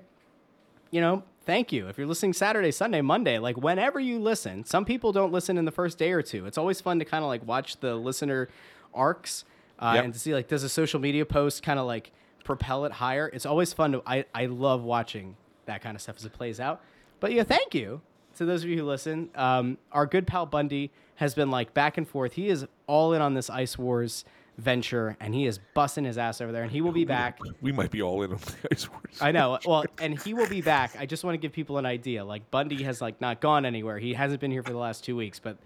[0.91, 1.89] you know, thank you.
[1.89, 5.65] If you're listening Saturday, Sunday, Monday, like whenever you listen, some people don't listen in
[5.65, 6.47] the first day or two.
[6.47, 8.49] It's always fun to kind of like watch the listener
[8.95, 9.45] arcs
[9.79, 10.05] uh, Yep.
[10.05, 12.13] and to see like does a social media post kind of like
[12.45, 13.29] propel it higher.
[13.33, 14.03] It's always fun to.
[14.07, 15.37] I I love watching
[15.67, 16.83] that kind of stuff as it plays out.
[17.21, 18.01] But yeah, thank you
[18.37, 19.31] to those of you who listen.
[19.35, 22.33] Um, our good pal Bundy has been like back and forth.
[22.33, 24.25] He is all in on this Ice Wars
[24.59, 26.63] venture, and he is busting his ass over there.
[26.63, 27.39] And he will be back.
[27.63, 29.19] We might be all in on the Ice Wars.
[29.21, 29.59] I know.
[29.67, 30.97] Well, and he will be back.
[30.99, 32.25] I just want to give people an idea.
[32.25, 33.99] Like Bundy has like not gone anywhere.
[33.99, 35.57] He hasn't been here for the last two weeks, but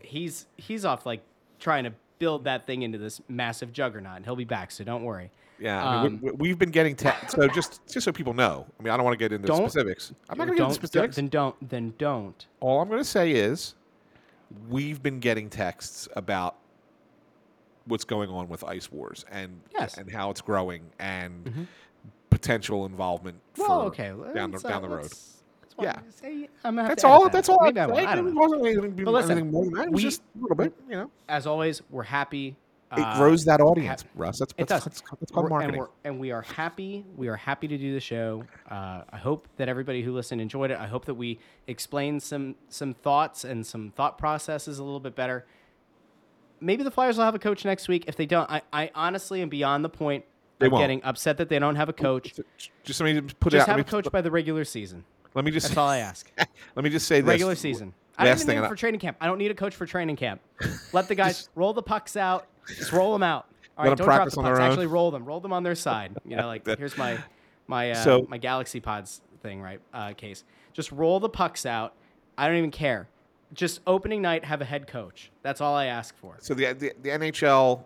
[0.00, 1.20] he's he's off like
[1.58, 4.16] trying to build that thing into this massive juggernaut.
[4.16, 5.30] And he'll be back, so don't worry.
[5.58, 8.66] Yeah, I mean, Um, we, we've been getting te- so just just so people know.
[8.78, 10.12] I mean, I don't want to get into specifics.
[10.28, 11.16] I'm not going to get into specifics.
[11.16, 11.56] Then don't.
[11.66, 12.46] Then don't.
[12.60, 13.74] All I'm going to say is,
[14.68, 16.56] we've been getting texts about
[17.86, 19.92] what's going on with Ice Wars and Yes.
[19.92, 20.00] Mm-hmm.
[20.02, 21.66] and how it's growing and
[22.28, 24.12] potential involvement Well, okay.
[24.34, 25.10] down the uh, down the road.
[25.78, 26.46] Let's- let's Yeah.
[26.64, 27.24] I'm That's all.
[27.24, 27.32] that.
[27.32, 27.58] That's all.
[27.62, 27.98] Maybe I I'm won't.
[27.98, 28.08] saying.
[28.08, 28.40] I don't It know.
[28.40, 29.84] wasn't anything, But listen, anything more than that.
[29.86, 30.72] It was we- just a little bit.
[30.88, 32.56] You know, As always, we're happy.
[32.96, 34.38] it uh, grows that audience, ha- Russ.
[34.38, 34.84] That's It that's, does.
[34.84, 35.74] that's, that's called We're- marketing.
[35.74, 37.04] And, we're, and we are happy.
[37.16, 38.44] We are happy to do the show.
[38.70, 40.78] Uh, I hope that everybody who listened enjoyed it.
[40.78, 45.16] I hope that we explained some some thoughts and some thought processes a little bit
[45.16, 45.46] better.
[46.60, 48.04] Maybe the Flyers will have a coach next week.
[48.06, 50.24] If they don't, I, I honestly am beyond the point
[50.58, 50.82] They of won't.
[50.84, 52.32] getting upset that they don't have a coach.
[52.82, 53.66] Just let me put Just it out.
[53.66, 55.04] have a Let me, coach by the regular season.
[55.36, 56.28] Let me just That's all I ask.
[56.38, 57.28] let me just say this.
[57.28, 57.92] Regular season.
[58.18, 59.16] I don't Last even thing, need and it for training camp.
[59.20, 60.40] I don't need a coach for training camp.
[60.92, 62.46] Let the guys roll the pucks out.
[62.66, 63.46] Just roll them out.
[63.78, 64.56] All Let right, 'em don't drop practice the on pucks.
[64.56, 64.70] their own.
[64.72, 65.24] Actually, roll them.
[65.24, 66.16] Roll them on their side.
[66.24, 67.18] You know, like here's my
[67.68, 69.80] my uh, So- my Galaxy Buds thing, right?
[69.92, 70.42] Uh, case.
[70.72, 71.92] Just roll the pucks out.
[72.38, 73.06] I don't even care.
[73.52, 75.30] Just opening night, have a head coach.
[75.42, 76.36] That's all I ask for.
[76.40, 77.84] So the, the the NHL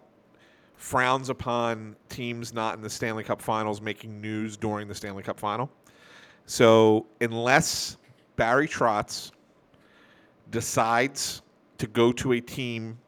[0.77, 5.39] frowns upon teams not in the Stanley Cup Finals making news during the Stanley Cup
[5.39, 5.71] Final.
[6.51, 7.97] So unless
[8.35, 9.31] Barry Trotz
[10.51, 11.43] decides
[11.79, 12.99] to go to a team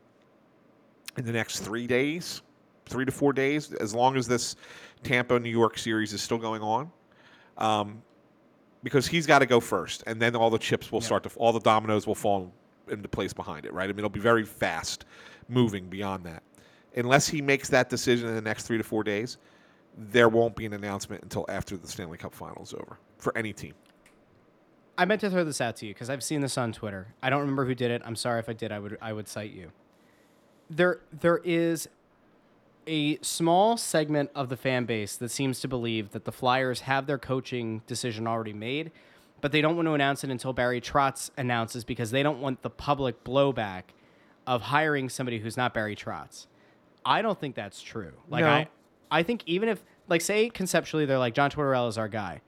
[1.16, 2.42] in the next three days,
[2.86, 4.54] three to four days, as long as this
[5.02, 6.92] Tampa New York series is still going on.
[7.58, 8.00] Um,
[8.84, 11.52] because he's got to go first, and then all the chips will start to, all
[11.52, 12.52] the dominoes will fall
[12.88, 13.86] into place behind it, right?
[13.86, 15.04] I mean, it'll be very fast
[15.48, 16.44] moving beyond that.
[16.94, 19.38] Unless he makes that decision in the next three to four days,
[19.96, 23.52] there won't be an announcement until after the Stanley Cup final is over for any
[23.52, 23.74] team.
[24.96, 27.14] I meant to throw this out to you because I've seen this on Twitter.
[27.22, 28.02] I don't remember who did it.
[28.04, 28.72] I'm sorry if I did.
[28.72, 29.72] I would I would cite you.
[30.68, 31.88] There there is
[32.86, 37.06] a small segment of the fan base that seems to believe that the Flyers have
[37.06, 38.90] their coaching decision already made,
[39.40, 42.62] but they don't want to announce it until Barry Trotz announces because they don't want
[42.62, 43.82] the public blowback
[44.46, 46.46] of hiring somebody who's not Barry Trotz.
[47.04, 48.12] I don't think that's true.
[48.28, 48.50] Like No.
[48.50, 48.68] I
[49.12, 52.40] I think even if like say conceptually they're like John Tortorella is our guy.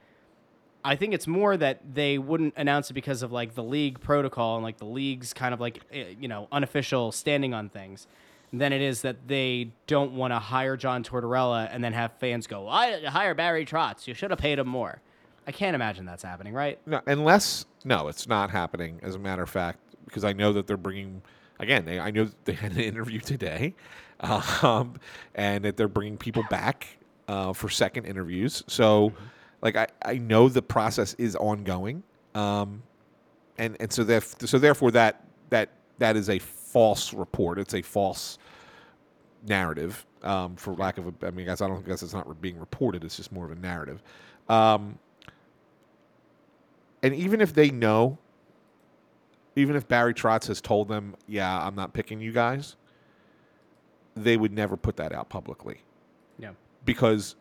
[0.86, 4.57] I think it's more that they wouldn't announce it because of like the league protocol
[4.57, 8.07] and like the league's kind of like eh, you know unofficial standing on things
[8.53, 12.47] than it is that they don't want to hire John Tortorella and then have fans
[12.47, 14.07] go, "I hire Barry Trotz.
[14.07, 15.01] You should have paid him more."
[15.47, 16.78] I can't imagine that's happening, right?
[16.86, 19.01] No, unless no, it's not happening.
[19.03, 21.20] As a matter of fact, because I know that they're bringing
[21.59, 21.85] again.
[21.85, 23.74] They, I know they had an interview today,
[24.20, 24.95] um,
[25.35, 26.86] and that they're bringing people back
[27.28, 28.62] uh, for second interviews.
[28.66, 29.12] So,
[29.62, 32.03] like I, I know the process is ongoing,
[32.35, 32.82] um,
[33.59, 37.59] and and so that so therefore that that that is a false report.
[37.59, 38.39] It's a false
[39.47, 41.27] narrative, um, for lack of a.
[41.27, 43.05] I mean, guys, I don't guess it's not being reported.
[43.05, 44.03] It's just more of a narrative.
[44.49, 44.99] Um,
[47.03, 48.19] and even if they know,
[49.57, 52.77] even if Barry Trotz has told them, "Yeah, I'm not picking you guys,"
[54.15, 55.78] they would never put that out publicly
[56.39, 56.51] Yeah.
[56.85, 57.36] because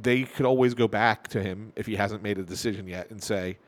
[0.00, 3.22] they could always go back to him if he hasn't made a decision yet and
[3.22, 3.58] say,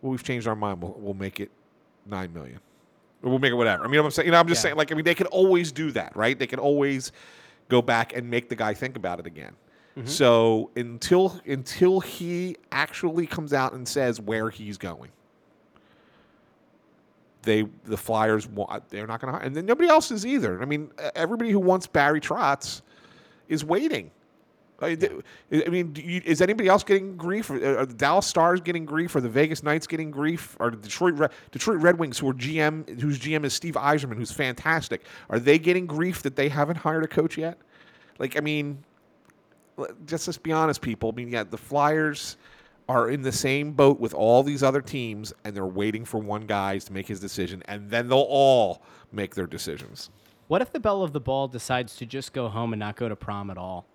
[0.00, 0.82] "Well, we've changed our mind.
[0.82, 1.50] We'll, we'll make it
[2.04, 2.60] nine million,
[3.22, 4.62] or we'll make it whatever." I mean, I'm saying, you know, I'm just Yeah.
[4.70, 6.38] saying, like, I mean, they could always do that, right?
[6.38, 7.10] They could always
[7.68, 9.54] go back and make the guy think about it again.
[9.96, 10.08] Mm-hmm.
[10.08, 15.10] So until until he actually comes out and says where he's going,
[17.42, 20.60] they the Flyers want they're not going to hire, and then nobody else is either.
[20.62, 22.82] I mean, everybody who wants Barry Trotz
[23.48, 24.10] is waiting.
[24.80, 25.22] I mean,
[25.64, 27.50] I mean, do you, is anybody else getting grief?
[27.50, 29.14] Or, are the Dallas Stars getting grief?
[29.14, 30.56] Or the Vegas Knights getting grief?
[30.58, 34.16] Or the Detroit Red, Detroit Red Wings, who are GM, whose GM is Steve Yzerman,
[34.16, 37.58] who's fantastic, are they getting grief that they haven't hired a coach yet?
[38.18, 38.82] Like, I mean,
[40.06, 41.10] just let's be honest, people.
[41.10, 42.36] I mean, yeah, the Flyers
[42.92, 46.42] are in the same boat with all these other teams, and they're waiting for one
[46.42, 50.10] guy to make his decision, and then they'll all make their decisions.
[50.48, 53.08] What if the belle of the ball decides to just go home and not go
[53.08, 53.86] to prom at all?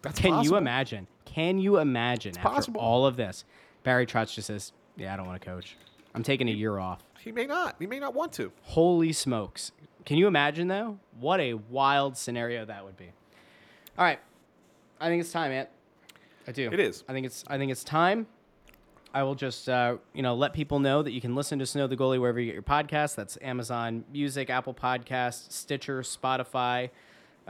[0.00, 1.06] That's Can you imagine?
[1.26, 2.80] Can you imagine after possible.
[2.80, 3.44] all of this,
[3.82, 5.76] Barry Trotz just says, "Yeah, I don't want to coach.
[6.14, 7.76] I'm taking a year off." He may not.
[7.78, 8.50] He may not want to.
[8.62, 9.72] Holy smokes!
[10.06, 10.98] Can you imagine though?
[11.18, 13.12] What a wild scenario that would be.
[13.98, 14.20] All right,
[14.98, 15.68] I think it's time, Ant.
[16.50, 16.68] I do.
[16.72, 17.04] It is.
[17.08, 17.44] I think it's.
[17.46, 18.26] I think it's time.
[19.14, 21.86] I will just, uh, you know, let people know that you can listen to Snow
[21.86, 23.14] the Goalie wherever you get your podcasts.
[23.14, 26.90] That's Amazon Music, Apple Podcasts, Stitcher, Spotify,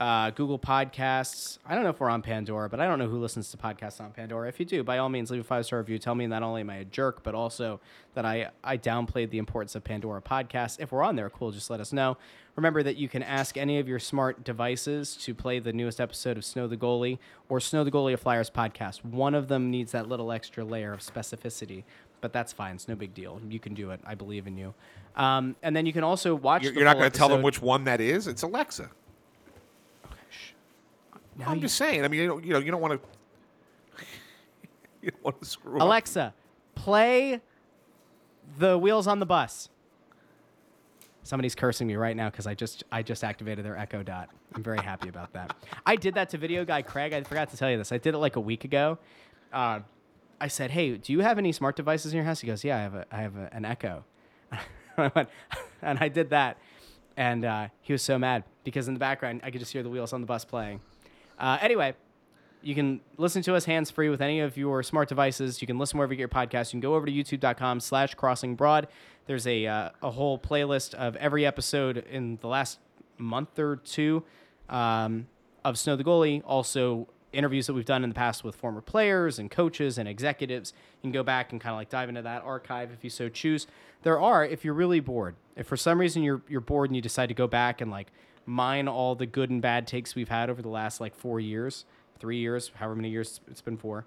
[0.00, 1.58] uh, Google Podcasts.
[1.66, 4.00] I don't know if we're on Pandora, but I don't know who listens to podcasts
[4.00, 4.48] on Pandora.
[4.48, 5.98] If you do, by all means, leave a five star review.
[5.98, 7.80] Tell me not only am I a jerk, but also
[8.14, 10.80] that I, I downplayed the importance of Pandora podcasts.
[10.80, 12.16] If we're on there, cool, just let us know.
[12.56, 16.38] Remember that you can ask any of your smart devices to play the newest episode
[16.38, 17.18] of Snow the Goalie
[17.50, 19.04] or Snow the Goalie of Flyers podcast.
[19.04, 21.84] One of them needs that little extra layer of specificity,
[22.22, 22.76] but that's fine.
[22.76, 23.38] It's no big deal.
[23.46, 24.00] You can do it.
[24.06, 24.72] I believe in you.
[25.14, 26.62] Um, and then you can also watch.
[26.62, 28.26] You're, the you're not going to tell them which one that is.
[28.26, 28.90] It's Alexa.
[31.40, 32.04] Now I'm you- just saying.
[32.04, 34.04] I mean, you don't, you know, you don't want to.
[35.02, 35.82] you don't want to screw up.
[35.82, 36.34] Alexa,
[36.74, 37.40] play
[38.58, 39.68] the wheels on the bus.
[41.22, 44.30] Somebody's cursing me right now because I just I just activated their Echo Dot.
[44.54, 45.54] I'm very happy about that.
[45.86, 47.12] I did that to video guy Craig.
[47.12, 47.92] I forgot to tell you this.
[47.92, 48.98] I did it like a week ago.
[49.52, 49.80] Uh,
[50.40, 52.78] I said, "Hey, do you have any smart devices in your house?" He goes, "Yeah,
[52.78, 54.04] I have a I have a, an Echo."
[54.96, 55.28] I went,
[55.82, 56.56] and I did that,
[57.16, 59.90] and uh, he was so mad because in the background I could just hear the
[59.90, 60.80] wheels on the bus playing.
[61.40, 61.94] Uh, anyway,
[62.62, 65.60] you can listen to us hands free with any of your smart devices.
[65.60, 66.68] You can listen wherever you get your podcast.
[66.68, 68.86] You can go over to youtube.com slash crossing broad.
[69.26, 72.78] There's a, uh, a whole playlist of every episode in the last
[73.16, 74.22] month or two
[74.68, 75.26] um,
[75.64, 76.42] of Snow the Goalie.
[76.46, 80.72] Also, interviews that we've done in the past with former players and coaches and executives.
[81.00, 83.28] You can go back and kind of like dive into that archive if you so
[83.28, 83.66] choose.
[84.02, 87.02] There are, if you're really bored, if for some reason you're you're bored and you
[87.02, 88.08] decide to go back and like
[88.46, 91.84] mine all the good and bad takes we've had over the last like four years,
[92.18, 94.06] three years, however many years it's been for,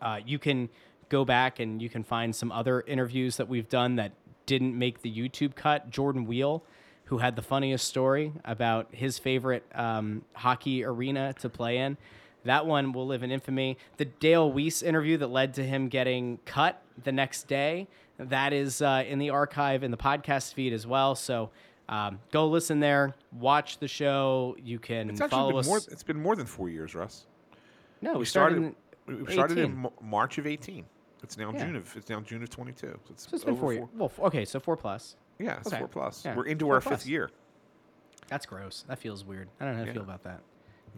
[0.00, 0.68] uh, you can
[1.08, 4.12] go back and you can find some other interviews that we've done that
[4.46, 5.90] didn't make the YouTube cut.
[5.90, 6.62] Jordan Weal,
[7.04, 11.96] who had the funniest story about his favorite um, hockey arena to play in.
[12.44, 13.78] That one will live in infamy.
[13.96, 17.88] The Dale Weise interview that led to him getting cut the next day,
[18.18, 21.14] that is uh, in the archive in the podcast feed as well.
[21.14, 21.50] So
[21.88, 24.56] um, go listen there, watch the show.
[24.62, 25.66] You can It's actually follow been us.
[25.66, 25.78] more.
[25.78, 27.26] It's been more than four years, Russ.
[28.02, 28.74] no, we, we started.
[29.06, 29.20] started.
[29.20, 29.70] in we started 18.
[29.72, 30.84] in March of eighteen.
[31.22, 31.64] It's now Yeah.
[31.64, 31.96] June of.
[31.96, 32.98] It's now June of twenty two.
[33.04, 33.88] So it's, So it's been over four years.
[33.96, 35.16] Well, okay, so four plus.
[35.38, 35.78] Yeah, it's Okay.
[35.78, 36.24] four plus.
[36.24, 37.00] Yeah, We're into four our plus.
[37.02, 37.30] fifth year.
[38.28, 38.84] That's gross.
[38.88, 39.48] That feels weird.
[39.60, 39.92] I don't know how to Yeah.
[39.94, 40.40] feel about that.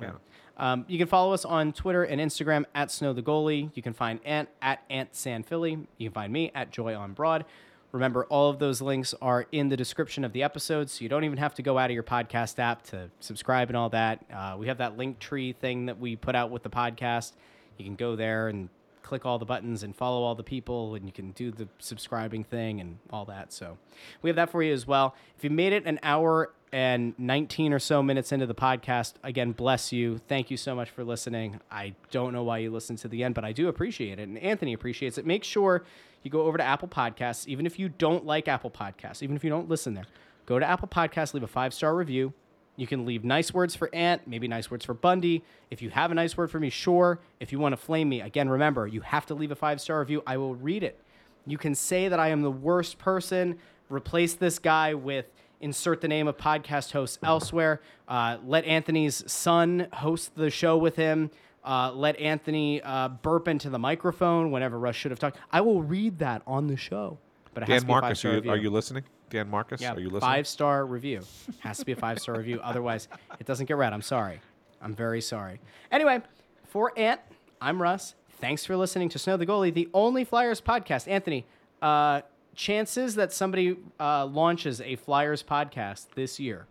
[0.01, 0.13] Yeah.
[0.57, 3.71] Um, you can follow us on Twitter and Instagram at Snow the Goalie.
[3.75, 5.87] You can find Ant at Ant San Philly.
[5.99, 7.45] You can find me at Joy on Broad.
[7.93, 11.25] Remember, all of those links are in the description of the episode, so you don't
[11.25, 14.25] even have to go out of your podcast app to subscribe and all that.
[14.33, 17.33] Uh, we have that link tree thing that we put out with the podcast.
[17.79, 18.69] You can go there and
[19.03, 22.45] click all the buttons and follow all the people, and you can do the subscribing
[22.45, 23.53] thing and all that.
[23.53, 23.77] So
[24.23, 25.17] we have that for you as well.
[25.37, 29.51] If you made it an hour and 19 or so minutes into the podcast, again,
[29.51, 30.19] bless you.
[30.29, 31.59] Thank you so much for listening.
[31.73, 34.29] I don't know why you listened to the end, but I do appreciate it.
[34.29, 35.27] And Anthony appreciates it.
[35.27, 35.83] Make sure
[36.23, 39.45] you go over to Apple Podcasts, even if you don't like Apple Podcasts, even if
[39.45, 40.07] you don't listen there,
[40.47, 42.33] go to Apple Podcasts, leave a five star review.
[42.77, 45.45] You can leave nice words for Ant, maybe nice words for Bundy.
[45.71, 47.21] If you have a nice word for me, sure.
[47.39, 50.01] If you want to flame me, again, remember, you have to leave a five star
[50.01, 50.23] review.
[50.27, 50.99] I will read it.
[51.47, 53.59] You can say that I am the worst person.
[53.89, 55.27] Replace this guy with
[55.61, 57.81] insert the name of podcast hosts elsewhere.
[58.09, 61.31] Uh, let Anthony's son host the show with him.
[61.65, 65.37] Uh, let Anthony uh, burp into the microphone whenever Russ should have talked.
[65.53, 67.19] I will read that on the show.
[67.53, 68.51] But it has Dan to be Marcus, five-star are you, review.
[68.53, 69.05] are you listening?
[69.29, 70.21] Dan Marcus, Yeah, are you listening?
[70.21, 71.21] five star review.
[71.61, 72.61] Has to be a five star review.
[72.65, 73.09] Otherwise,
[73.39, 73.93] it doesn't get read.
[73.93, 74.41] I'm sorry.
[74.81, 75.61] I'm very sorry.
[75.93, 76.21] Anyway,
[76.69, 77.21] for Ant,
[77.61, 78.15] I'm Russ.
[78.41, 81.07] Thanks for listening to Snow the Goalie, the only Flyers podcast.
[81.09, 81.45] Anthony,
[81.83, 82.23] uh,
[82.55, 86.67] chances that somebody uh, launches a Flyers podcast this year,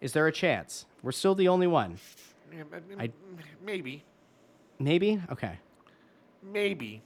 [0.00, 0.84] is there a chance?
[1.02, 1.98] We're still the only one.
[2.54, 3.10] Yeah, but- I-
[3.64, 4.04] maybe,
[4.78, 5.20] Maybe?
[5.30, 5.58] Okay.
[6.42, 7.02] maybe,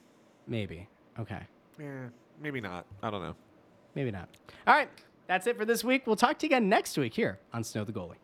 [0.47, 0.89] Maybe.
[1.19, 1.41] Okay.
[1.79, 2.09] yeah,
[2.41, 2.87] maybe not.
[3.03, 3.35] I don't know.
[3.95, 4.29] Maybe not.
[4.67, 4.89] All right.
[5.27, 6.07] That's it for this week.
[6.07, 8.15] We'll talk to you again next week here on Snow the Goalie.